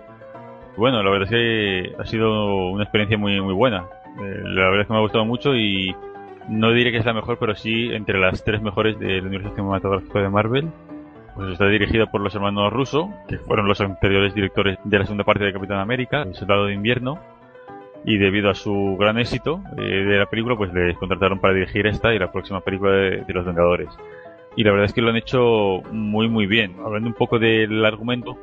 Bueno, 0.76 1.02
la 1.02 1.10
verdad 1.10 1.28
es 1.28 1.30
que 1.30 1.94
ha 2.00 2.06
sido 2.06 2.68
una 2.70 2.84
experiencia 2.84 3.18
muy 3.18 3.40
muy 3.40 3.54
buena. 3.54 3.86
Eh, 4.20 4.42
la 4.44 4.64
verdad 4.66 4.82
es 4.82 4.86
que 4.86 4.92
me 4.92 4.98
ha 4.98 5.02
gustado 5.02 5.24
mucho 5.24 5.54
y 5.56 5.94
no 6.48 6.72
diré 6.72 6.92
que 6.92 6.98
es 6.98 7.06
la 7.06 7.14
mejor, 7.14 7.38
pero 7.38 7.54
sí 7.54 7.92
entre 7.92 8.18
las 8.18 8.44
tres 8.44 8.62
mejores 8.62 8.98
del 8.98 9.26
universo 9.26 9.54
cinematográfico 9.54 10.18
de 10.20 10.28
Marvel. 10.28 10.68
Pues 11.34 11.50
está 11.50 11.66
dirigida 11.66 12.06
por 12.06 12.20
los 12.20 12.32
hermanos 12.34 12.72
Russo, 12.72 13.10
que 13.26 13.38
fueron 13.38 13.66
los 13.66 13.80
anteriores 13.80 14.34
directores 14.34 14.78
de 14.84 14.98
la 14.98 15.04
segunda 15.04 15.24
parte 15.24 15.42
de 15.42 15.52
Capitán 15.52 15.78
América, 15.78 16.22
El 16.22 16.34
Soldado 16.34 16.66
de 16.66 16.74
Invierno. 16.74 17.18
Y 18.04 18.18
debido 18.18 18.50
a 18.50 18.54
su 18.54 18.96
gran 18.98 19.18
éxito 19.18 19.62
eh, 19.78 19.82
de 19.82 20.18
la 20.18 20.26
película, 20.26 20.56
pues 20.56 20.72
les 20.74 20.96
contrataron 20.98 21.38
para 21.38 21.54
dirigir 21.54 21.86
esta 21.86 22.14
y 22.14 22.18
la 22.18 22.30
próxima 22.30 22.60
película 22.60 22.92
de, 22.92 23.24
Los 23.28 23.46
Vengadores. 23.46 23.88
Y 24.56 24.62
la 24.62 24.70
verdad 24.70 24.86
es 24.86 24.92
que 24.92 25.00
lo 25.00 25.10
han 25.10 25.16
hecho 25.16 25.82
muy 25.90 26.28
muy 26.28 26.46
bien. 26.46 26.76
Hablando 26.84 27.08
un 27.08 27.14
poco 27.14 27.38
del 27.38 27.84
argumento, 27.84 28.38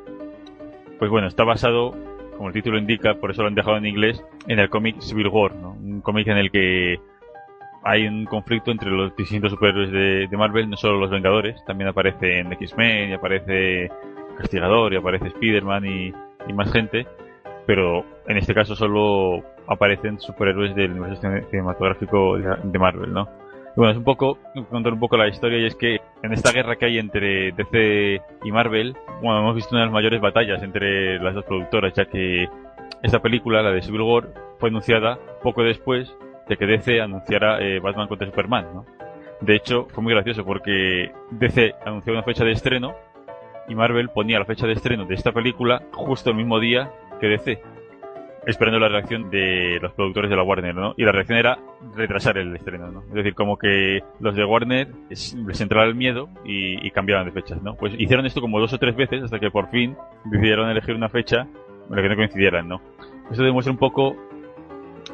pues 0.98 1.10
bueno, 1.10 1.28
está 1.28 1.44
basado, 1.44 1.94
como 2.36 2.48
el 2.48 2.54
título 2.54 2.76
indica, 2.76 3.14
por 3.14 3.30
eso 3.30 3.42
lo 3.42 3.48
han 3.48 3.54
dejado 3.54 3.76
en 3.76 3.86
inglés, 3.86 4.22
en 4.48 4.58
el 4.58 4.68
cómic 4.68 5.00
Civil 5.00 5.28
War, 5.28 5.52
un 5.52 6.00
cómic 6.00 6.26
en 6.26 6.38
el 6.38 6.50
que 6.50 7.00
hay 7.84 8.06
un 8.06 8.24
conflicto 8.24 8.70
entre 8.70 8.90
los 8.90 9.14
distintos 9.16 9.50
superhéroes 9.50 9.90
de, 10.30 10.36
Marvel, 10.36 10.68
no 10.68 10.76
solo 10.76 10.98
los 10.98 11.10
Vengadores, 11.10 11.64
también 11.64 11.88
aparece 11.88 12.40
en 12.40 12.52
X-Men 12.52 13.10
y 13.10 13.12
aparece 13.14 13.90
Castigador 14.38 14.92
y 14.92 14.96
aparece 14.96 15.28
Spider-Man 15.28 15.86
y 15.86 16.12
más 16.52 16.70
gente, 16.72 17.06
pero 17.66 18.04
en 18.26 18.36
este 18.36 18.54
caso 18.54 18.74
solo 18.74 19.42
aparecen 19.66 20.18
superhéroes 20.20 20.74
del 20.74 20.92
universo 20.92 21.20
cine- 21.20 21.44
cinematográfico 21.50 22.38
de, 22.38 22.78
Marvel, 22.78 23.12
¿no? 23.12 23.28
Bueno, 23.74 23.92
es 23.92 23.96
un 23.96 24.04
poco, 24.04 24.38
contar 24.68 24.92
un 24.92 25.00
poco 25.00 25.16
la 25.16 25.28
historia 25.28 25.58
y 25.58 25.64
es 25.64 25.74
que 25.74 26.00
en 26.22 26.32
esta 26.32 26.52
guerra 26.52 26.76
que 26.76 26.84
hay 26.84 26.98
entre 26.98 27.52
DC 27.52 28.20
y 28.44 28.52
Marvel, 28.52 28.94
bueno, 29.22 29.38
hemos 29.38 29.54
visto 29.54 29.70
una 29.74 29.80
de 29.80 29.86
las 29.86 29.94
mayores 29.94 30.20
batallas 30.20 30.62
entre 30.62 31.18
las 31.20 31.34
dos 31.34 31.44
productoras, 31.44 31.94
ya 31.94 32.04
que 32.04 32.48
esta 33.02 33.20
película, 33.20 33.62
la 33.62 33.70
de 33.70 33.80
Civil 33.82 34.02
War, 34.02 34.28
fue 34.58 34.68
anunciada 34.68 35.18
poco 35.42 35.62
después 35.62 36.14
de 36.48 36.56
que 36.56 36.66
DC 36.66 37.00
anunciara 37.00 37.60
eh, 37.60 37.80
Batman 37.80 38.08
contra 38.08 38.26
Superman, 38.26 38.66
¿no? 38.74 38.84
De 39.40 39.56
hecho, 39.56 39.86
fue 39.90 40.02
muy 40.04 40.12
gracioso 40.12 40.44
porque 40.44 41.10
DC 41.30 41.74
anunció 41.84 42.12
una 42.12 42.22
fecha 42.22 42.44
de 42.44 42.52
estreno 42.52 42.94
y 43.68 43.74
Marvel 43.74 44.10
ponía 44.10 44.38
la 44.38 44.44
fecha 44.44 44.66
de 44.66 44.74
estreno 44.74 45.04
de 45.04 45.14
esta 45.14 45.32
película 45.32 45.82
justo 45.92 46.30
el 46.30 46.36
mismo 46.36 46.60
día 46.60 46.92
que 47.22 47.28
DC, 47.28 47.58
esperando 48.46 48.78
la 48.80 48.88
reacción 48.88 49.30
de 49.30 49.78
los 49.80 49.92
productores 49.92 50.28
de 50.28 50.36
la 50.36 50.42
Warner, 50.42 50.74
¿no? 50.74 50.94
Y 50.96 51.04
la 51.04 51.12
reacción 51.12 51.38
era 51.38 51.58
retrasar 51.96 52.36
el 52.38 52.54
estreno, 52.56 52.90
¿no? 52.90 53.00
Es 53.08 53.14
decir, 53.14 53.34
como 53.34 53.56
que 53.56 54.00
los 54.20 54.34
de 54.34 54.44
Warner 54.44 54.88
es- 55.10 55.34
les 55.34 55.60
entraba 55.60 55.86
el 55.86 55.94
miedo 55.94 56.28
y, 56.44 56.84
y 56.86 56.90
cambiaban 56.90 57.24
de 57.26 57.32
fechas, 57.32 57.62
¿no? 57.62 57.74
Pues 57.76 57.94
hicieron 57.98 58.26
esto 58.26 58.40
como 58.40 58.58
dos 58.60 58.72
o 58.72 58.78
tres 58.78 58.96
veces 58.96 59.22
hasta 59.22 59.38
que 59.38 59.50
por 59.50 59.70
fin 59.70 59.96
decidieron 60.24 60.68
elegir 60.68 60.94
una 60.96 61.08
fecha 61.08 61.46
en 61.88 61.96
la 61.96 62.02
que 62.02 62.08
no 62.08 62.16
coincidieran, 62.16 62.68
¿no? 62.68 62.80
Esto 63.30 63.44
demuestra 63.44 63.72
un 63.72 63.78
poco 63.78 64.16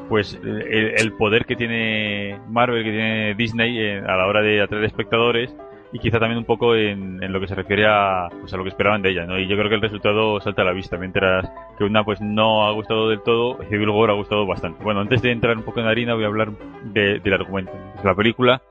pues 0.07 0.39
el, 0.43 0.93
el 0.99 1.13
poder 1.13 1.45
que 1.45 1.55
tiene 1.55 2.39
Marvel, 2.49 2.83
que 2.83 2.91
tiene 2.91 3.35
Disney 3.35 3.79
eh, 3.79 3.99
a 3.99 4.15
la 4.17 4.25
hora 4.25 4.41
de 4.41 4.61
atraer 4.61 4.85
espectadores 4.85 5.55
y 5.91 5.99
quizá 5.99 6.19
también 6.19 6.37
un 6.37 6.45
poco 6.45 6.75
en, 6.75 7.21
en 7.23 7.33
lo 7.33 7.39
que 7.39 7.47
se 7.47 7.55
refiere 7.55 7.85
a, 7.87 8.27
pues 8.39 8.53
a 8.53 8.57
lo 8.57 8.63
que 8.63 8.69
esperaban 8.69 9.01
de 9.01 9.09
ella, 9.11 9.25
¿no? 9.25 9.39
Y 9.39 9.47
yo 9.47 9.55
creo 9.57 9.69
que 9.69 9.75
el 9.75 9.81
resultado 9.81 10.39
salta 10.39 10.61
a 10.61 10.65
la 10.65 10.71
vista, 10.73 10.97
mientras 10.97 11.49
que 11.77 11.83
una 11.83 12.03
pues 12.03 12.21
no 12.21 12.67
ha 12.67 12.71
gustado 12.73 13.09
del 13.09 13.21
todo, 13.23 13.57
Civil 13.69 13.89
War 13.89 14.11
ha 14.11 14.13
gustado 14.13 14.45
bastante. 14.45 14.83
Bueno, 14.83 14.99
antes 15.01 15.21
de 15.21 15.31
entrar 15.31 15.57
un 15.57 15.63
poco 15.63 15.79
en 15.79 15.87
harina 15.87 16.13
voy 16.13 16.23
a 16.23 16.27
hablar 16.27 16.51
de- 16.83 17.19
del 17.19 17.33
argumento. 17.33 17.71
La 18.03 18.13
película 18.15 18.61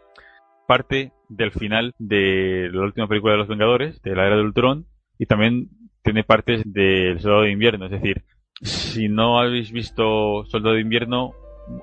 parte 0.66 1.12
del 1.28 1.50
final 1.50 1.94
de 1.98 2.68
la 2.72 2.82
última 2.82 3.08
película 3.08 3.32
de 3.32 3.38
los 3.38 3.48
Vengadores, 3.48 4.00
de 4.02 4.14
la 4.14 4.26
Era 4.26 4.36
de 4.36 4.42
Ultron, 4.42 4.86
y 5.18 5.26
también 5.26 5.68
tiene 6.02 6.24
partes 6.24 6.62
del 6.64 7.18
Soldado 7.20 7.42
de 7.42 7.50
Invierno, 7.50 7.86
es 7.86 7.90
decir, 7.90 8.22
si 8.62 9.08
no 9.08 9.38
habéis 9.40 9.72
visto 9.72 10.44
Soldado 10.46 10.74
de 10.74 10.80
Invierno, 10.82 11.32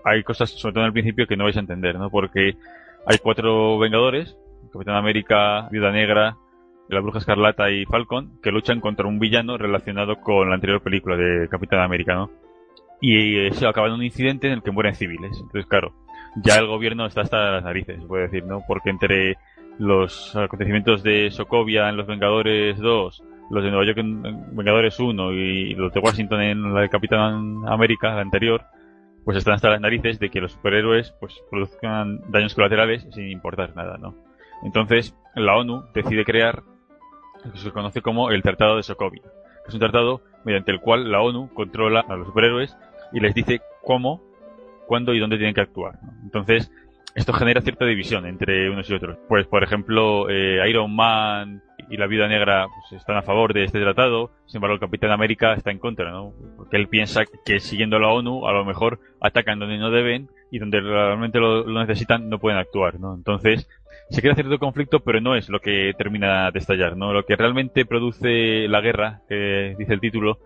hay 0.03 0.23
cosas, 0.23 0.49
sobre 0.51 0.73
todo 0.73 0.83
en 0.83 0.87
el 0.87 0.93
principio, 0.93 1.27
que 1.27 1.35
no 1.37 1.43
vais 1.43 1.57
a 1.57 1.61
entender, 1.61 1.97
¿no? 1.97 2.09
Porque 2.09 2.55
hay 3.05 3.17
cuatro 3.21 3.77
Vengadores, 3.77 4.37
Capitán 4.75 4.95
América, 4.95 5.69
Viuda 5.71 5.91
Negra, 5.91 6.38
la 6.89 6.99
Bruja 6.99 7.19
Escarlata 7.19 7.71
y 7.71 7.86
Falcon, 7.86 8.39
que 8.43 8.51
luchan 8.51 8.82
contra 8.82 9.07
un 9.07 9.19
villano 9.19 9.57
relacionado 9.57 10.17
con 10.17 10.49
la 10.49 10.55
anterior 10.55 10.82
película 10.82 11.15
de 11.15 11.47
Capitán 11.49 11.80
América, 11.80 12.13
¿no? 12.13 12.30
Y 13.01 13.38
eso 13.47 13.67
acaba 13.67 13.88
en 13.88 13.93
un 13.93 14.03
incidente 14.03 14.47
en 14.47 14.53
el 14.53 14.63
que 14.63 14.71
mueren 14.71 14.95
civiles. 14.95 15.38
Entonces, 15.38 15.65
claro, 15.65 15.93
ya 16.43 16.55
el 16.55 16.67
gobierno 16.67 17.05
está 17.05 17.21
hasta 17.21 17.51
las 17.51 17.63
narices, 17.63 18.01
se 18.01 18.07
puede 18.07 18.23
decir, 18.23 18.43
¿no? 18.45 18.61
Porque 18.67 18.89
entre 18.89 19.38
los 19.80 20.36
acontecimientos 20.36 21.03
de 21.03 21.32
Sokovia 21.32 21.89
en 21.89 21.97
Los 21.97 22.07
Vengadores 22.07 22.78
2, 22.78 23.23
los 23.51 23.63
de 23.63 23.69
Nueva 23.69 23.86
York 23.86 23.97
en 23.99 24.26
en 24.26 24.55
Vengadores 24.55 24.99
1 24.99 25.32
y 25.34 25.73
los 25.76 25.93
de 25.93 25.99
Washington 25.99 26.41
en 26.41 26.73
la 26.73 26.82
de 26.82 26.89
Capitán 26.89 27.63
América, 27.67 28.13
la 28.13 28.21
anterior, 28.21 28.61
pues 29.23 29.38
están 29.38 29.55
hasta 29.55 29.69
las 29.69 29.82
narices 29.82 30.19
de 30.19 30.30
que 30.30 30.39
los 30.39 30.51
superhéroes 30.51 31.13
pues 31.19 31.34
produzcan 31.49 32.21
daños 32.30 32.53
colaterales 32.53 33.07
sin 33.11 33.30
importar 33.30 33.76
nada, 33.76 33.97
¿no? 33.97 34.15
Entonces, 34.64 35.16
la 35.36 35.56
ONU 35.56 35.84
decide 35.93 36.26
crear 36.26 36.64
lo 37.43 37.51
que 37.51 37.58
se 37.58 37.72
conoce 37.72 38.01
como 38.01 38.32
el 38.32 38.41
Tratado 38.41 38.78
de 38.78 38.84
Sokovia, 38.84 39.22
que 39.22 39.68
es 39.68 39.74
un 39.74 39.80
tratado 39.80 40.22
mediante 40.43 40.72
el 40.72 40.80
cual 40.80 41.12
la 41.12 41.22
ONU 41.22 41.53
controla 41.53 42.06
a 42.08 42.16
los 42.16 42.28
superhéroes 42.28 42.76
y 43.12 43.20
les 43.20 43.34
dice 43.34 43.62
cómo, 43.84 44.22
cuándo 44.88 45.14
y 45.14 45.20
dónde 45.20 45.38
tienen 45.38 45.53
que 45.53 45.62
actuar. 45.62 45.99
Entonces, 46.24 46.72
esto 47.16 47.32
genera 47.32 47.62
cierta 47.62 47.86
división 47.86 48.26
entre 48.26 48.70
unos 48.70 48.89
y 48.89 48.93
otros. 48.93 49.18
Pues, 49.30 49.47
por 49.47 49.64
ejemplo, 49.64 50.30
eh, 50.30 50.60
Iron 50.70 50.93
Man 50.93 51.64
y 51.89 51.97
la 51.97 52.08
Viuda 52.08 52.28
Negra 52.28 52.68
pues, 52.68 52.99
están 52.99 53.16
a 53.16 53.22
favor 53.22 53.53
de 53.53 53.64
este 53.64 53.80
tratado, 53.80 54.32
sin 54.47 54.58
embargo, 54.58 54.74
el 54.76 54.80
Capitán 54.82 55.12
América 55.12 55.53
está 55.53 55.72
en 55.72 55.80
contra, 55.80 56.12
¿no? 56.12 56.34
Porque 56.58 56.76
él 56.76 56.88
piensa 56.88 57.24
que 57.45 57.60
siguiendo 57.60 57.99
la 57.99 58.10
ONU, 58.10 58.47
a 58.47 58.51
lo 58.51 58.66
mejor 58.66 58.99
atacan 59.22 59.60
donde 59.60 59.78
no 59.78 59.91
deben 59.91 60.30
y 60.51 60.60
donde 60.60 60.82
realmente 60.82 61.39
lo, 61.39 61.66
necesitan 61.66 62.28
no 62.28 62.39
pueden 62.39 62.60
actuar, 62.60 62.99
¿no? 62.99 63.16
Entonces, 63.16 63.70
se 64.10 64.22
crea 64.22 64.36
cierto 64.36 64.60
conflicto, 64.60 64.99
pero 64.99 65.20
no 65.20 65.36
es 65.36 65.49
lo 65.49 65.60
que 65.60 65.93
termina 65.97 66.51
de 66.51 66.60
estallar, 66.60 66.95
¿no? 66.95 67.14
Lo 67.14 67.26
que 67.26 67.36
realmente 67.36 67.86
produce 67.86 68.68
la 68.68 68.82
guerra, 68.82 69.22
que 69.28 69.76
dice 69.78 69.93
el 69.93 69.99
título, 69.99 70.39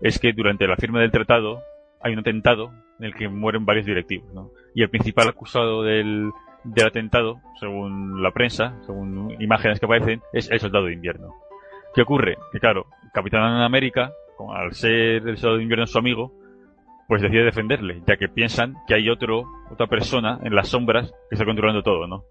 es 0.00 0.18
que 0.18 0.32
durante 0.32 0.66
la 0.66 0.76
firma 0.76 1.00
del 1.00 1.10
tratado 1.10 1.62
hay 2.02 2.12
un 2.12 2.18
atentado 2.18 2.72
en 2.98 3.06
el 3.06 3.14
que 3.14 3.28
mueren 3.28 3.64
varios 3.64 3.86
directivos, 3.86 4.32
¿no? 4.34 4.50
Y 4.74 4.82
el 4.82 4.90
principal 4.90 5.28
acusado 5.28 5.82
del, 5.82 6.30
del 6.64 6.86
atentado, 6.86 7.40
según 7.58 8.22
la 8.22 8.32
prensa, 8.32 8.76
según 8.84 9.34
imágenes 9.40 9.80
que 9.80 9.86
aparecen, 9.86 10.20
es 10.32 10.50
el 10.50 10.60
soldado 10.60 10.86
de 10.86 10.92
invierno. 10.92 11.34
¿Qué 11.94 12.02
ocurre? 12.02 12.36
Que 12.52 12.60
claro, 12.60 12.86
Capitán 13.14 13.42
América, 13.62 14.12
al 14.54 14.74
ser 14.74 15.26
el 15.26 15.36
soldado 15.38 15.56
de 15.56 15.62
invierno 15.62 15.86
su 15.86 15.98
amigo, 15.98 16.32
pues 17.08 17.22
decide 17.22 17.44
defenderle, 17.44 18.02
ya 18.06 18.16
que 18.16 18.28
piensan 18.28 18.74
que 18.86 18.94
hay 18.94 19.08
otro, 19.08 19.44
otra 19.70 19.86
persona 19.86 20.38
en 20.42 20.54
las 20.54 20.68
sombras 20.68 21.12
que 21.30 21.36
está 21.36 21.44
controlando 21.44 21.82
todo, 21.82 22.06
¿no? 22.06 22.24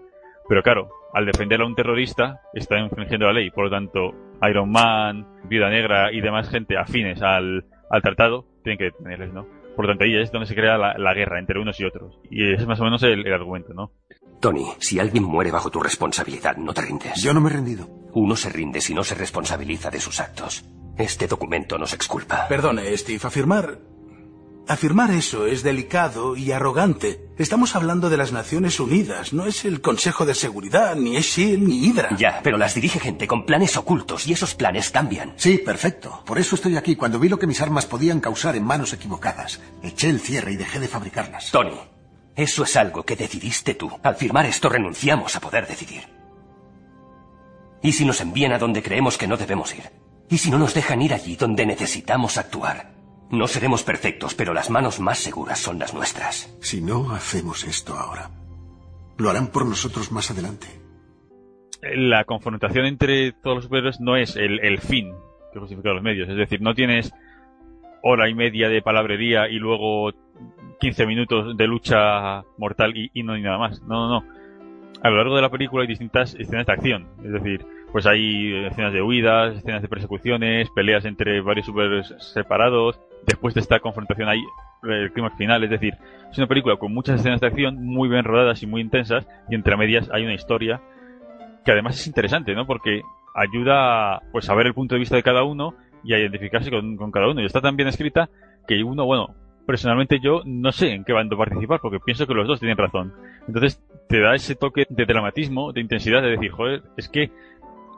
Pero 0.47 0.61
claro, 0.63 0.89
al 1.13 1.25
defender 1.25 1.61
a 1.61 1.65
un 1.65 1.75
terrorista, 1.75 2.41
está 2.53 2.77
infringiendo 2.79 3.25
la 3.27 3.33
ley. 3.33 3.49
Por 3.51 3.65
lo 3.65 3.69
tanto, 3.69 4.13
Iron 4.49 4.71
Man, 4.71 5.27
Viuda 5.45 5.69
Negra 5.69 6.11
y 6.11 6.21
demás 6.21 6.49
gente 6.49 6.77
afines 6.77 7.21
al, 7.21 7.65
al 7.89 8.01
tratado 8.01 8.45
tienen 8.63 8.77
que 8.77 8.85
detenerles, 8.85 9.33
¿no? 9.33 9.47
Por 9.75 9.85
lo 9.85 9.91
tanto, 9.91 10.05
ahí 10.05 10.15
es 10.15 10.31
donde 10.31 10.47
se 10.47 10.55
crea 10.55 10.77
la, 10.77 11.13
guerra 11.13 11.39
entre 11.39 11.59
unos 11.59 11.79
y 11.79 11.85
otros. 11.85 12.17
Y 12.29 12.53
ese 12.53 12.63
es 12.63 12.67
más 12.67 12.79
o 12.79 12.83
menos 12.83 13.03
el, 13.03 13.31
argumento, 13.31 13.73
¿no? 13.73 13.91
Tony, 14.39 14.65
si 14.79 14.99
alguien 14.99 15.23
muere 15.23 15.51
bajo 15.51 15.69
tu 15.69 15.79
responsabilidad, 15.79 16.55
no 16.57 16.73
te 16.73 16.81
rindes. 16.81 17.21
Yo 17.21 17.33
no 17.33 17.41
me 17.41 17.49
he 17.49 17.53
rendido. 17.53 17.87
Uno 18.13 18.35
se 18.35 18.49
rinde 18.49 18.79
si 18.79 18.93
no 18.93 19.03
se 19.03 19.15
responsabiliza 19.15 19.89
de 19.89 19.99
sus 19.99 20.19
actos. 20.19 20.63
Este 20.97 21.27
documento 21.27 21.77
nos 21.77 21.93
exculpa. 21.93 22.47
Perdone, 22.47 22.95
Steve, 22.95 23.19
afirmar 23.23 23.77
Afirmar 24.67 25.11
eso 25.11 25.45
es 25.45 25.61
delicado 25.61 26.35
y 26.35 26.51
arrogante. 26.51 27.29
Estamos 27.37 27.75
hablando 27.75 28.09
de 28.09 28.17
las 28.17 28.31
Naciones 28.31 28.79
Unidas, 28.79 29.31
no 29.31 29.45
es 29.45 29.63
el 29.63 29.79
Consejo 29.79 30.25
de 30.25 30.33
Seguridad, 30.33 30.95
ni 30.95 31.17
es 31.17 31.25
SHIELD, 31.27 31.61
ni 31.61 31.85
Hydra. 31.85 32.09
Ya, 32.17 32.39
pero 32.43 32.57
las 32.57 32.73
dirige 32.73 32.99
gente 32.99 33.27
con 33.27 33.45
planes 33.45 33.77
ocultos 33.77 34.25
y 34.25 34.33
esos 34.33 34.55
planes 34.55 34.89
cambian. 34.89 35.33
Sí, 35.35 35.59
perfecto. 35.59 36.23
Por 36.25 36.39
eso 36.39 36.55
estoy 36.55 36.77
aquí. 36.77 36.95
Cuando 36.95 37.19
vi 37.19 37.29
lo 37.29 37.37
que 37.37 37.45
mis 37.45 37.61
armas 37.61 37.85
podían 37.85 38.19
causar 38.19 38.55
en 38.55 38.63
manos 38.63 38.91
equivocadas, 38.91 39.61
eché 39.83 40.09
el 40.09 40.19
cierre 40.19 40.53
y 40.53 40.57
dejé 40.57 40.79
de 40.79 40.87
fabricarlas. 40.87 41.51
Tony, 41.51 41.77
eso 42.35 42.63
es 42.63 42.75
algo 42.75 43.03
que 43.03 43.15
decidiste 43.15 43.75
tú. 43.75 43.91
Al 44.01 44.15
firmar 44.15 44.47
esto 44.47 44.67
renunciamos 44.67 45.35
a 45.35 45.41
poder 45.41 45.67
decidir. 45.67 46.05
¿Y 47.83 47.91
si 47.91 48.03
nos 48.03 48.19
envían 48.19 48.51
a 48.51 48.57
donde 48.57 48.81
creemos 48.81 49.19
que 49.19 49.27
no 49.27 49.37
debemos 49.37 49.75
ir? 49.75 49.91
¿Y 50.27 50.39
si 50.39 50.49
no 50.49 50.57
nos 50.57 50.73
dejan 50.73 51.03
ir 51.03 51.13
allí 51.13 51.35
donde 51.35 51.67
necesitamos 51.67 52.39
actuar? 52.39 52.94
No 53.31 53.47
seremos 53.47 53.83
perfectos, 53.83 54.35
pero 54.35 54.53
las 54.53 54.69
manos 54.69 54.99
más 54.99 55.17
seguras 55.17 55.59
son 55.59 55.79
las 55.79 55.93
nuestras. 55.93 56.55
Si 56.61 56.81
no 56.81 57.11
hacemos 57.11 57.63
esto 57.63 57.93
ahora, 57.95 58.29
lo 59.17 59.29
harán 59.29 59.47
por 59.47 59.65
nosotros 59.65 60.11
más 60.11 60.29
adelante. 60.29 60.67
La 61.95 62.23
confrontación 62.23 62.85
entre 62.85 63.31
todos 63.31 63.57
los 63.57 63.63
superhéroes 63.65 63.99
no 63.99 64.15
es 64.15 64.35
el, 64.35 64.79
fin 64.79 65.13
que 65.53 65.59
justifica 65.59 65.89
los 65.89 66.03
medios. 66.03 66.29
Es 66.29 66.37
decir, 66.37 66.61
no 66.61 66.73
tienes 66.73 67.13
hora 68.03 68.29
y 68.29 68.35
media 68.35 68.69
de 68.69 68.81
palabrería 68.81 69.49
y 69.49 69.55
luego 69.55 70.11
15 70.79 71.05
minutos 71.05 71.57
de 71.57 71.67
lucha 71.67 72.43
mortal 72.57 72.95
y, 72.95 73.09
y 73.13 73.23
no 73.23 73.33
hay 73.33 73.41
nada 73.41 73.57
más. 73.57 73.81
No, 73.81 74.07
no, 74.07 74.19
no. 74.21 74.35
A 75.01 75.09
lo 75.09 75.17
largo 75.17 75.35
de 75.35 75.41
la 75.41 75.49
película 75.49 75.81
hay 75.81 75.87
distintas 75.87 76.35
escenas 76.35 76.67
de 76.67 76.73
acción. 76.73 77.07
Es 77.23 77.31
decir, 77.31 77.65
pues 77.95 78.05
hay 78.07 78.53
escenas 78.65 78.91
de 78.91 79.01
huidas, 79.01 79.55
escenas 79.55 79.81
de 79.81 79.87
persecuciones, 79.87 80.69
peleas 80.71 81.05
entre 81.05 81.39
varios 81.39 81.65
superhéroes 81.65 82.13
separados, 82.17 82.99
después 83.25 83.53
de 83.53 83.61
esta 83.61 83.79
confrontación 83.79 84.27
hay 84.27 84.43
el 84.83 85.13
clima 85.13 85.29
final, 85.37 85.63
es 85.63 85.69
decir, 85.69 85.93
es 86.29 86.37
una 86.37 86.47
película 86.47 86.75
con 86.75 86.93
muchas 86.93 87.21
escenas 87.21 87.39
de 87.39 87.47
acción 87.47 87.85
muy 87.85 88.09
bien 88.09 88.25
rodadas 88.25 88.61
y 88.61 88.67
muy 88.67 88.81
intensas 88.81 89.25
y 89.49 89.55
entre 89.55 89.77
medias 89.77 90.09
hay 90.11 90.25
una 90.25 90.33
historia 90.33 90.81
que 91.63 91.71
además 91.71 91.97
es 91.97 92.05
interesante, 92.05 92.53
¿no? 92.53 92.67
Porque 92.67 93.01
ayuda 93.33 94.21
pues 94.33 94.49
a 94.49 94.55
ver 94.55 94.67
el 94.67 94.73
punto 94.73 94.95
de 94.95 94.99
vista 94.99 95.15
de 95.15 95.23
cada 95.23 95.45
uno 95.45 95.73
y 96.03 96.15
a 96.15 96.19
identificarse 96.19 96.69
con, 96.69 96.97
cada 97.13 97.29
uno 97.29 97.39
y 97.39 97.45
está 97.45 97.61
tan 97.61 97.77
bien 97.77 97.87
escrita 97.87 98.29
que 98.67 98.83
uno, 98.83 99.05
bueno, 99.05 99.35
personalmente 99.65 100.19
yo 100.19 100.41
no 100.43 100.73
sé 100.73 100.91
en 100.91 101.05
qué 101.05 101.13
bando 101.13 101.37
participar 101.37 101.79
porque 101.79 102.01
pienso 102.01 102.27
que 102.27 102.33
los 102.33 102.45
dos 102.45 102.59
tienen 102.59 102.77
razón. 102.77 103.13
Entonces 103.47 103.81
te 104.09 104.19
da 104.19 104.35
ese 104.35 104.55
toque 104.55 104.85
de 104.89 105.05
dramatismo, 105.05 105.71
de 105.71 105.79
intensidad, 105.79 106.21
de 106.21 106.31
decir, 106.31 106.51
joder, 106.51 106.83
es 106.97 107.07
que 107.07 107.31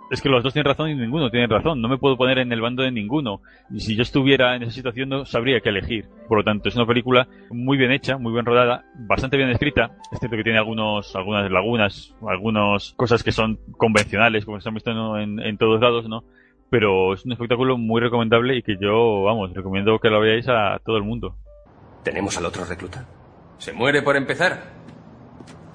es 0.10 0.22
que 0.22 0.30
los 0.30 0.44
dos 0.44 0.54
tienen 0.54 0.70
razón 0.70 0.90
y 0.90 0.96
ninguno 0.96 1.30
tiene 1.30 1.48
razón. 1.48 1.82
No 1.82 1.90
me 1.90 1.98
puedo 1.98 2.18
poner 2.18 2.38
en 2.40 2.52
el 2.52 2.62
bando 2.62 2.84
de 2.84 2.92
ninguno. 2.92 3.42
Y 3.70 3.82
si 3.82 3.96
yo 3.96 4.04
estuviera 4.04 4.56
en 4.56 4.64
esa 4.64 4.72
situación 4.72 5.10
no 5.10 5.26
sabría 5.26 5.60
qué 5.60 5.70
elegir. 5.70 6.06
Por 6.28 6.38
lo 6.38 6.44
tanto, 6.44 6.70
es 6.70 6.76
una 6.76 6.86
película 6.86 7.28
muy 7.50 7.78
bien 7.78 7.92
hecha, 7.92 8.18
muy 8.18 8.32
bien 8.32 8.46
rodada, 8.46 8.86
bastante 8.96 9.38
bien 9.38 9.50
escrita. 9.50 9.92
Es 10.12 10.20
cierto 10.20 10.38
que 10.38 10.44
tiene 10.44 10.60
algunos, 10.60 11.16
algunas 11.16 11.50
lagunas, 11.52 12.16
algunas 12.28 12.94
cosas 12.94 13.24
que 13.24 13.32
son 13.32 13.60
convencionales, 13.78 14.46
como 14.46 14.60
se 14.62 14.70
han 14.70 14.76
visto 14.76 15.18
en, 15.18 15.40
en 15.40 15.58
todos 15.58 15.82
lados, 15.82 16.08
¿no? 16.08 16.24
Pero 16.70 17.14
es 17.14 17.26
un 17.26 17.32
espectáculo 17.34 17.78
muy 17.78 18.02
recomendable 18.02 18.58
y 18.58 18.62
que 18.62 18.78
yo, 18.80 19.24
vamos, 19.24 19.54
recomiendo 19.54 20.00
que 20.00 20.10
lo 20.10 20.20
veáis 20.20 20.48
a 20.50 20.80
todo 20.86 20.98
el 20.98 21.04
mundo. 21.04 21.36
¿Tenemos 22.04 22.38
al 22.38 22.46
otro 22.46 22.66
recluta? 22.66 23.06
Se 23.58 23.74
muere 23.74 24.02
por 24.02 24.16
empezar. 24.16 24.78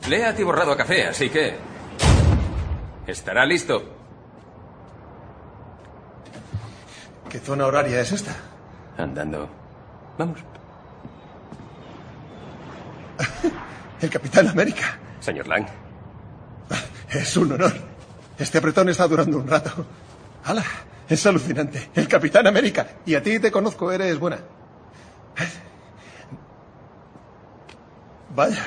Le 0.09 0.24
ha 0.24 0.33
borrado 0.45 0.72
a 0.72 0.76
café, 0.76 1.05
así 1.05 1.30
que... 1.30 1.55
Estará 3.07 3.45
listo. 3.45 4.01
¿Qué 7.33 7.41
zona 7.41 7.66
horaria 7.66 7.99
es 7.99 8.12
esta? 8.12 8.37
Andando. 8.99 9.49
Vamos. 10.18 10.39
El 14.03 14.11
Capitán 14.11 14.49
América. 14.49 14.99
Señor 15.18 15.49
Lang. 15.49 15.66
Es 17.09 17.35
un 17.39 17.53
honor. 17.53 17.72
Este 18.37 18.59
apretón 18.59 18.91
está 18.91 19.09
durando 19.09 19.39
un 19.39 19.49
rato. 19.49 19.87
¡Hala! 20.45 20.62
Es 21.09 21.24
alucinante. 21.24 21.89
El 21.95 22.07
Capitán 22.07 22.47
América. 22.47 22.87
Y 23.07 23.14
a 23.14 23.22
ti 23.22 23.39
te 23.39 23.51
conozco, 23.51 23.91
eres 23.91 24.18
buena. 24.18 24.37
Vaya. 28.37 28.62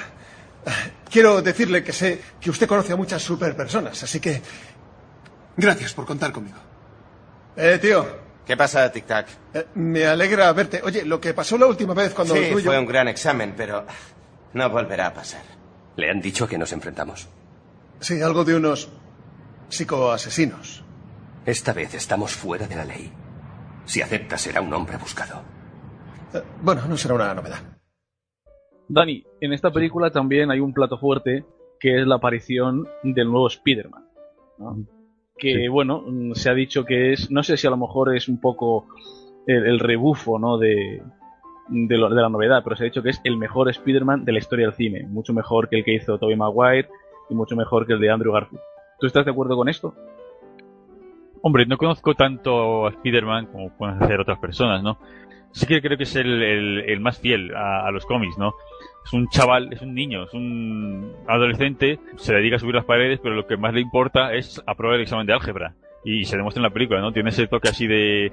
Quiero 1.12 1.44
decirle 1.44 1.84
que 1.84 1.94
sé 1.94 2.20
que 2.42 2.50
usted 2.50 2.68
conoce 2.68 2.94
a 2.94 2.96
muchas 2.96 3.22
superpersonas, 3.22 4.02
así 4.02 4.20
que... 4.20 4.42
Gracias 5.56 5.94
por 5.94 6.08
contar 6.08 6.32
conmigo. 6.32 6.58
Eh, 7.56 7.78
tío, 7.80 8.25
¿Qué 8.46 8.56
pasa, 8.56 8.92
Tic 8.92 9.06
Tac? 9.06 9.28
Eh, 9.54 9.66
me 9.76 10.06
alegra 10.06 10.52
verte. 10.54 10.82
Oye, 10.84 11.04
lo 11.04 11.20
que 11.20 11.34
pasó 11.34 11.58
la 11.58 11.66
última 11.66 11.94
vez 11.94 12.14
cuando 12.14 12.36
sí, 12.36 12.52
fue 12.64 12.78
un 12.78 12.86
gran 12.86 13.08
examen, 13.08 13.54
pero 13.58 13.86
no 14.54 14.70
volverá 14.70 15.08
a 15.08 15.14
pasar. 15.14 15.42
¿Le 15.96 16.10
han 16.12 16.22
dicho 16.22 16.48
que 16.48 16.58
nos 16.58 16.72
enfrentamos? 16.72 17.28
Sí, 18.00 18.22
algo 18.22 18.44
de 18.44 18.56
unos 18.56 18.90
psicoasesinos. 19.70 20.84
Esta 21.46 21.74
vez 21.74 21.96
estamos 21.96 22.34
fuera 22.34 22.68
de 22.68 22.76
la 22.76 22.86
ley. 22.86 23.12
Si 23.86 24.02
acepta, 24.02 24.38
será 24.38 24.62
un 24.62 24.74
hombre 24.74 24.98
buscado. 24.98 25.42
Eh, 26.34 26.44
bueno, 26.62 26.86
no 26.88 26.98
será 26.98 27.16
una 27.16 27.34
novedad. 27.34 27.62
Dani, 28.88 29.24
en 29.42 29.54
esta 29.54 29.72
película 29.72 30.12
también 30.12 30.52
hay 30.52 30.60
un 30.60 30.74
plato 30.74 31.00
fuerte 31.00 31.46
que 31.80 32.00
es 32.00 32.06
la 32.06 32.16
aparición 32.16 32.88
del 33.04 33.32
nuevo 33.32 33.48
Spider-Man. 33.48 34.06
¿no? 34.60 34.95
Que 35.38 35.70
bueno, 35.70 36.04
mm, 36.06 36.34
se 36.34 36.50
ha 36.50 36.54
dicho 36.54 36.86
que 36.86 37.14
es, 37.14 37.30
no 37.32 37.44
sé 37.44 37.58
si 37.58 37.68
a 37.68 37.70
lo 37.70 37.78
mejor 37.78 38.16
es 38.16 38.28
un 38.28 38.40
poco 38.40 38.88
el, 39.48 39.80
rebufo, 39.80 40.40
¿no? 40.40 40.58
De, 40.58 41.02
de, 41.70 41.98
la 41.98 42.30
novedad, 42.30 42.62
pero 42.64 42.76
se 42.76 42.84
ha 42.84 42.86
dicho 42.86 43.04
que 43.04 43.10
es 43.10 43.22
el 43.24 43.38
mejor 43.38 43.70
Spider-Man 43.70 44.26
de 44.26 44.32
la 44.32 44.40
historia 44.40 44.66
del 44.66 44.76
cine, 44.76 45.06
mucho 45.08 45.34
mejor 45.34 45.70
que 45.70 45.78
el 45.78 45.84
que 45.84 45.96
hizo 45.96 46.18
Tobey 46.18 46.36
Maguire 46.36 46.90
y 47.30 47.36
mucho 47.36 47.56
mejor 47.56 47.86
que 47.86 47.94
el 47.94 48.00
de 48.00 48.12
Andrew 48.12 48.34
Garfield. 48.34 48.62
¿Tú 49.00 49.08
estás 49.08 49.26
de 49.26 49.32
acuerdo 49.32 49.56
con 49.56 49.70
esto? 49.70 49.94
Hombre, 51.42 51.66
no 51.66 51.78
conozco 51.78 52.16
tanto 52.16 52.88
a 52.88 52.90
Spider-Man 52.90 53.48
como 53.48 53.70
pueden 53.78 54.02
hacer 54.02 54.20
otras 54.20 54.40
personas, 54.40 54.82
¿no? 54.82 54.98
Sí 55.52 55.68
que 55.68 55.82
creo 55.82 55.98
que 55.98 56.04
es 56.04 56.16
el, 56.16 56.42
el, 56.42 57.00
más 57.00 57.20
fiel 57.20 57.56
a, 57.56 57.88
a, 57.88 57.92
los 57.92 58.06
cómics, 58.06 58.38
¿no? 58.38 58.56
Es 59.06 59.14
un 59.14 59.30
chaval, 59.30 59.72
es 59.72 59.82
un 59.82 59.94
niño, 59.94 60.24
es 60.24 60.34
un 60.34 61.14
adolescente, 61.28 62.00
se 62.18 62.34
dedica 62.34 62.56
a 62.56 62.60
subir 62.60 62.76
las 62.76 62.86
paredes, 62.86 63.20
pero 63.22 63.36
lo 63.36 63.46
que 63.46 63.56
más 63.56 63.74
le 63.74 63.82
importa 63.82 64.34
es 64.34 64.62
aprobar 64.66 64.96
el 64.96 65.04
examen 65.04 65.28
de 65.28 65.34
álgebra. 65.34 65.76
Y 66.04 66.26
se 66.26 66.38
demuestra 66.38 66.60
en 66.60 66.64
la 66.64 66.74
película, 66.74 67.02
¿no? 67.02 67.12
Tiene 67.12 67.30
ese 67.30 67.48
toque 67.48 67.70
así 67.70 67.88
de, 67.88 68.32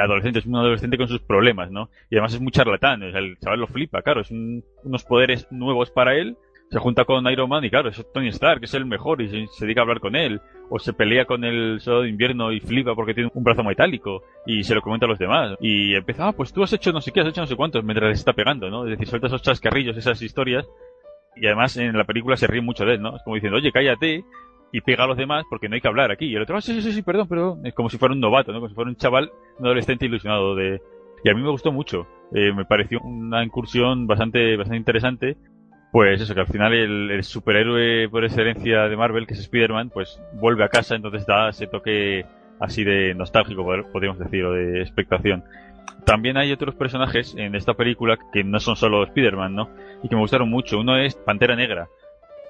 adolescente, 0.00 0.40
es 0.40 0.46
un 0.46 0.56
adolescente 0.56 0.98
con 0.98 1.08
sus 1.08 1.20
problemas, 1.20 1.70
¿no? 1.70 1.88
Y 2.10 2.16
además 2.16 2.34
es 2.34 2.40
muy 2.40 2.52
charlatán, 2.52 3.02
el 3.02 3.38
chaval 3.38 3.60
lo 3.60 3.66
flipa, 3.66 4.02
claro, 4.02 4.20
es 4.20 4.30
unos 4.30 5.04
poderes 5.04 5.46
nuevos 5.50 5.90
para 5.90 6.14
él, 6.14 6.36
se 6.70 6.78
junta 6.80 7.04
con 7.04 7.26
Iron 7.30 7.48
Man 7.48 7.64
y 7.64 7.70
claro, 7.70 7.90
es 7.90 8.04
Tony 8.12 8.28
Stark, 8.28 8.60
que 8.60 8.66
es 8.66 8.74
el 8.74 8.86
mejor 8.86 9.22
y 9.22 9.28
se, 9.28 9.64
dedica 9.64 9.80
a 9.80 9.84
hablar 9.84 10.00
con 10.00 10.16
él. 10.16 10.40
O 10.68 10.80
se 10.80 10.92
pelea 10.92 11.26
con 11.26 11.44
el 11.44 11.78
soldado 11.80 12.02
de 12.02 12.08
invierno 12.08 12.50
y 12.50 12.58
flipa 12.58 12.96
porque 12.96 13.14
tiene 13.14 13.30
un 13.32 13.44
brazo 13.44 13.62
metálico 13.62 14.24
y 14.46 14.64
se 14.64 14.74
lo 14.74 14.82
comenta 14.82 15.06
a 15.06 15.08
los 15.08 15.18
demás. 15.18 15.56
Y 15.60 15.94
empieza, 15.94 16.26
ah, 16.26 16.32
pues 16.32 16.52
tú 16.52 16.64
has 16.64 16.72
hecho 16.72 16.92
no 16.92 17.00
sé 17.00 17.12
qué, 17.12 17.20
has 17.20 17.28
hecho 17.28 17.40
no 17.40 17.46
sé 17.46 17.54
cuántos, 17.54 17.84
mientras 17.84 18.08
les 18.08 18.18
está 18.18 18.32
pegando, 18.32 18.68
¿no? 18.68 18.84
Es 18.84 18.90
decir, 18.90 19.06
suelta 19.06 19.28
esos 19.28 19.42
chascarrillos, 19.42 19.96
esas 19.96 20.20
historias. 20.22 20.68
Y 21.36 21.46
además 21.46 21.76
en 21.76 21.96
la 21.96 22.04
película 22.04 22.36
se 22.36 22.48
ríe 22.48 22.62
mucho 22.62 22.84
de 22.84 22.94
él, 22.94 23.02
¿no? 23.02 23.14
Es 23.14 23.22
como 23.22 23.36
diciendo, 23.36 23.58
oye, 23.58 23.70
cállate 23.70 24.24
y 24.72 24.80
pega 24.80 25.04
a 25.04 25.06
los 25.06 25.16
demás 25.16 25.44
porque 25.48 25.68
no 25.68 25.76
hay 25.76 25.80
que 25.80 25.88
hablar 25.88 26.10
aquí. 26.10 26.26
Y 26.26 26.34
el 26.34 26.42
otro, 26.42 26.56
ah, 26.56 26.60
sí, 26.60 26.82
sí, 26.82 26.90
sí, 26.90 27.02
perdón, 27.02 27.28
perdón. 27.28 27.64
Es 27.64 27.74
como 27.74 27.88
si 27.88 27.96
fuera 27.96 28.12
un 28.12 28.20
novato, 28.20 28.50
¿no? 28.50 28.58
Como 28.58 28.68
si 28.68 28.74
fuera 28.74 28.90
un 28.90 28.96
chaval, 28.96 29.30
un 29.60 29.66
adolescente 29.66 30.06
ilusionado 30.06 30.56
de... 30.56 30.82
Y 31.22 31.30
a 31.30 31.34
mí 31.34 31.42
me 31.42 31.50
gustó 31.50 31.70
mucho. 31.70 32.08
Eh, 32.34 32.52
me 32.52 32.64
pareció 32.64 33.00
una 33.02 33.44
incursión 33.44 34.08
bastante, 34.08 34.56
bastante 34.56 34.78
interesante 34.78 35.36
pues 35.96 36.20
eso, 36.20 36.34
que 36.34 36.40
al 36.40 36.46
final 36.46 36.74
el, 36.74 37.24
superhéroe 37.24 38.06
por 38.10 38.22
excelencia 38.22 38.82
de 38.82 38.96
Marvel, 38.98 39.26
que 39.26 39.32
es 39.32 39.40
Spider-Man, 39.40 39.88
pues 39.88 40.20
vuelve 40.34 40.62
a 40.62 40.68
casa, 40.68 40.94
entonces 40.94 41.24
da 41.24 41.48
ese 41.48 41.68
toque 41.68 42.26
así 42.60 42.84
de 42.84 43.14
nostálgico, 43.14 43.64
podríamos 43.90 44.18
decir, 44.18 44.44
o 44.44 44.52
de 44.52 44.82
expectación. 44.82 45.42
También 46.04 46.36
hay 46.36 46.52
otros 46.52 46.74
personajes 46.74 47.34
en 47.38 47.54
esta 47.54 47.72
película 47.72 48.18
que 48.30 48.44
no 48.44 48.60
son 48.60 48.76
solo 48.76 49.04
Spider-Man, 49.04 49.54
¿no? 49.54 49.70
Y 50.02 50.10
que 50.10 50.14
me 50.14 50.20
gustaron 50.20 50.50
mucho. 50.50 50.78
Uno 50.78 50.98
es 50.98 51.14
Pantera 51.14 51.56
Negra. 51.56 51.88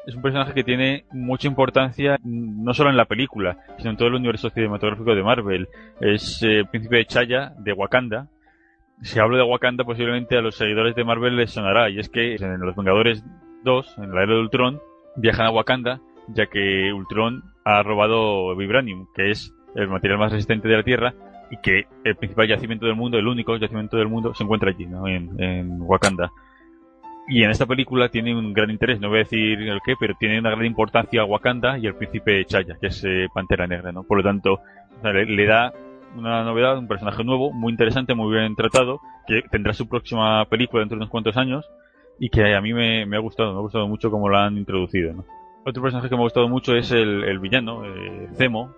Es 0.09 0.17
un 0.17 0.23
personaje 0.23 0.53
que 0.53 0.65
tiene 0.65 1.05
mucha 1.13 1.47
importancia 1.47 2.19
no 2.25 2.75
solo 2.75 2.91
en 2.91 2.97
la 2.97 3.05
película, 3.05 3.59
sino 3.79 3.91
en 3.91 3.97
todo 3.97 4.09
el 4.09 4.15
universo 4.17 4.51
cinematográfico 4.51 5.15
de 5.15 5.23
Marvel. 5.23 5.69
Es 6.01 6.43
eh, 6.43 6.59
el 6.59 6.67
príncipe 6.67 6.97
de 6.97 7.07
Chaya, 7.07 7.53
de 7.59 7.73
Wakanda, 7.73 8.27
si 9.03 9.19
hablo 9.19 9.37
de 9.37 9.43
Wakanda, 9.43 9.85
posiblemente 9.85 10.37
a 10.37 10.41
los 10.41 10.57
seguidores 10.57 10.95
de 10.95 11.05
Marvel 11.05 11.37
les 11.37 11.51
sonará. 11.51 11.91
Y 11.91 11.99
es 11.99 12.09
que 12.09 12.37
en 12.37 12.61
Los 12.61 12.77
Vengadores 12.77 13.25
2, 13.65 13.99
en 13.99 14.15
la 14.15 14.23
era 14.23 14.35
de 14.35 14.41
Ultron, 14.41 14.81
viajan 15.17 15.47
a 15.47 15.51
Wakanda, 15.51 16.01
ya 16.29 16.47
que 16.47 16.93
Ultron 16.93 17.43
ha 17.65 17.83
robado 17.83 18.55
Vibranium, 18.57 19.07
que 19.15 19.31
es 19.31 19.55
el 19.75 19.89
material 19.89 20.19
más 20.19 20.33
resistente 20.33 20.69
de 20.69 20.77
la 20.77 20.83
Tierra, 20.83 21.15
y 21.51 21.59
que 21.59 21.87
el 22.05 22.17
principal 22.17 22.49
yacimiento 22.49 22.87
del 22.87 22.97
mundo, 22.97 23.19
el 23.19 23.27
único 23.27 23.57
yacimiento 23.57 23.97
del 23.97 24.09
mundo, 24.09 24.35
se 24.35 24.45
encuentra 24.45 24.71
allí, 24.71 24.87
¿no? 24.87 25.07
en, 25.07 25.41
en 25.41 25.81
Wakanda. 25.83 26.31
Y 27.29 27.43
en 27.43 27.51
esta 27.51 27.67
película 27.67 28.09
tiene 28.09 28.37
un 28.37 28.53
gran 28.53 28.71
interés, 28.71 29.01
no 29.01 29.09
voy 29.09 29.19
a 29.19 29.25
decir 29.25 29.61
el 29.61 29.81
qué, 29.85 29.95
pero 29.99 30.15
tiene 30.19 30.39
una 30.39 30.51
gran 30.51 30.65
importancia 30.65 31.25
Wakanda 31.25 31.77
y 31.77 31.87
el 31.87 31.95
príncipe 31.97 32.45
Chaya, 32.45 32.77
que 32.81 32.87
es 32.87 33.03
eh, 33.05 33.27
Pantera 33.35 33.67
Negra, 33.67 33.91
¿no? 33.91 34.05
Por 34.05 34.19
lo 34.19 34.23
tanto, 34.23 34.61
le, 35.03 35.27
le 35.27 35.47
da 35.47 35.73
una 36.19 36.45
novedad, 36.45 36.79
un 36.79 36.89
personaje 36.89 37.25
nuevo, 37.25 37.53
muy 37.53 37.71
interesante, 37.73 38.15
muy 38.15 38.33
bien 38.35 38.55
tratado, 38.55 39.01
que 39.27 39.43
tendrá 39.51 39.73
su 39.73 39.89
próxima 39.89 40.45
película 40.47 40.81
dentro 40.81 40.97
de 40.97 41.03
unos 41.03 41.11
cuantos 41.11 41.37
años 41.37 41.69
y 42.19 42.31
que 42.31 42.55
a 42.55 42.61
mí 42.61 42.73
me, 42.73 43.03
ha 43.15 43.21
gustado, 43.21 43.53
me 43.53 43.59
ha 43.59 43.63
gustado 43.63 43.89
mucho 43.89 44.11
como 44.11 44.29
lo 44.29 44.39
han 44.39 44.57
introducido. 44.57 45.13
¿no? 45.13 45.25
Otro 45.65 45.83
personaje 45.83 46.09
que 46.09 46.15
me 46.15 46.23
ha 46.23 46.25
gustado 46.25 46.49
mucho 46.49 46.75
es 46.75 46.91
el, 46.93 47.39
villano, 47.39 47.85
eh, 47.85 48.29
Zemo, 48.37 48.75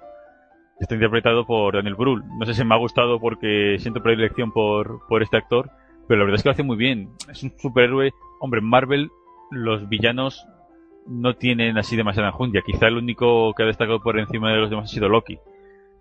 que 0.79 0.85
está 0.85 0.95
interpretado 0.95 1.47
por 1.47 1.75
Daniel 1.75 1.95
Brühl. 1.95 2.23
No 2.39 2.47
sé 2.47 2.55
si 2.55 2.65
me 2.65 2.75
ha 2.75 2.79
gustado 2.79 3.21
porque 3.21 3.77
siento 3.79 4.03
predilección 4.03 4.53
por, 4.53 5.07
por 5.09 5.23
este 5.23 5.37
actor, 5.37 5.71
pero 6.07 6.19
la 6.19 6.25
verdad 6.25 6.37
es 6.37 6.43
que 6.43 6.49
lo 6.49 6.53
hace 6.53 6.63
muy 6.63 6.77
bien. 6.77 7.11
Es 7.31 7.43
un 7.43 7.53
superhéroe. 7.59 8.13
Hombre, 8.41 8.61
en 8.61 8.67
Marvel 8.67 9.11
los 9.51 9.89
villanos 9.89 10.47
no 11.07 11.35
tienen 11.37 11.79
así 11.79 11.97
demasiada 11.97 12.29
enjundia. 12.29 12.63
Quizá 12.65 12.89
el 12.89 12.97
único 12.97 13.55
que 13.55 13.63
ha 13.63 13.67
destacado 13.67 14.01
por 14.01 14.19
encima 14.19 14.51
de 14.53 14.59
los 14.59 14.71
demás 14.71 14.91
ha 14.91 14.95
sido 14.95 15.09
Loki. 15.09 15.39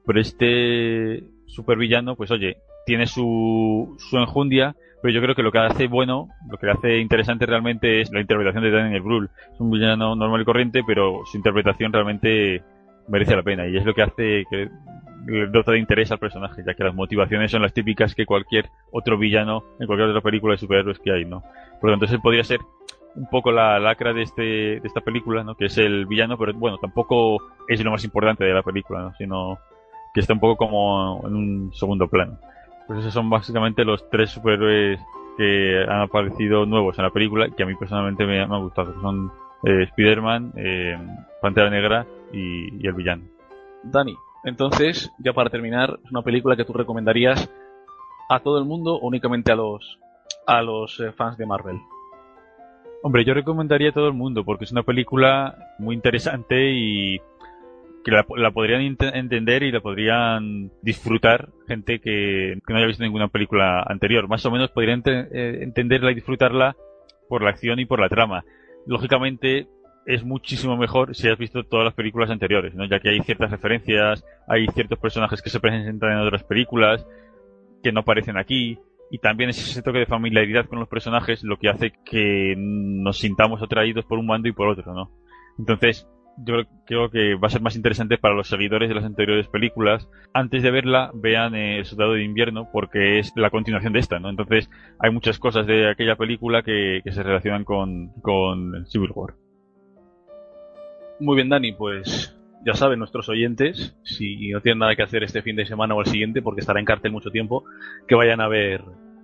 Pero 0.07 0.21
este 0.21 1.23
supervillano, 1.45 2.15
pues 2.15 2.31
oye, 2.31 2.57
tiene 2.85 3.05
su, 3.05 3.95
su 3.99 4.17
enjundia, 4.17 4.75
pero 5.01 5.13
yo 5.13 5.21
creo 5.21 5.35
que 5.35 5.43
lo 5.43 5.51
que 5.51 5.59
hace 5.59 5.87
bueno, 5.87 6.29
lo 6.49 6.57
que 6.57 6.65
le 6.65 6.71
hace 6.71 6.97
interesante 6.99 7.45
realmente 7.45 8.01
es 8.01 8.11
la 8.11 8.21
interpretación 8.21 8.63
de 8.63 8.71
Daniel 8.71 9.01
Brühl. 9.01 9.29
Es 9.53 9.59
un 9.59 9.69
villano 9.69 10.15
normal 10.15 10.41
y 10.41 10.45
corriente, 10.45 10.81
pero 10.87 11.21
su 11.25 11.37
interpretación 11.37 11.91
realmente 11.91 12.63
merece 13.09 13.35
la 13.35 13.43
pena 13.43 13.67
y 13.67 13.77
es 13.77 13.85
lo 13.85 13.93
que 13.93 14.01
hace 14.01 14.45
que 14.49 14.69
le 15.27 15.47
dota 15.47 15.73
de 15.73 15.79
interés 15.79 16.11
al 16.11 16.19
personaje, 16.19 16.63
ya 16.65 16.73
que 16.73 16.83
las 16.83 16.95
motivaciones 16.95 17.51
son 17.51 17.61
las 17.61 17.73
típicas 17.73 18.15
que 18.15 18.25
cualquier 18.25 18.69
otro 18.91 19.17
villano 19.17 19.63
en 19.79 19.87
cualquier 19.87 20.09
otra 20.09 20.21
película 20.21 20.53
de 20.53 20.59
superhéroes 20.59 20.99
que 20.99 21.11
hay, 21.11 21.25
¿no? 21.25 21.41
Por 21.81 21.89
lo 21.89 21.93
tanto, 21.93 22.05
ese 22.05 22.19
podría 22.19 22.43
ser 22.43 22.59
un 23.15 23.27
poco 23.29 23.51
la 23.51 23.79
lacra 23.79 24.13
de 24.13 24.21
este 24.21 24.41
de 24.41 24.81
esta 24.83 25.01
película, 25.01 25.43
¿no? 25.43 25.55
Que 25.55 25.65
es 25.65 25.77
el 25.77 26.05
villano, 26.05 26.37
pero 26.37 26.53
bueno, 26.53 26.77
tampoco 26.77 27.39
es 27.67 27.83
lo 27.83 27.91
más 27.91 28.03
importante 28.05 28.45
de 28.45 28.53
la 28.53 28.63
película, 28.63 29.01
¿no? 29.01 29.13
Sino 29.15 29.59
que 30.13 30.19
está 30.19 30.33
un 30.33 30.39
poco 30.39 30.57
como 30.57 31.23
en 31.27 31.35
un 31.35 31.73
segundo 31.73 32.07
plano. 32.07 32.37
Pues 32.87 32.99
esos 32.99 33.13
son 33.13 33.29
básicamente 33.29 33.83
los 33.83 34.09
tres 34.09 34.31
superhéroes 34.31 34.99
que 35.37 35.85
han 35.87 36.01
aparecido 36.01 36.65
nuevos 36.65 36.97
en 36.97 37.03
la 37.03 37.11
película 37.11 37.49
que 37.49 37.63
a 37.63 37.65
mí 37.65 37.75
personalmente 37.75 38.25
me, 38.25 38.41
han 38.41 38.61
gustado. 38.61 38.99
son 39.01 39.31
eh, 39.63 39.83
Spider-Man, 39.83 40.53
eh, 40.55 40.97
Pantera 41.41 41.69
Negra 41.69 42.05
y, 42.33 42.85
el 42.85 42.93
villano. 42.93 43.23
Dani, 43.83 44.15
entonces, 44.43 45.11
ya 45.19 45.33
para 45.33 45.49
terminar, 45.49 45.99
es 46.03 46.11
una 46.11 46.23
película 46.23 46.55
que 46.55 46.65
tú 46.65 46.73
recomendarías 46.73 47.49
a 48.29 48.39
todo 48.39 48.57
el 48.57 48.65
mundo 48.65 48.95
o 48.95 49.07
únicamente 49.07 49.51
a 49.51 49.55
los, 49.55 49.99
a 50.45 50.61
los 50.61 50.99
eh, 50.99 51.11
fans 51.11 51.37
de 51.37 51.45
Marvel. 51.45 51.79
Hombre, 53.03 53.23
yo 53.23 53.33
recomendaría 53.33 53.89
a 53.89 53.93
todo 53.93 54.07
el 54.07 54.13
mundo 54.13 54.43
porque 54.43 54.65
es 54.65 54.71
una 54.71 54.83
película 54.83 55.55
muy 55.77 55.95
interesante 55.95 56.71
y 56.71 57.21
que 58.07 58.39
la, 58.39 58.51
podrían 58.51 58.79
entender 58.79 59.63
y 59.63 59.71
la 59.73 59.81
podrían 59.81 60.71
disfrutar 60.81 61.49
gente 61.67 61.99
que, 61.99 62.57
no 62.65 62.77
haya 62.77 62.87
visto 62.87 63.03
ninguna 63.03 63.27
película 63.27 63.83
anterior. 63.85 64.29
Más 64.29 64.45
o 64.45 64.51
menos 64.51 64.71
podrían 64.71 65.03
eh, 65.05 65.59
entenderla 65.61 66.11
y 66.11 66.15
disfrutarla 66.15 66.77
por 67.27 67.41
la 67.41 67.49
acción 67.49 67.81
y 67.81 67.85
por 67.85 67.99
la 67.99 68.07
trama. 68.07 68.45
Lógicamente 68.85 69.67
es 70.05 70.23
muchísimo 70.23 70.77
mejor 70.77 71.17
si 71.17 71.27
has 71.27 71.37
visto 71.37 71.65
todas 71.65 71.83
las 71.83 71.95
películas 71.95 72.29
anteriores, 72.29 72.73
¿no? 72.75 72.85
ya 72.85 73.01
que 73.01 73.09
hay 73.09 73.19
ciertas 73.23 73.51
referencias, 73.51 74.23
hay 74.47 74.67
ciertos 74.67 74.99
personajes 74.99 75.41
que 75.41 75.49
se 75.49 75.59
presentan 75.59 76.13
en 76.13 76.19
otras 76.19 76.45
películas 76.45 77.05
que 77.83 77.91
no 77.91 77.99
aparecen 77.99 78.37
aquí, 78.37 78.79
y 79.11 79.17
también 79.17 79.49
es 79.49 79.57
ese 79.57 79.81
toque 79.81 79.99
de 79.99 80.05
familiaridad 80.05 80.65
con 80.67 80.79
los 80.79 80.87
personajes 80.87 81.43
lo 81.43 81.57
que 81.57 81.67
hace 81.67 81.91
que 82.05 82.55
nos 82.57 83.19
sintamos 83.19 83.61
atraídos 83.61 84.05
por 84.05 84.17
un 84.17 84.27
bando 84.27 84.47
y 84.47 84.53
por 84.53 84.69
otro, 84.69 84.93
¿no? 84.93 85.11
Entonces, 85.59 86.07
yo 86.37 86.63
creo 86.85 87.09
que 87.09 87.35
va 87.35 87.47
a 87.47 87.51
ser 87.51 87.61
más 87.61 87.75
interesante 87.75 88.17
para 88.17 88.35
los 88.35 88.47
seguidores 88.47 88.89
de 88.89 88.95
las 88.95 89.03
anteriores 89.03 89.47
películas. 89.47 90.07
Antes 90.33 90.61
de 90.61 90.71
verla, 90.71 91.11
vean 91.13 91.55
eh, 91.55 91.79
El 91.79 91.85
Soldado 91.85 92.13
de 92.13 92.23
Invierno, 92.23 92.69
porque 92.71 93.19
es 93.19 93.33
la 93.35 93.49
continuación 93.49 93.93
de 93.93 93.99
esta, 93.99 94.19
¿no? 94.19 94.29
Entonces, 94.29 94.69
hay 94.99 95.11
muchas 95.11 95.39
cosas 95.39 95.65
de 95.65 95.89
aquella 95.89 96.15
película 96.15 96.61
que, 96.61 97.01
se 97.05 97.23
relacionan 97.23 97.63
con, 97.63 98.09
con 98.21 98.85
Civil 98.87 99.11
War. 99.15 99.33
Muy 101.19 101.35
bien, 101.35 101.49
Dani, 101.49 101.73
pues 101.73 102.37
ya 102.63 102.73
saben 102.73 102.99
nuestros 102.99 103.27
oyentes, 103.29 103.97
si 104.03 104.49
no 104.51 104.61
tienen 104.61 104.79
nada 104.79 104.95
que 104.95 105.03
hacer 105.03 105.23
este 105.23 105.41
fin 105.41 105.55
de 105.55 105.65
semana 105.65 105.95
o 105.95 106.01
el 106.01 106.07
siguiente, 106.07 106.41
porque 106.41 106.61
estará 106.61 106.79
en 106.79 106.85
cartel 106.85 107.11
mucho 107.11 107.31
tiempo, 107.31 107.63
que 108.07 108.13
vayan 108.13 108.41
a 108.41 108.47
ver 108.47 108.83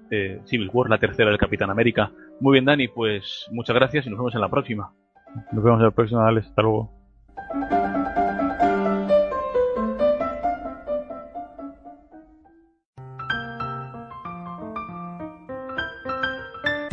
eh, 0.09 0.41
Civil 0.45 0.71
War, 0.73 0.89
la 0.89 0.97
tercera 0.97 1.29
del 1.29 1.37
Capitán 1.37 1.69
América. 1.69 2.11
Muy 2.39 2.53
bien, 2.53 2.65
Dani, 2.65 2.87
pues 2.87 3.47
muchas 3.51 3.75
gracias 3.75 4.07
y 4.07 4.09
nos 4.09 4.17
vemos 4.17 4.33
en 4.33 4.41
la 4.41 4.49
próxima. 4.49 4.91
Nos 5.51 5.63
vemos 5.63 5.79
en 5.79 5.85
la 5.85 5.91
próxima, 5.91 6.27
Alex. 6.27 6.47
Hasta 6.47 6.61
luego. 6.61 7.02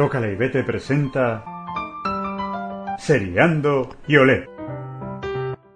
Tócala 0.01 0.29
y 0.29 0.35
vete 0.35 0.65
presenta 0.65 1.45
Seriando 2.97 3.91
y 4.09 4.17
Olé. 4.17 4.49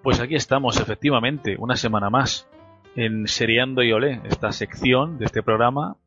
Pues 0.01 0.19
aquí 0.19 0.33
estamos, 0.33 0.79
efectivamente, 0.79 1.55
una 1.59 1.75
semana 1.75 2.09
más 2.09 2.47
en 2.95 3.27
Seriando 3.27 3.83
y 3.83 3.93
Olé, 3.93 4.21
esta 4.23 4.51
sección 4.51 5.19
de 5.19 5.25
este 5.25 5.43
programa 5.43 5.97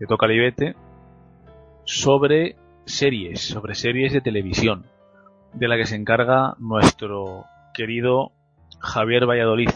de 0.00 0.06
Tócala 0.08 0.32
y 0.32 0.40
vete 0.40 0.74
sobre 1.84 2.56
series, 2.86 3.40
sobre 3.40 3.76
series 3.76 4.12
de 4.14 4.20
televisión, 4.20 4.86
de 5.52 5.68
la 5.68 5.76
que 5.76 5.86
se 5.86 5.94
encarga 5.94 6.56
nuestro 6.58 7.44
querido 7.72 8.32
Javier 8.80 9.26
Valladolid. 9.26 9.70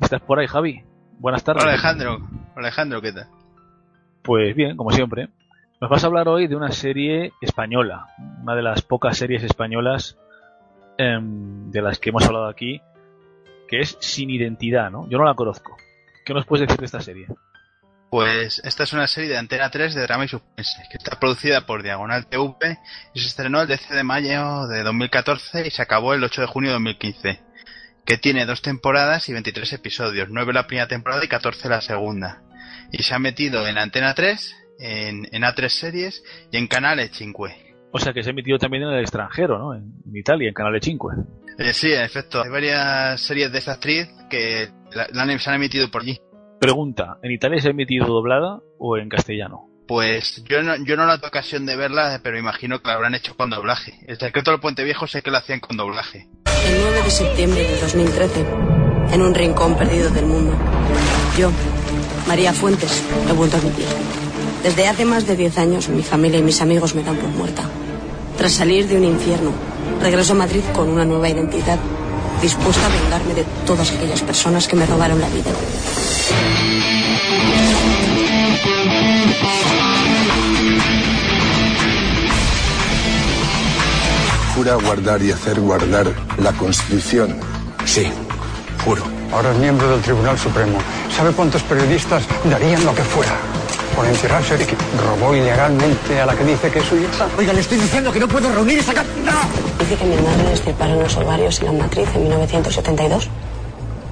¿Estás 0.00 0.20
por 0.20 0.38
ahí, 0.38 0.46
Javi? 0.46 0.84
Buenas 1.18 1.42
tardes. 1.42 1.64
Hola, 1.64 1.72
Alejandro. 1.72 2.28
Alejandro, 2.54 3.02
¿qué 3.02 3.12
tal? 3.12 3.26
Pues 4.22 4.54
bien, 4.54 4.76
como 4.76 4.92
siempre. 4.92 5.30
Nos 5.84 5.90
vas 5.90 6.02
a 6.02 6.06
hablar 6.06 6.28
hoy 6.28 6.46
de 6.46 6.56
una 6.56 6.72
serie 6.72 7.34
española, 7.42 8.06
una 8.40 8.56
de 8.56 8.62
las 8.62 8.80
pocas 8.80 9.18
series 9.18 9.42
españolas 9.42 10.16
em, 10.96 11.70
de 11.70 11.82
las 11.82 11.98
que 11.98 12.08
hemos 12.08 12.24
hablado 12.24 12.48
aquí, 12.48 12.80
que 13.68 13.80
es 13.80 13.98
Sin 14.00 14.30
Identidad, 14.30 14.90
¿no? 14.90 15.06
Yo 15.10 15.18
no 15.18 15.24
la 15.24 15.34
conozco. 15.34 15.76
¿Qué 16.24 16.32
nos 16.32 16.46
puedes 16.46 16.66
decir 16.66 16.80
de 16.80 16.86
esta 16.86 17.02
serie? 17.02 17.26
Pues 18.08 18.62
esta 18.64 18.84
es 18.84 18.94
una 18.94 19.06
serie 19.06 19.28
de 19.28 19.36
Antena 19.36 19.68
3 19.68 19.94
de 19.94 20.00
drama 20.04 20.24
y 20.24 20.28
suspense, 20.28 20.84
que 20.90 20.96
está 20.96 21.20
producida 21.20 21.66
por 21.66 21.82
Diagonal 21.82 22.28
TV 22.28 22.78
y 23.12 23.20
se 23.20 23.26
estrenó 23.26 23.60
el 23.60 23.66
10 23.66 23.90
de 23.90 24.04
mayo 24.04 24.66
de 24.66 24.84
2014 24.84 25.66
y 25.66 25.70
se 25.70 25.82
acabó 25.82 26.14
el 26.14 26.24
8 26.24 26.40
de 26.40 26.46
junio 26.46 26.70
de 26.70 26.76
2015 26.76 27.42
que 28.06 28.16
tiene 28.16 28.46
dos 28.46 28.62
temporadas 28.62 29.28
y 29.28 29.34
23 29.34 29.70
episodios, 29.74 30.28
9 30.30 30.54
la 30.54 30.66
primera 30.66 30.88
temporada 30.88 31.22
y 31.22 31.28
14 31.28 31.68
la 31.68 31.82
segunda. 31.82 32.40
Y 32.90 33.02
se 33.02 33.14
ha 33.14 33.18
metido 33.18 33.66
en 33.66 33.76
Antena 33.76 34.14
3, 34.14 34.63
en, 34.84 35.42
A3 35.42 35.68
Series 35.68 36.22
y 36.50 36.56
en 36.56 36.66
Canal 36.66 37.00
5. 37.10 37.48
O 37.92 37.98
sea 37.98 38.12
que 38.12 38.22
se 38.22 38.30
ha 38.30 38.32
emitido 38.32 38.58
también 38.58 38.82
en 38.82 38.90
el 38.90 39.00
extranjero, 39.00 39.58
¿no? 39.58 39.74
En, 39.74 39.92
Italia, 40.14 40.48
en 40.48 40.54
Canale 40.54 40.80
5. 40.80 41.12
Eh, 41.58 41.72
sí, 41.72 41.92
en 41.92 42.02
efecto. 42.02 42.42
Hay 42.42 42.50
varias 42.50 43.20
series 43.20 43.50
de 43.52 43.58
esta 43.58 43.72
actriz 43.72 44.08
que 44.28 44.68
la, 44.92 45.08
la 45.12 45.38
se 45.38 45.50
han 45.50 45.56
emitido 45.56 45.90
por 45.90 46.02
allí. 46.02 46.18
Pregunta, 46.60 47.18
¿en 47.22 47.32
Italia 47.32 47.60
se 47.60 47.68
ha 47.68 47.70
emitido 47.70 48.06
doblada 48.06 48.60
o 48.78 48.96
en 48.96 49.08
castellano? 49.08 49.70
Pues 49.86 50.42
yo 50.48 50.62
no, 50.62 50.76
yo 50.84 50.96
no 50.96 51.04
he 51.04 51.06
tenido 51.06 51.28
ocasión 51.28 51.66
de 51.66 51.76
verla, 51.76 52.20
pero 52.22 52.38
imagino 52.38 52.80
que 52.80 52.88
la 52.88 52.94
habrán 52.94 53.14
hecho 53.14 53.36
con 53.36 53.50
doblaje. 53.50 53.98
El 54.06 54.18
secreto 54.18 54.50
del 54.50 54.60
Puente 54.60 54.82
Viejo 54.82 55.06
sé 55.06 55.22
que 55.22 55.30
lo 55.30 55.38
hacían 55.38 55.60
con 55.60 55.76
doblaje. 55.76 56.28
El 56.66 56.80
9 56.80 57.02
de 57.02 57.10
septiembre 57.10 57.62
de 57.62 57.80
2013, 57.80 58.46
en 59.12 59.22
un 59.22 59.34
rincón 59.34 59.76
perdido 59.76 60.10
del 60.10 60.24
mundo, 60.24 60.56
yo, 61.38 61.50
María 62.26 62.52
Fuentes, 62.52 63.06
he 63.28 63.32
vuelto 63.32 63.58
a 63.58 63.60
vivir. 63.60 64.23
Desde 64.64 64.88
hace 64.88 65.04
más 65.04 65.26
de 65.26 65.36
10 65.36 65.58
años, 65.58 65.90
mi 65.90 66.02
familia 66.02 66.38
y 66.38 66.42
mis 66.42 66.62
amigos 66.62 66.94
me 66.94 67.02
dan 67.02 67.16
por 67.16 67.28
muerta. 67.28 67.64
Tras 68.38 68.52
salir 68.52 68.88
de 68.88 68.96
un 68.96 69.04
infierno, 69.04 69.50
regreso 70.00 70.32
a 70.32 70.36
Madrid 70.36 70.62
con 70.74 70.88
una 70.88 71.04
nueva 71.04 71.28
identidad, 71.28 71.78
dispuesta 72.40 72.86
a 72.86 72.88
vengarme 72.88 73.34
de 73.34 73.44
todas 73.66 73.92
aquellas 73.92 74.22
personas 74.22 74.66
que 74.66 74.74
me 74.74 74.86
robaron 74.86 75.20
la 75.20 75.28
vida. 75.28 75.50
Jura 84.56 84.76
guardar 84.76 85.22
y 85.22 85.30
hacer 85.30 85.60
guardar 85.60 86.10
la 86.38 86.52
Constitución. 86.52 87.36
Sí, 87.84 88.06
juro. 88.82 89.02
Ahora 89.30 89.52
es 89.52 89.58
miembro 89.58 89.90
del 89.90 90.00
Tribunal 90.00 90.38
Supremo. 90.38 90.78
¿Sabe 91.14 91.32
cuántos 91.32 91.62
periodistas 91.64 92.22
darían 92.48 92.82
lo 92.86 92.94
que 92.94 93.02
fuera 93.02 93.36
por 93.94 94.06
enterrarse 94.06 94.56
de 94.56 94.66
que 94.66 94.76
robó 95.06 95.34
ilegalmente 95.34 96.20
a 96.20 96.26
la 96.26 96.34
que 96.34 96.44
dice 96.44 96.70
que 96.70 96.78
es 96.80 96.84
su 96.84 96.96
hija? 96.96 97.26
Oiga, 97.38 97.52
le 97.52 97.60
estoy 97.60 97.78
diciendo 97.78 98.12
que 98.12 98.20
no 98.20 98.28
puedo 98.28 98.52
reunir 98.52 98.78
esa... 98.78 98.92
¡No! 98.92 99.40
Dice 99.78 99.96
que 99.96 100.04
mi 100.04 100.16
madre 100.16 100.44
le 100.44 100.52
estirparon 100.52 100.98
los 100.98 101.16
ovarios 101.16 101.60
en 101.60 101.66
la 101.66 101.72
matriz 101.72 102.08
en 102.14 102.22
1972. 102.22 103.28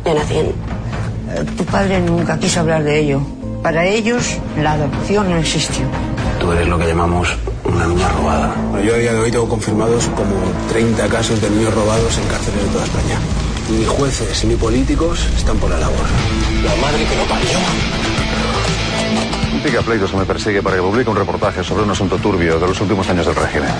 Yo 0.05 0.14
nací 0.14 0.39
en... 0.39 0.47
Eh, 0.47 1.45
tu 1.57 1.64
padre 1.64 2.01
nunca 2.01 2.39
quiso 2.39 2.61
hablar 2.61 2.83
de 2.83 2.99
ello. 2.99 3.20
Para 3.62 3.87
ellos, 3.87 4.39
la 4.61 4.72
adopción 4.72 5.30
no 5.30 5.37
existió. 5.37 5.85
Tú 6.41 6.53
eres 6.53 6.66
lo 6.66 6.78
que 6.78 6.87
llamamos 6.87 7.28
una 7.64 7.87
niña 7.87 8.09
robada. 8.09 8.55
Bueno, 8.70 8.85
yo 8.85 8.95
a 8.95 8.99
día 8.99 9.12
de 9.12 9.20
hoy 9.20 9.30
tengo 9.30 9.49
confirmados 9.49 10.07
como 10.16 10.35
30 10.70 11.09
casos 11.09 11.41
de 11.41 11.49
niños 11.51 11.72
robados 11.74 12.18
en 12.18 12.24
cárceles 12.24 12.62
de 12.64 12.68
toda 12.70 12.85
España. 12.85 13.18
Ni 13.70 13.85
jueces 13.85 14.45
ni 14.45 14.57
políticos 14.57 15.26
están 15.37 15.57
por 15.59 15.70
la 15.70 15.78
labor. 15.78 16.07
La 16.64 16.74
madre 16.76 17.05
que 17.05 17.16
no 17.16 17.24
parió. 17.24 18.01
Un 19.63 19.69
picapleitos 19.69 20.11
que 20.11 20.17
me 20.17 20.25
persigue 20.25 20.61
para 20.61 20.75
que 20.75 20.83
publique 20.83 21.09
un 21.09 21.17
reportaje 21.17 21.63
sobre 21.63 21.85
un 21.85 21.91
asunto 21.91 22.19
turbio 22.19 22.59
de 22.59 22.67
los 22.67 22.81
últimos 22.81 23.09
años 23.09 23.27
del 23.27 23.37
régimen. 23.37 23.71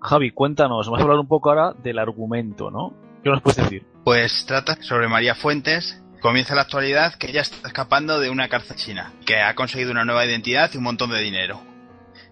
Javi, 0.00 0.32
cuéntanos, 0.32 0.86
vamos 0.86 0.98
a 0.98 1.02
hablar 1.04 1.20
un 1.20 1.28
poco 1.28 1.50
ahora 1.50 1.74
del 1.80 2.00
argumento, 2.00 2.72
¿no? 2.72 2.92
¿Qué 3.22 3.30
nos 3.30 3.40
puedes 3.40 3.58
decir? 3.58 3.86
Pues 4.04 4.44
trata 4.46 4.76
sobre 4.82 5.06
María 5.06 5.36
Fuentes, 5.36 6.02
Comienza 6.22 6.54
la 6.54 6.62
actualidad 6.62 7.14
que 7.14 7.30
ella 7.30 7.40
está 7.40 7.66
escapando 7.66 8.20
de 8.20 8.30
una 8.30 8.48
cárcel 8.48 8.76
china, 8.76 9.12
que 9.26 9.40
ha 9.40 9.56
conseguido 9.56 9.90
una 9.90 10.04
nueva 10.04 10.24
identidad 10.24 10.70
y 10.72 10.76
un 10.76 10.84
montón 10.84 11.10
de 11.10 11.20
dinero. 11.20 11.60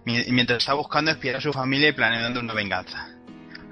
Mientras 0.05 0.59
está 0.59 0.73
buscando 0.73 1.11
espiar 1.11 1.35
a 1.35 1.41
su 1.41 1.51
familia 1.51 1.89
y 1.89 1.91
planeando 1.91 2.39
una 2.39 2.53
venganza. 2.53 3.09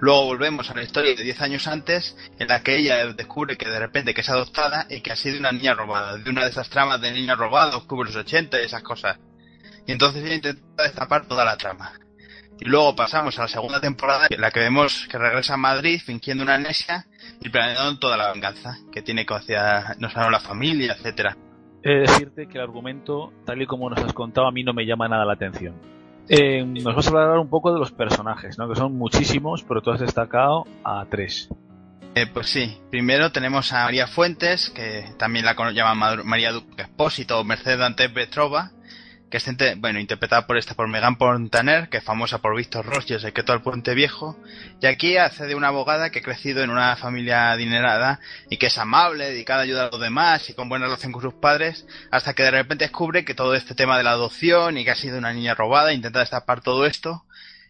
Luego 0.02 0.26
volvemos 0.26 0.70
a 0.70 0.76
la 0.76 0.84
historia 0.84 1.14
de 1.14 1.24
10 1.24 1.42
años 1.42 1.68
antes, 1.68 2.16
en 2.40 2.48
la 2.48 2.64
que 2.64 2.78
ella 2.78 3.06
descubre 3.14 3.58
que 3.58 3.68
de 3.68 3.80
repente 3.80 4.14
que 4.14 4.22
es 4.22 4.30
adoptada 4.30 4.88
y 4.90 5.02
que 5.02 5.12
ha 5.12 5.16
sido 5.16 5.40
una 5.40 5.52
niña 5.52 5.74
robada, 5.74 6.18
de 6.18 6.30
una 6.30 6.44
de 6.44 6.52
esas 6.52 6.70
tramas 6.70 7.02
de 7.02 7.12
niños 7.12 7.38
robados, 7.38 7.86
como 7.86 8.06
los 8.06 8.16
80 8.16 8.62
y 8.62 8.66
esas 8.66 8.82
cosas. 8.82 9.20
Y 9.86 9.92
entonces 9.92 10.24
ella 10.24 10.36
intenta 10.36 10.84
destapar 10.84 11.28
toda 11.28 11.44
la 11.44 11.58
trama. 11.58 11.94
Y 12.60 12.66
luego 12.66 12.96
pasamos 12.96 13.38
a 13.40 13.44
la 13.44 13.48
segunda 13.48 13.82
temporada, 13.82 14.28
en 14.30 14.40
la 14.40 14.52
que 14.52 14.60
vemos 14.60 15.08
que 15.10 15.18
regresa 15.18 15.56
a 15.56 15.58
Madrid 15.58 16.02
fingiendo 16.06 16.44
una 16.44 16.56
amnesia 16.56 17.06
y 17.42 17.50
planeando 17.50 18.00
toda 18.00 18.18
la 18.18 18.32
venganza 18.32 18.78
que 18.92 19.02
tiene 19.02 19.26
hacia 19.28 19.96
no 20.00 20.30
la 20.30 20.40
familia, 20.40 20.94
etcétera. 20.94 21.38
He 21.84 21.90
de 21.90 22.00
decirte 22.02 22.48
que 22.48 22.58
el 22.58 22.64
argumento, 22.66 23.32
tal 23.46 23.62
y 23.62 23.66
como 23.66 23.90
nos 23.90 24.04
has 24.04 24.14
contado, 24.14 24.48
a 24.48 24.52
mí 24.52 24.64
no 24.64 24.74
me 24.74 24.86
llama 24.86 25.08
nada 25.08 25.26
la 25.26 25.34
atención. 25.34 25.99
Eh, 26.30 26.64
nos 26.64 26.96
vas 26.96 27.08
a 27.08 27.10
hablar 27.10 27.40
un 27.40 27.50
poco 27.50 27.74
de 27.74 27.80
los 27.80 27.92
personajes, 27.92 28.60
¿no? 28.60 28.70
que 28.70 28.76
son 28.76 28.96
muchísimos, 28.96 29.64
pero 29.64 29.82
tú 29.82 29.90
has 29.90 30.00
destacado 30.00 30.66
a 30.84 31.04
tres. 31.10 31.50
Eh, 32.14 32.28
pues 32.32 32.48
sí, 32.50 32.78
primero 32.92 33.32
tenemos 33.32 33.74
a 33.74 33.86
María 33.86 34.06
Fuentes, 34.06 34.70
que 34.70 35.06
también 35.18 35.46
la 35.46 35.56
llaman 35.72 36.26
María 36.26 36.52
Duque 36.52 36.84
Espósito 36.84 37.40
o 37.40 37.44
Mercedes 37.44 37.80
Dante 37.80 38.10
Petrova, 38.10 38.72
que 39.30 39.38
es 39.38 39.46
bueno, 39.78 40.00
interpretada 40.00 40.48
por 40.48 40.58
esta 40.58 40.74
por 40.74 40.88
Megan 40.88 41.18
Pontaner, 41.18 41.90
que 41.90 41.98
es 41.98 42.04
famosa 42.04 42.40
por 42.40 42.56
Víctor 42.56 42.86
y 43.08 43.14
el 43.14 43.20
secreto 43.20 43.52
del 43.52 43.62
puente 43.62 43.94
viejo, 43.94 44.38
y 44.82 44.88
aquí 44.88 45.18
hace 45.18 45.46
de 45.46 45.56
una 45.56 45.68
abogada 45.68 46.10
que 46.10 46.20
ha 46.20 46.24
crecido 46.24 46.64
en 46.64 46.72
una 46.72 46.96
familia 46.96 47.52
adinerada 47.52 48.20
y 48.50 48.58
que 48.58 48.68
es 48.68 48.78
amable, 48.78 49.30
dedicada 49.30 49.60
a 49.60 49.64
ayudar 49.64 49.88
a 49.88 49.92
los 49.92 50.02
demás 50.02 50.50
y 50.50 50.54
con 50.54 50.68
buena 50.68 50.86
relación 50.86 51.12
con 51.12 51.22
sus 51.22 51.36
padres, 51.36 51.86
hasta 52.12 52.34
que 52.34 52.44
de 52.44 52.52
repente 52.52 52.86
descubre 52.86 53.24
que 53.24 53.36
todo 53.36 53.54
este 53.54 53.76
tema 53.76 53.98
de 53.98 54.04
la 54.04 54.12
adopción 54.12 54.78
y 54.78 54.84
que 54.84 54.92
ha 54.92 54.96
sido 54.96 55.18
una 55.18 55.34
niña 55.34 55.54
robada, 55.54 55.94
intenta 55.94 56.20
destapar 56.20 56.62
todo 56.62 56.86
esto, 56.86 57.24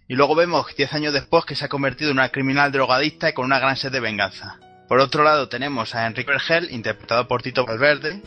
y 0.08 0.16
luego 0.16 0.36
vemos 0.36 0.74
10 0.76 0.94
años 0.94 1.14
después 1.14 1.46
que 1.46 1.56
se 1.56 1.66
ha 1.66 1.70
convertido 1.70 2.12
en 2.12 2.18
una 2.18 2.30
criminal 2.30 2.72
drogadicta 2.72 3.30
y 3.30 3.34
con 3.34 3.46
una 3.46 3.60
gran 3.60 3.76
sed 3.76 3.92
de 3.92 4.00
venganza. 4.00 4.60
Por 4.88 5.00
otro 5.00 5.24
lado 5.24 5.50
tenemos 5.50 5.94
a 5.94 6.08
Enrique 6.08 6.32
Vergel, 6.32 6.72
interpretado 6.72 7.28
por 7.28 7.44
Tito 7.44 7.66
Valverde, 7.66 8.24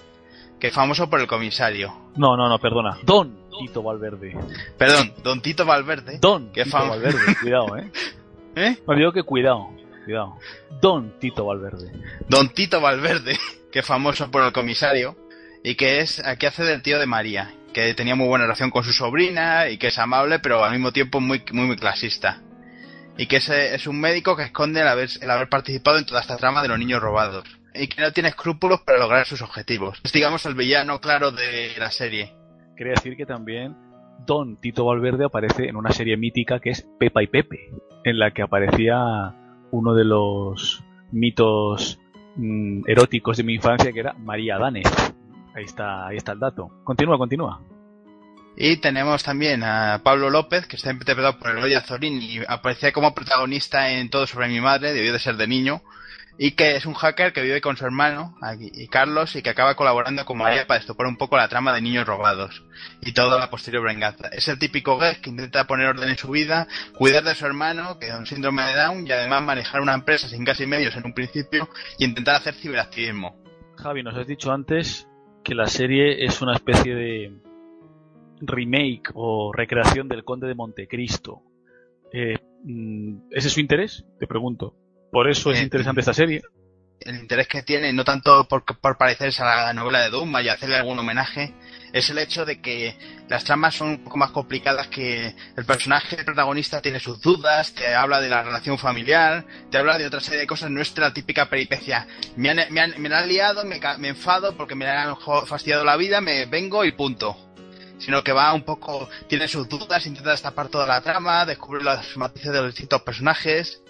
que 0.63 0.71
famoso 0.71 1.11
por 1.11 1.21
el 1.21 1.27
comisario. 1.27 1.93
No, 2.15 2.37
no, 2.37 2.49
no, 2.49 2.57
perdona. 2.61 2.97
Don 3.03 3.37
Tito 3.59 3.83
Valverde. 3.83 4.39
Perdón, 4.79 5.13
Don 5.25 5.43
Tito 5.43 5.67
Valverde. 5.67 6.19
Don 6.21 6.53
que 6.53 6.63
Tito 6.63 6.87
Valverde, 6.89 7.19
cuidado, 7.43 7.77
¿eh? 7.79 7.91
¿Eh? 8.55 8.77
No 8.87 8.95
digo 8.95 9.13
que 9.13 9.25
cuidado, 9.25 9.71
cuidado. 10.05 10.39
Don 10.81 11.19
Tito 11.19 11.45
Valverde. 11.47 11.91
Don 12.29 12.49
Tito 12.51 12.81
Valverde, 12.81 13.37
que 13.73 13.81
es 13.81 13.85
famoso 13.85 14.31
por 14.31 14.45
el 14.45 14.53
comisario 14.53 15.17
y 15.65 15.75
que 15.75 15.99
es 15.99 16.25
aquí 16.25 16.47
hace 16.47 16.63
del 16.63 16.81
tío 16.81 17.01
de 17.01 17.07
María, 17.07 17.53
que 17.75 17.93
tenía 17.95 18.15
muy 18.15 18.29
buena 18.29 18.45
relación 18.45 18.71
con 18.71 18.85
su 18.85 18.93
sobrina 18.93 19.69
y 19.69 19.79
que 19.79 19.89
es 19.89 19.99
amable, 19.99 20.39
pero 20.39 20.63
al 20.63 20.71
mismo 20.71 20.93
tiempo 20.93 21.21
muy 21.21 21.43
muy, 21.51 21.67
muy 21.67 21.77
clasista. 21.77 22.41
Y 23.19 23.27
que 23.27 23.39
es, 23.39 23.49
es 23.49 23.89
un 23.89 24.01
médico 24.01 24.37
que 24.37 24.45
esconde 24.45 24.83
el 24.83 24.87
haber, 24.87 25.09
el 25.21 25.29
haber 25.29 25.49
participado 25.49 25.99
en 25.99 26.07
toda 26.07 26.21
esta 26.21 26.37
trama 26.37 26.63
de 26.63 26.69
los 26.69 26.79
niños 26.79 27.03
robados 27.03 27.62
y 27.75 27.89
que 27.89 28.03
no 28.03 28.13
tiene 28.13 28.31
escrúpulos 28.31 28.81
para 28.83 28.99
lograr 28.99 29.27
sus 29.27 29.43
objetivos. 29.43 30.01
Es, 30.03 30.13
digamos, 30.13 30.45
el 30.47 30.55
villano 30.55 31.01
claro 31.01 31.31
de 31.31 31.73
la 31.79 31.91
serie. 31.91 32.33
Quería 32.77 32.95
decir 32.95 33.17
que 33.17 33.27
también 33.27 33.77
Don 34.27 34.57
Tito 34.57 34.85
Valverde 34.85 35.25
aparece 35.25 35.69
en 35.69 35.77
una 35.77 35.91
serie 35.91 36.17
mítica 36.17 36.61
que 36.61 36.71
es 36.71 36.87
Pepa 36.99 37.23
y 37.23 37.27
Pepe, 37.27 37.71
en 38.05 38.19
la 38.19 38.33
que 38.33 38.43
aparecía 38.43 39.35
uno 39.71 39.95
de 39.95 40.05
los 40.05 40.83
mitos 41.11 41.99
mm, 42.37 42.83
eróticos 42.87 43.37
de 43.37 43.45
mi 43.45 43.55
infancia 43.55 43.93
que 43.93 44.01
era 44.01 44.13
María 44.15 44.59
Danes. 44.59 44.89
Ahí 45.55 45.65
está, 45.65 46.07
ahí 46.07 46.17
está 46.17 46.33
el 46.33 46.41
dato. 46.41 46.71
Continúa, 46.85 47.19
continúa. 47.19 47.61
Y 48.57 48.77
tenemos 48.77 49.23
también 49.23 49.63
a 49.65 50.03
Pablo 50.05 50.29
López, 50.29 50.67
que 50.67 50.77
está 50.77 50.93
interpretado 50.93 51.39
por 51.39 51.51
Eloy 51.51 51.75
Azorín 51.75 52.21
y 52.21 52.39
aparecía 52.47 52.93
como 52.93 53.15
protagonista 53.15 53.91
en 53.91 54.11
Todo 54.11 54.27
sobre 54.27 54.49
mi 54.49 54.61
madre, 54.61 54.93
debió 54.93 55.13
de 55.13 55.19
ser 55.19 55.37
de 55.37 55.47
niño, 55.47 55.83
y 56.39 56.53
que 56.53 56.77
es 56.77 56.87
un 56.87 56.95
hacker 56.95 57.33
que 57.33 57.43
vive 57.43 57.61
con 57.61 57.77
su 57.77 57.85
hermano 57.85 58.37
y 58.59 58.89
Carlos 58.89 59.37
y 59.37 59.43
que 59.43 59.51
acaba 59.51 59.75
colaborando 59.75 60.25
con 60.25 60.39
María 60.39 60.67
para 60.67 60.81
estopar 60.81 61.07
un 61.07 61.17
poco 61.17 61.37
la 61.37 61.49
trama 61.49 61.73
de 61.75 61.83
niños 61.83 62.07
robados 62.07 62.65
y 63.01 63.13
toda 63.13 63.39
la 63.39 63.51
posterior 63.51 63.85
venganza. 63.85 64.29
Es 64.29 64.49
el 64.49 64.59
típico 64.59 64.99
gay 64.99 65.17
que 65.17 65.31
intenta 65.31 65.67
poner 65.67 65.89
orden 65.89 66.09
en 66.09 66.17
su 66.17 66.31
vida, 66.31 66.67
cuidar 66.97 67.25
de 67.25 67.35
su 67.35 67.47
hermano, 67.47 67.99
que 67.99 68.09
es 68.09 68.15
un 68.15 68.27
síndrome 68.27 68.65
de 68.65 68.75
Down, 68.75 69.07
y 69.07 69.13
además 69.13 69.43
manejar 69.43 69.81
una 69.81 69.95
empresa 69.95 70.29
sin 70.29 70.45
casi 70.45 70.67
medios 70.67 70.97
en 70.97 71.07
un 71.07 71.13
principio 71.13 71.69
y 71.99 72.05
intentar 72.05 72.37
hacer 72.37 72.55
ciberactivismo. 72.55 73.37
Javi, 73.77 74.03
nos 74.03 74.17
has 74.17 74.27
dicho 74.27 74.53
antes 74.53 75.09
que 75.45 75.55
la 75.55 75.67
serie 75.67 76.25
es 76.25 76.41
una 76.41 76.55
especie 76.55 76.95
de 76.95 77.33
remake 78.41 79.11
o 79.15 79.53
recreación 79.53 80.09
del 80.09 80.25
Conde 80.25 80.47
de 80.47 80.55
Montecristo. 80.55 81.43
Eh, 82.13 82.39
mm, 82.65 83.31
¿Ese 83.31 83.49
es 83.49 83.55
su 83.55 83.61
interés? 83.61 84.05
Te 84.19 84.27
pregunto. 84.27 84.75
Por 85.13 85.29
eso 85.29 85.51
es 85.51 85.59
eh, 85.59 85.63
interesante 85.63 86.01
esta 86.01 86.15
serie. 86.15 86.41
El 87.01 87.17
interés 87.17 87.47
que 87.47 87.63
tiene, 87.63 87.93
no 87.93 88.03
tanto 88.03 88.49
por, 88.49 88.65
por 88.65 88.97
parecerse 88.97 89.43
a 89.43 89.67
la 89.67 89.73
novela 89.75 90.01
de 90.01 90.09
Duma 90.09 90.41
y 90.41 90.49
hacerle 90.49 90.77
algún 90.77 90.99
homenaje, 90.99 91.55
es 91.93 92.09
el 92.09 92.17
hecho 92.17 92.47
de 92.47 92.63
que 92.63 92.97
las 93.29 93.45
tramas 93.45 93.75
son 93.75 93.89
un 93.89 94.05
poco 94.05 94.17
más 94.17 94.31
complicadas 94.31 94.89
que 94.89 95.35
el 95.55 95.65
personaje 95.67 96.17
el 96.17 96.25
protagonista 96.25 96.81
tiene 96.81 96.99
sus 96.99 97.21
dudas, 97.21 97.75
te 97.75 97.95
habla 97.95 98.23
de 98.23 98.31
la 98.31 98.43
relación 98.43 98.79
familiar, 98.79 99.45
te 99.71 99.77
habla 99.77 99.99
de 99.99 100.07
otra 100.07 100.21
serie 100.21 100.41
de 100.41 100.47
cosas, 100.47 100.71
no 100.71 100.81
es 100.81 100.97
la 100.97 101.13
típica 101.13 101.51
peripecia. 101.51 102.07
Me 102.37 102.49
han, 102.49 102.73
me 102.73 102.81
han, 102.81 102.95
me 102.97 103.15
han 103.15 103.29
liado, 103.29 103.67
me, 103.67 103.79
me, 103.99 104.09
enfado 104.09 104.57
porque 104.57 104.75
me 104.75 104.89
han 104.89 105.17
fastidiado 105.47 105.85
la 105.85 105.99
vida, 105.99 106.23
me 106.23 106.47
vengo 106.47 106.87
y 106.87 106.93
punto. 106.93 107.37
Sino 107.99 108.25
que 108.25 108.33
va 108.33 108.55
un 108.55 108.63
poco, 108.63 109.11
tiene 109.29 109.47
sus 109.47 109.69
dudas, 109.69 110.07
intenta 110.07 110.31
destapar 110.31 110.69
toda 110.69 110.87
la 110.87 111.03
trama, 111.03 111.45
descubre 111.45 111.85
los 111.85 112.17
matices 112.17 112.51
de 112.51 112.63
los 112.63 112.69
distintos 112.69 113.03
personajes 113.03 113.82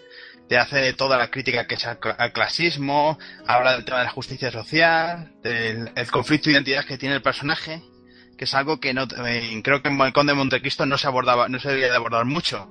te 0.53 0.59
hace 0.59 0.93
toda 0.93 1.17
la 1.17 1.31
crítica 1.31 1.67
que 1.67 1.77
es 1.77 1.87
al, 1.87 1.99
clasismo, 2.35 3.19
habla 3.47 3.73
del 3.73 3.87
tema 3.87 4.01
de 4.01 4.05
la 4.05 4.11
justicia 4.11 4.51
social, 4.51 5.33
del 5.43 5.91
el 5.97 6.11
conflicto 6.11 6.51
de 6.51 6.57
identidad 6.57 6.85
que 6.85 6.99
tiene 6.99 7.15
el 7.15 7.23
personaje, 7.23 7.83
que 8.37 8.45
es 8.45 8.53
algo 8.53 8.79
que 8.79 8.93
no 8.93 9.05
eh, 9.25 9.63
creo 9.65 9.81
que 9.81 9.89
en 9.89 10.13
Conde 10.13 10.33
de 10.33 10.37
Montecristo 10.37 10.85
no 10.85 10.99
se 10.99 11.07
abordaba, 11.07 11.49
no 11.49 11.59
se 11.59 11.71
debía 11.71 11.89
de 11.89 11.97
abordar 11.97 12.27
mucho. 12.27 12.69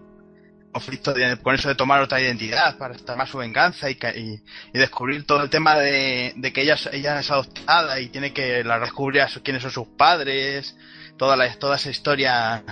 conflicto 0.71 1.15
con 1.41 1.55
eso 1.55 1.69
de 1.69 1.73
tomar 1.73 2.01
otra 2.01 2.21
identidad 2.21 2.77
para 2.77 2.93
tomar 2.93 3.27
su 3.27 3.39
venganza 3.39 3.89
y, 3.89 3.97
y, 4.15 4.77
descubrir 4.77 5.25
todo 5.25 5.41
el 5.41 5.49
tema 5.49 5.75
de, 5.79 6.51
que 6.53 6.61
ella, 6.61 6.75
ella 6.91 7.19
es 7.19 7.32
adoptada 7.32 7.99
y 7.99 8.09
tiene 8.09 8.32
que 8.32 8.63
la 8.63 8.77
descubrir 8.77 9.23
a 9.23 9.27
quiénes 9.43 9.63
son 9.63 9.71
sus 9.71 9.88
padres, 9.88 10.77
toda, 11.17 11.36
la, 11.36 11.51
toda 11.55 11.77
esa 11.77 11.89
historia 11.89 12.63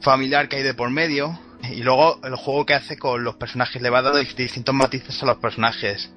familiar 0.00 0.48
que 0.48 0.56
hay 0.56 0.62
de 0.62 0.72
por 0.72 0.88
medio. 0.88 1.38
Y 1.70 1.82
luego 1.82 2.20
el 2.24 2.34
juego 2.36 2.66
que 2.66 2.74
hace 2.74 2.98
con 2.98 3.22
los 3.22 3.36
personajes 3.36 3.80
le 3.80 3.90
va 3.90 3.98
a 3.98 4.02
dar 4.02 4.14
distintos 4.14 4.74
matices 4.74 5.22
a 5.22 5.26
los 5.26 5.36
personajes. 5.36 6.12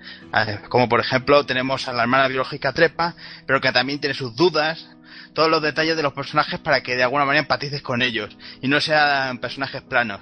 Como 0.69 0.89
por 0.89 0.99
ejemplo 0.99 1.45
tenemos 1.45 1.87
a 1.87 1.93
la 1.93 2.03
hermana 2.03 2.27
biológica 2.27 2.73
Trepa, 2.73 3.15
pero 3.45 3.61
que 3.61 3.71
también 3.71 3.99
tiene 3.99 4.15
sus 4.15 4.35
dudas, 4.35 4.89
todos 5.33 5.49
los 5.49 5.61
detalles 5.61 5.97
de 5.97 6.03
los 6.03 6.13
personajes 6.13 6.59
para 6.59 6.81
que 6.81 6.95
de 6.95 7.03
alguna 7.03 7.25
manera 7.25 7.41
empatices 7.41 7.81
con 7.81 8.01
ellos 8.01 8.37
y 8.61 8.67
no 8.67 8.81
sean 8.81 9.37
personajes 9.37 9.81
planos 9.81 10.21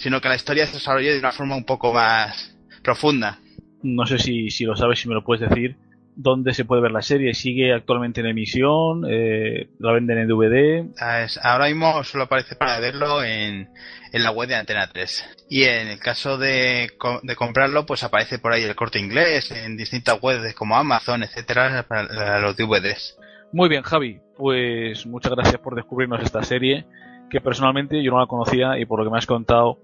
sino 0.00 0.20
que 0.20 0.28
la 0.28 0.36
historia 0.36 0.66
se 0.66 0.74
desarrolle 0.74 1.12
de 1.12 1.18
una 1.18 1.30
forma 1.30 1.56
un 1.56 1.64
poco 1.64 1.92
más 1.92 2.56
profunda. 2.82 3.38
No 3.82 4.06
sé 4.06 4.18
si, 4.18 4.50
si 4.50 4.64
lo 4.64 4.74
sabes, 4.74 4.98
si 4.98 5.08
me 5.08 5.14
lo 5.14 5.22
puedes 5.22 5.48
decir. 5.48 5.76
¿Dónde 6.22 6.52
se 6.52 6.64
puede 6.64 6.82
ver 6.82 6.92
la 6.92 7.02
serie? 7.02 7.34
¿Sigue 7.34 7.72
actualmente 7.72 8.20
en 8.20 8.26
emisión? 8.26 9.04
Eh, 9.08 9.70
¿La 9.78 9.92
venden 9.92 10.18
en 10.18 10.28
DVD? 10.28 10.84
Ah, 11.00 11.26
ahora 11.42 11.66
mismo 11.66 12.02
solo 12.04 12.24
aparece 12.24 12.56
para 12.56 12.78
verlo 12.80 13.22
en, 13.22 13.70
en 14.12 14.22
la 14.22 14.30
web 14.30 14.48
de 14.48 14.56
Antena 14.56 14.88
3. 14.92 15.46
Y 15.48 15.62
en 15.64 15.88
el 15.88 15.98
caso 15.98 16.36
de, 16.36 16.90
de, 17.22 17.36
comprarlo, 17.36 17.86
pues 17.86 18.02
aparece 18.02 18.38
por 18.38 18.52
ahí 18.52 18.62
el 18.62 18.74
corte 18.74 18.98
inglés, 18.98 19.50
en 19.50 19.76
distintas 19.76 20.18
webs 20.22 20.54
como 20.54 20.76
Amazon, 20.76 21.22
etcétera, 21.22 21.86
para 21.88 22.40
los 22.40 22.56
DVDs. 22.56 23.16
Muy 23.52 23.68
bien, 23.68 23.82
Javi. 23.82 24.20
Pues 24.36 25.06
muchas 25.06 25.32
gracias 25.32 25.60
por 25.60 25.74
descubrirnos 25.74 26.22
esta 26.22 26.42
serie, 26.42 26.86
que 27.30 27.40
personalmente 27.40 28.02
yo 28.02 28.10
no 28.10 28.20
la 28.20 28.26
conocía 28.26 28.78
y 28.78 28.84
por 28.84 28.98
lo 28.98 29.04
que 29.04 29.10
me 29.10 29.18
has 29.18 29.26
contado, 29.26 29.78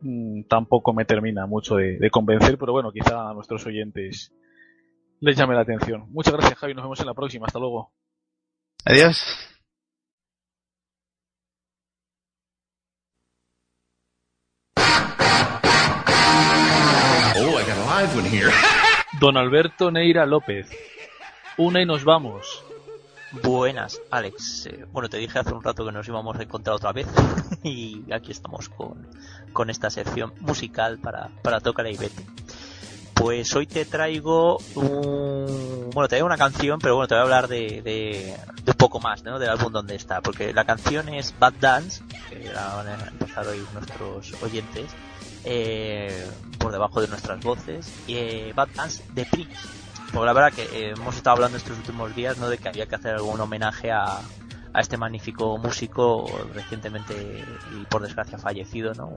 Mm, 0.00 0.44
tampoco 0.44 0.92
me 0.92 1.04
termina 1.04 1.46
mucho 1.46 1.76
de, 1.76 2.08
convencer, 2.10 2.56
pero 2.58 2.72
bueno, 2.72 2.92
quizá 2.92 3.30
a 3.30 3.34
nuestros 3.34 3.66
oyentes 3.66 4.32
les 5.20 5.36
llame 5.36 5.54
la 5.54 5.62
atención. 5.62 6.06
Muchas 6.10 6.34
gracias, 6.34 6.58
Javi. 6.58 6.74
Nos 6.74 6.84
vemos 6.84 7.00
en 7.00 7.06
la 7.06 7.14
próxima. 7.14 7.46
Hasta 7.46 7.58
luego. 7.58 7.92
Adiós. 8.84 9.22
Oh, 17.36 17.58
Don 19.20 19.36
Alberto 19.36 19.90
Neira 19.90 20.26
López. 20.26 20.68
Una 21.56 21.82
y 21.82 21.86
nos 21.86 22.04
vamos. 22.04 22.64
Buenas, 23.42 24.00
Alex. 24.10 24.66
Eh, 24.66 24.86
bueno, 24.90 25.08
te 25.08 25.18
dije 25.18 25.38
hace 25.38 25.52
un 25.52 25.62
rato 25.62 25.84
que 25.84 25.92
nos 25.92 26.08
íbamos 26.08 26.38
a 26.38 26.42
encontrar 26.42 26.76
otra 26.76 26.92
vez 26.92 27.06
y 27.62 28.10
aquí 28.12 28.30
estamos 28.30 28.68
con, 28.68 29.06
con 29.52 29.68
esta 29.68 29.90
sección 29.90 30.32
musical 30.40 30.98
para, 30.98 31.28
para 31.42 31.60
tocar 31.60 31.86
y 31.86 31.96
vete. 31.96 32.24
Pues 33.18 33.54
hoy 33.56 33.66
te 33.66 33.84
traigo 33.84 34.58
un... 34.76 35.90
Bueno, 35.92 36.06
te 36.06 36.10
traigo 36.10 36.26
una 36.26 36.36
canción, 36.36 36.78
pero 36.78 36.94
bueno, 36.94 37.08
te 37.08 37.14
voy 37.14 37.20
a 37.20 37.24
hablar 37.24 37.48
de, 37.48 37.82
de, 37.82 38.36
un 38.66 38.74
poco 38.74 39.00
más, 39.00 39.24
¿no? 39.24 39.38
Del 39.38 39.50
álbum 39.50 39.72
donde 39.72 39.96
está. 39.96 40.20
Porque 40.20 40.52
la 40.52 40.64
canción 40.64 41.08
es 41.08 41.34
Bad 41.38 41.54
Dance, 41.60 42.02
que 42.30 42.52
la 42.52 42.74
van 42.76 42.88
a 42.88 43.08
empezar 43.08 43.46
hoy 43.48 43.64
nuestros 43.74 44.40
oyentes, 44.42 44.90
eh, 45.44 46.26
por 46.58 46.70
debajo 46.70 47.00
de 47.00 47.08
nuestras 47.08 47.40
voces. 47.40 47.92
Eh, 48.06 48.52
Bad 48.54 48.68
Dance 48.74 49.02
de 49.12 49.24
Prince 49.26 49.68
porque 50.12 50.26
la 50.26 50.32
verdad 50.32 50.52
que 50.52 50.62
eh, 50.62 50.94
hemos 50.96 51.16
estado 51.16 51.36
hablando 51.36 51.58
estos 51.58 51.76
últimos 51.76 52.14
días 52.14 52.38
¿no? 52.38 52.48
de 52.48 52.56
que 52.56 52.68
había 52.68 52.86
que 52.86 52.94
hacer 52.94 53.14
algún 53.14 53.38
homenaje 53.40 53.90
a, 53.90 54.20
a 54.72 54.80
este 54.80 54.96
magnífico 54.96 55.58
músico 55.58 56.26
recientemente 56.54 57.44
y 57.78 57.84
por 57.86 58.02
desgracia 58.02 58.38
fallecido, 58.38 58.94
¿no? 58.94 59.14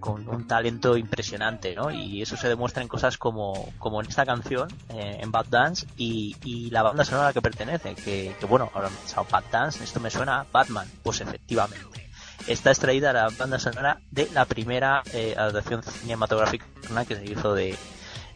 Con 0.00 0.28
un 0.28 0.46
talento 0.46 0.96
impresionante, 0.96 1.74
¿no? 1.74 1.90
Y 1.90 2.22
eso 2.22 2.36
se 2.36 2.48
demuestra 2.48 2.82
en 2.82 2.88
cosas 2.88 3.18
como, 3.18 3.72
como 3.78 4.00
en 4.00 4.08
esta 4.08 4.24
canción, 4.24 4.68
eh, 4.90 5.18
en 5.20 5.30
Bad 5.30 5.46
Dance, 5.46 5.86
y, 5.96 6.36
y, 6.44 6.70
la 6.70 6.82
banda 6.82 7.04
sonora 7.04 7.26
a 7.26 7.30
la 7.30 7.32
que 7.32 7.42
pertenece, 7.42 7.94
que, 7.94 8.34
que 8.38 8.46
bueno, 8.46 8.70
ahora 8.74 8.88
pensado 8.88 9.26
Bad 9.30 9.44
Dance, 9.50 9.82
esto 9.82 10.00
me 10.00 10.10
suena 10.10 10.40
a 10.40 10.46
Batman, 10.52 10.88
pues 11.02 11.20
efectivamente. 11.20 12.06
Está 12.46 12.70
extraída 12.70 13.12
la 13.12 13.28
banda 13.36 13.58
sonora 13.58 14.00
de 14.10 14.28
la 14.32 14.44
primera 14.44 15.02
eh, 15.12 15.34
adaptación 15.36 15.82
cinematográfica 15.82 16.66
que 17.08 17.16
se 17.16 17.24
hizo 17.24 17.54
de, 17.54 17.76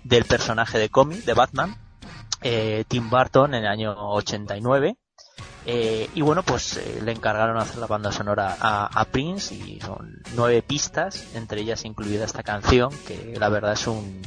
del 0.02 0.24
personaje 0.24 0.78
de 0.78 0.88
cómic 0.88 1.24
de 1.24 1.34
Batman, 1.34 1.76
eh, 2.42 2.84
Tim 2.88 3.10
Burton, 3.10 3.54
en 3.54 3.64
el 3.64 3.70
año 3.70 3.94
89. 3.96 4.96
Eh, 5.66 6.08
y 6.14 6.22
bueno, 6.22 6.42
pues 6.42 6.78
eh, 6.78 7.00
le 7.04 7.12
encargaron 7.12 7.58
hacer 7.58 7.78
la 7.78 7.86
banda 7.86 8.12
sonora 8.12 8.56
a, 8.60 9.04
Prince 9.06 9.54
y 9.54 9.80
son 9.80 10.22
nueve 10.34 10.62
pistas, 10.62 11.34
entre 11.34 11.60
ellas 11.60 11.84
incluida 11.84 12.24
esta 12.24 12.42
canción, 12.42 12.90
que 13.06 13.34
la 13.38 13.48
verdad 13.48 13.74
es 13.74 13.86
un 13.86 14.22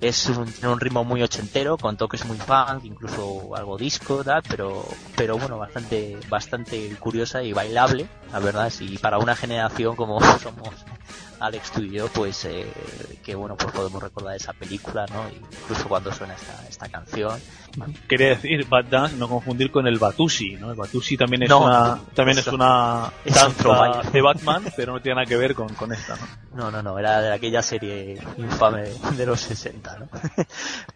es 0.00 0.28
un, 0.28 0.52
un 0.66 0.80
ritmo 0.80 1.04
muy 1.04 1.22
ochentero, 1.22 1.76
con 1.76 1.96
toques 1.96 2.24
muy 2.24 2.38
funk, 2.38 2.84
incluso 2.84 3.54
algo 3.54 3.76
disco, 3.76 4.24
pero 4.48 4.84
pero 5.16 5.38
bueno, 5.38 5.58
bastante 5.58 6.18
bastante 6.28 6.96
curiosa 6.98 7.42
y 7.42 7.52
bailable, 7.52 8.08
la 8.32 8.38
verdad, 8.40 8.72
y 8.80 8.98
para 8.98 9.18
una 9.18 9.36
generación 9.36 9.94
como 9.94 10.20
somos 10.38 10.74
Alex, 11.40 11.72
tú 11.72 11.82
y 11.82 11.92
yo, 11.92 12.06
pues 12.08 12.44
eh, 12.44 12.70
que 13.24 13.34
bueno, 13.34 13.56
pues 13.56 13.72
podemos 13.72 14.02
recordar 14.02 14.36
esa 14.36 14.52
película, 14.52 15.06
¿no? 15.06 15.26
Incluso 15.30 15.88
cuando 15.88 16.12
suena 16.12 16.34
esta, 16.34 16.68
esta 16.68 16.88
canción. 16.88 17.40
Quería 18.06 18.28
decir 18.28 18.66
Bad 18.68 18.84
Dance, 18.86 19.16
no 19.16 19.26
confundir 19.26 19.70
con 19.70 19.86
el 19.86 19.98
Batusi, 19.98 20.56
¿no? 20.56 20.70
El 20.70 20.76
Batusi 20.76 21.16
también 21.16 21.44
es 21.44 21.50
una 21.50 21.98
también 22.14 22.38
es 22.38 22.46
una 22.48 23.10
danza 23.24 24.02
de 24.12 24.20
Batman, 24.20 24.64
pero 24.76 24.92
no 24.92 25.00
tiene 25.00 25.16
nada 25.16 25.26
que 25.26 25.36
ver 25.36 25.54
con, 25.54 25.68
con 25.74 25.92
esta, 25.92 26.16
¿no? 26.16 26.26
No, 26.52 26.70
no, 26.70 26.82
no, 26.82 26.98
era 26.98 27.22
de 27.22 27.32
aquella 27.32 27.62
serie 27.62 28.18
infame 28.36 28.92
de 29.16 29.26
los 29.26 29.40
60, 29.40 29.98
¿no? 29.98 30.08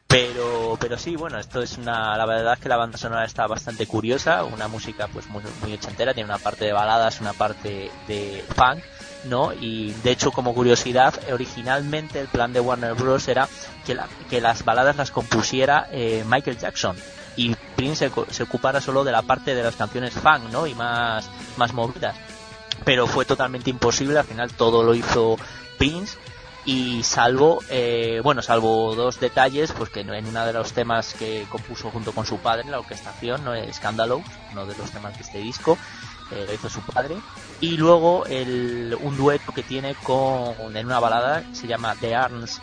pero 0.07 0.76
pero 0.78 0.99
sí, 0.99 1.16
bueno, 1.16 1.38
esto 1.38 1.62
es 1.62 1.78
una 1.78 2.18
la 2.18 2.26
verdad 2.26 2.53
es 2.53 2.59
que 2.59 2.68
la 2.68 2.76
banda 2.76 2.99
sonora 2.99 3.24
está 3.24 3.47
bastante 3.47 3.86
curiosa, 3.86 4.45
una 4.45 4.68
música 4.68 5.09
pues 5.09 5.26
muy 5.28 5.42
muy 5.62 5.72
ochentera, 5.72 6.12
tiene 6.12 6.28
una 6.28 6.38
parte 6.38 6.66
de 6.66 6.72
baladas, 6.74 7.22
una 7.22 7.32
parte 7.32 7.90
de 8.07 8.45
funk 8.55 8.82
¿no? 9.26 9.52
Y 9.52 9.92
de 10.02 10.10
hecho, 10.10 10.32
como 10.32 10.54
curiosidad, 10.54 11.14
originalmente 11.32 12.20
el 12.20 12.28
plan 12.28 12.52
de 12.52 12.60
Warner 12.60 12.94
Bros. 12.94 13.28
era 13.28 13.48
que, 13.86 13.96
que 14.30 14.40
las 14.40 14.64
baladas 14.64 14.96
las 14.96 15.10
compusiera 15.10 15.88
eh, 15.90 16.24
Michael 16.26 16.58
Jackson 16.58 16.96
y 17.36 17.54
Prince 17.76 18.10
se, 18.30 18.42
ocupara 18.42 18.80
solo 18.80 19.04
de 19.04 19.12
la 19.12 19.22
parte 19.22 19.54
de 19.54 19.62
las 19.62 19.76
canciones 19.76 20.14
funk, 20.14 20.50
¿no? 20.50 20.66
Y 20.66 20.74
más, 20.74 21.28
más 21.56 21.72
movidas. 21.72 22.16
Pero 22.84 23.06
fue 23.06 23.24
totalmente 23.24 23.70
imposible, 23.70 24.18
al 24.18 24.24
final 24.24 24.52
todo 24.52 24.82
lo 24.82 24.94
hizo 24.94 25.36
Prince 25.78 26.16
y 26.66 27.02
salvo 27.02 27.62
eh, 27.68 28.22
bueno 28.24 28.40
salvo 28.40 28.94
dos 28.94 29.20
detalles 29.20 29.72
pues 29.72 29.90
que 29.90 30.00
en 30.00 30.26
uno 30.26 30.46
de 30.46 30.52
los 30.54 30.72
temas 30.72 31.12
que 31.12 31.44
compuso 31.50 31.90
junto 31.90 32.12
con 32.12 32.24
su 32.24 32.38
padre 32.38 32.70
la 32.70 32.78
orquestación 32.78 33.44
no 33.44 33.52
es 33.54 33.76
Scandalous 33.76 34.24
uno 34.52 34.64
de 34.64 34.74
los 34.76 34.90
temas 34.90 35.14
de 35.14 35.24
este 35.24 35.38
disco 35.38 35.76
lo 36.30 36.52
hizo 36.52 36.68
su 36.68 36.80
padre 36.80 37.16
y 37.60 37.76
luego 37.76 38.26
el, 38.26 38.96
un 39.00 39.16
dueto 39.16 39.52
que 39.52 39.62
tiene 39.62 39.94
con 39.94 40.76
en 40.76 40.86
una 40.86 41.00
balada 41.00 41.42
que 41.42 41.54
se 41.54 41.66
llama 41.66 41.94
The 42.00 42.14
Arms 42.14 42.60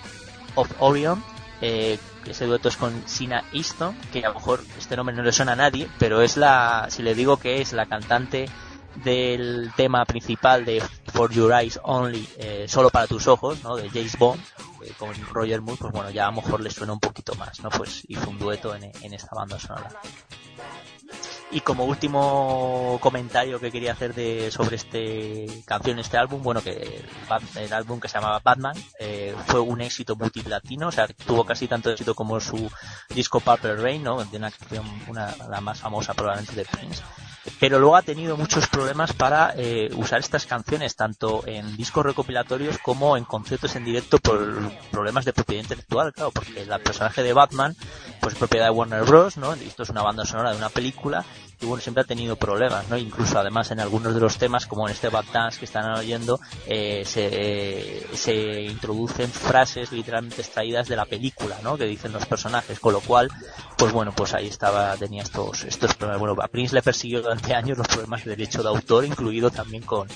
of 0.56 0.70
Orion 0.80 1.24
eh, 1.62 2.00
ese 2.26 2.46
dueto 2.46 2.70
es 2.70 2.78
con 2.78 3.04
Sina 3.08 3.44
Easton 3.54 3.96
que 4.12 4.26
a 4.26 4.30
lo 4.30 4.36
mejor 4.36 4.64
este 4.78 4.96
nombre 4.96 5.16
no 5.16 5.24
le 5.24 5.32
suena 5.32 5.54
a 5.54 5.56
nadie 5.56 5.88
pero 6.00 6.22
es 6.22 6.38
la 6.38 6.88
si 6.90 7.04
le 7.04 7.16
digo 7.16 7.38
que 7.38 7.62
es 7.62 7.74
la 7.74 7.86
cantante 7.86 8.50
del 8.96 9.72
tema 9.76 10.06
principal 10.06 10.66
de 10.66 10.84
For 11.14 11.32
Your 11.32 11.54
Eyes 11.54 11.80
Only, 11.84 12.28
eh, 12.38 12.66
solo 12.68 12.90
para 12.90 13.08
tus 13.08 13.28
ojos, 13.28 13.64
¿no? 13.64 13.76
De 13.76 13.90
James 13.90 14.18
Bond, 14.18 14.42
eh, 14.84 14.92
con 14.98 15.14
Roger 15.32 15.62
Moore, 15.62 15.78
pues 15.80 15.94
bueno, 15.94 16.10
ya 16.10 16.28
a 16.28 16.32
lo 16.32 16.42
mejor 16.42 16.60
le 16.60 16.70
suena 16.70 16.94
un 16.94 17.00
poquito 17.00 17.34
más, 17.36 17.62
¿no? 17.62 17.70
Pues 17.70 18.04
hizo 18.08 18.30
un 18.30 18.38
dueto 18.38 18.76
en, 18.76 18.92
en 19.02 19.14
esta 19.14 19.34
banda 19.34 19.60
sonora. 19.60 19.92
Y 21.52 21.60
como 21.62 21.84
último 21.84 22.98
comentario 23.02 23.60
que 23.60 23.72
quería 23.72 23.92
hacer 23.92 24.14
de, 24.14 24.52
sobre 24.52 24.78
este 24.78 25.46
canción, 25.66 26.00
este 26.00 26.18
álbum, 26.18 26.42
bueno, 26.42 26.62
que 26.62 27.04
el, 27.56 27.74
álbum 27.74 28.00
que 28.00 28.08
se 28.08 28.18
llamaba 28.18 28.40
Batman 28.44 28.76
eh, 29.00 29.36
fue 29.48 29.60
un 29.60 29.82
éxito 29.82 30.16
multiplatino, 30.16 30.88
o 30.88 30.92
sea, 30.92 31.08
tuvo 31.08 31.46
casi 31.46 31.68
tanto 31.68 31.92
éxito 31.92 32.16
como 32.16 32.40
su 32.40 32.72
disco 33.10 33.42
Purple 33.42 33.76
Rain, 33.76 34.02
¿no? 34.02 34.24
De 34.24 34.38
una 34.38 34.50
canción, 34.50 34.86
una, 35.08 35.36
la 35.50 35.60
más 35.60 35.80
famosa 35.80 36.14
probablemente 36.14 36.56
de 36.56 36.66
Prince. 36.66 37.02
Pero 37.60 37.80
luego 37.80 37.96
ha 37.96 38.02
tenido 38.02 38.38
muchos 38.38 38.68
problemas 38.68 39.14
para 39.14 39.54
eh, 39.58 39.90
usar 39.96 40.20
estas 40.20 40.46
canciones, 40.46 40.96
tanto 40.96 41.44
en 41.48 41.76
discos 41.76 42.06
recopilatorios 42.06 42.78
como 42.78 43.18
en 43.18 43.26
conciertos 43.26 43.76
en 43.76 43.86
directo 43.86 44.20
por 44.20 44.72
problemas 44.92 45.26
de 45.26 45.34
propiedad 45.34 45.64
intelectual, 45.64 46.14
claro, 46.14 46.32
porque 46.32 46.62
el 46.62 46.70
personaje 46.82 47.24
de 47.24 47.34
Batman, 47.34 47.76
pues 48.20 48.34
es 48.34 48.40
propiedad 48.40 48.66
de 48.66 48.72
Warner 48.72 49.04
Bros., 49.04 49.38
¿no? 49.38 49.54
Esto 49.54 49.84
es 49.84 49.90
una 49.90 50.04
banda 50.04 50.26
sonora 50.26 50.52
de 50.52 50.58
una 50.58 50.70
película 50.70 51.26
bueno, 51.68 51.82
siempre 51.82 52.02
ha 52.02 52.06
tenido 52.06 52.36
problemas, 52.36 52.90
¿no? 52.90 52.98
Incluso 52.98 53.38
además 53.40 53.72
en 53.72 53.80
algunos 53.80 54.14
de 54.14 54.20
los 54.20 54.38
temas, 54.38 54.66
como 54.66 54.88
en 54.88 54.94
este 54.94 55.10
Bad 55.10 55.26
Dance 55.32 55.60
que 55.60 55.66
están 55.66 55.92
oyendo, 55.98 56.40
eh, 56.68 57.04
se, 57.06 58.06
se 58.16 58.62
introducen 58.64 59.30
frases 59.30 59.92
literalmente 59.92 60.42
extraídas 60.42 60.88
de 60.88 60.96
la 60.96 61.06
película, 61.06 61.58
¿no? 61.64 61.78
Que 61.78 61.86
dicen 61.86 62.12
los 62.12 62.26
personajes, 62.26 62.80
con 62.80 62.94
lo 62.94 63.02
cual, 63.02 63.30
pues 63.78 63.92
bueno, 63.92 64.12
pues 64.16 64.34
ahí 64.34 64.48
estaba, 64.48 64.96
tenía 64.98 65.24
estos, 65.24 65.64
estos 65.64 65.94
problemas. 65.96 66.20
Bueno, 66.20 66.42
a 66.42 66.48
Prince 66.48 66.76
le 66.76 66.82
persiguió 66.82 67.22
durante 67.22 67.54
años 67.54 67.78
los 67.78 67.88
problemas 67.88 68.24
de 68.24 68.32
derecho 68.32 68.64
de 68.64 68.70
autor, 68.70 69.06
incluido 69.06 69.52
también 69.52 69.84
con, 69.84 70.08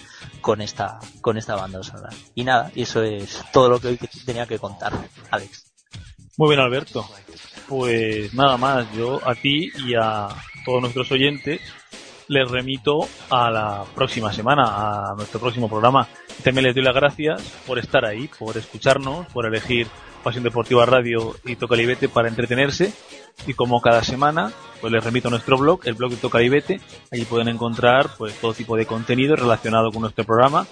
con 0.42 0.62
esta, 0.62 1.00
con 1.22 1.38
esta 1.38 1.56
banda 1.56 1.84
sonora. 1.84 2.10
Y 2.34 2.44
nada, 2.44 2.72
y 2.76 2.84
eso 2.84 3.04
es 3.04 3.44
todo 3.52 3.70
lo 3.70 3.80
que 3.80 3.90
hoy 3.90 4.00
tenía 4.26 4.46
que 4.46 4.60
contar, 4.60 4.94
Alex. 5.32 5.72
Muy 6.38 6.50
bien, 6.50 6.60
Alberto. 6.60 7.08
Pues 7.68 8.34
nada 8.34 8.58
más, 8.58 8.92
yo 8.94 9.22
a 9.28 9.34
ti 9.36 9.72
y 9.88 9.96
a 9.96 10.28
todos 10.66 10.82
nuestros 10.82 11.12
oyentes 11.12 11.62
les 12.28 12.50
remito 12.50 13.08
a 13.30 13.52
la 13.52 13.86
próxima 13.94 14.34
semana, 14.34 14.64
a 15.12 15.16
nuestro 15.16 15.40
próximo 15.40 15.70
programa. 15.70 16.08
También 16.44 16.66
les 16.66 16.76
doy 16.76 16.84
las 16.84 16.96
gracias 16.96 17.42
por 17.68 17.80
estar 17.80 18.06
ahí, 18.06 18.30
por 18.40 18.58
escucharnos, 18.58 19.28
por 19.28 19.46
elegir 19.46 19.88
Pasión 20.24 20.44
Deportiva 20.44 20.86
Radio 20.86 21.36
y 21.46 21.56
Tocalibete 21.56 22.10
para 22.10 22.28
entretenerse. 22.28 22.92
Y 23.46 23.54
como 23.54 23.80
cada 23.80 24.04
semana, 24.04 24.52
pues 24.82 24.92
les 24.92 25.04
remito 25.04 25.28
a 25.28 25.32
nuestro 25.32 25.58
blog, 25.58 25.82
el 25.86 25.94
blog 25.94 26.12
de 26.12 26.18
Tocalibete. 26.18 26.82
Allí 27.12 27.26
pueden 27.26 27.48
encontrar 27.48 28.10
pues 28.18 28.34
todo 28.40 28.54
tipo 28.54 28.76
de 28.76 28.88
contenido 28.88 29.36
relacionado 29.36 29.92
con 29.92 30.02
nuestro 30.02 30.24
programa, 30.24 30.66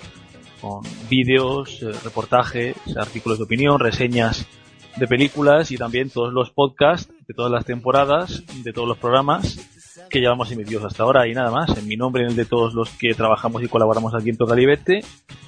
con 0.60 0.82
vídeos, 1.08 1.84
eh, 1.84 1.91
reportajes, 2.04 2.76
artículos 2.98 3.38
de 3.38 3.44
opinión, 3.44 3.80
reseñas 3.80 4.48
de 4.96 5.08
películas 5.08 5.72
y 5.72 5.78
también 5.78 6.10
todos 6.10 6.34
los 6.34 6.52
podcasts 6.52 7.12
de 7.28 7.34
todas 7.34 7.52
las 7.52 7.66
temporadas, 7.66 8.44
de 8.64 8.74
todos 8.74 8.88
los 8.88 8.98
programas 8.98 9.72
que 10.14 10.20
llevamos 10.20 10.51
emitidos 10.51 10.86
hasta 10.86 11.01
ahora 11.01 11.28
y 11.28 11.34
nada 11.34 11.49
más. 11.49 11.76
En 11.76 11.88
mi 11.88 11.95
nombre 11.95 12.22
y 12.22 12.26
en 12.26 12.32
el 12.32 12.36
de 12.36 12.45
todos 12.45 12.76
los 12.76 12.91
que 12.91 13.16
trabajamos 13.16 13.64
y 13.64 13.68
colaboramos 13.68 14.14
aquí 14.14 14.30
en 14.30 14.38
Tocalibete, 14.38 15.03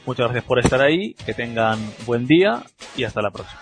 muchas 0.07 0.25
gracias 0.25 0.43
por 0.43 0.57
estar 0.57 0.81
ahí, 0.81 1.13
que 1.23 1.35
tengan 1.35 1.79
buen 2.07 2.25
día 2.25 2.63
y 2.97 3.03
hasta 3.03 3.21
la 3.21 3.29
próxima. 3.29 3.61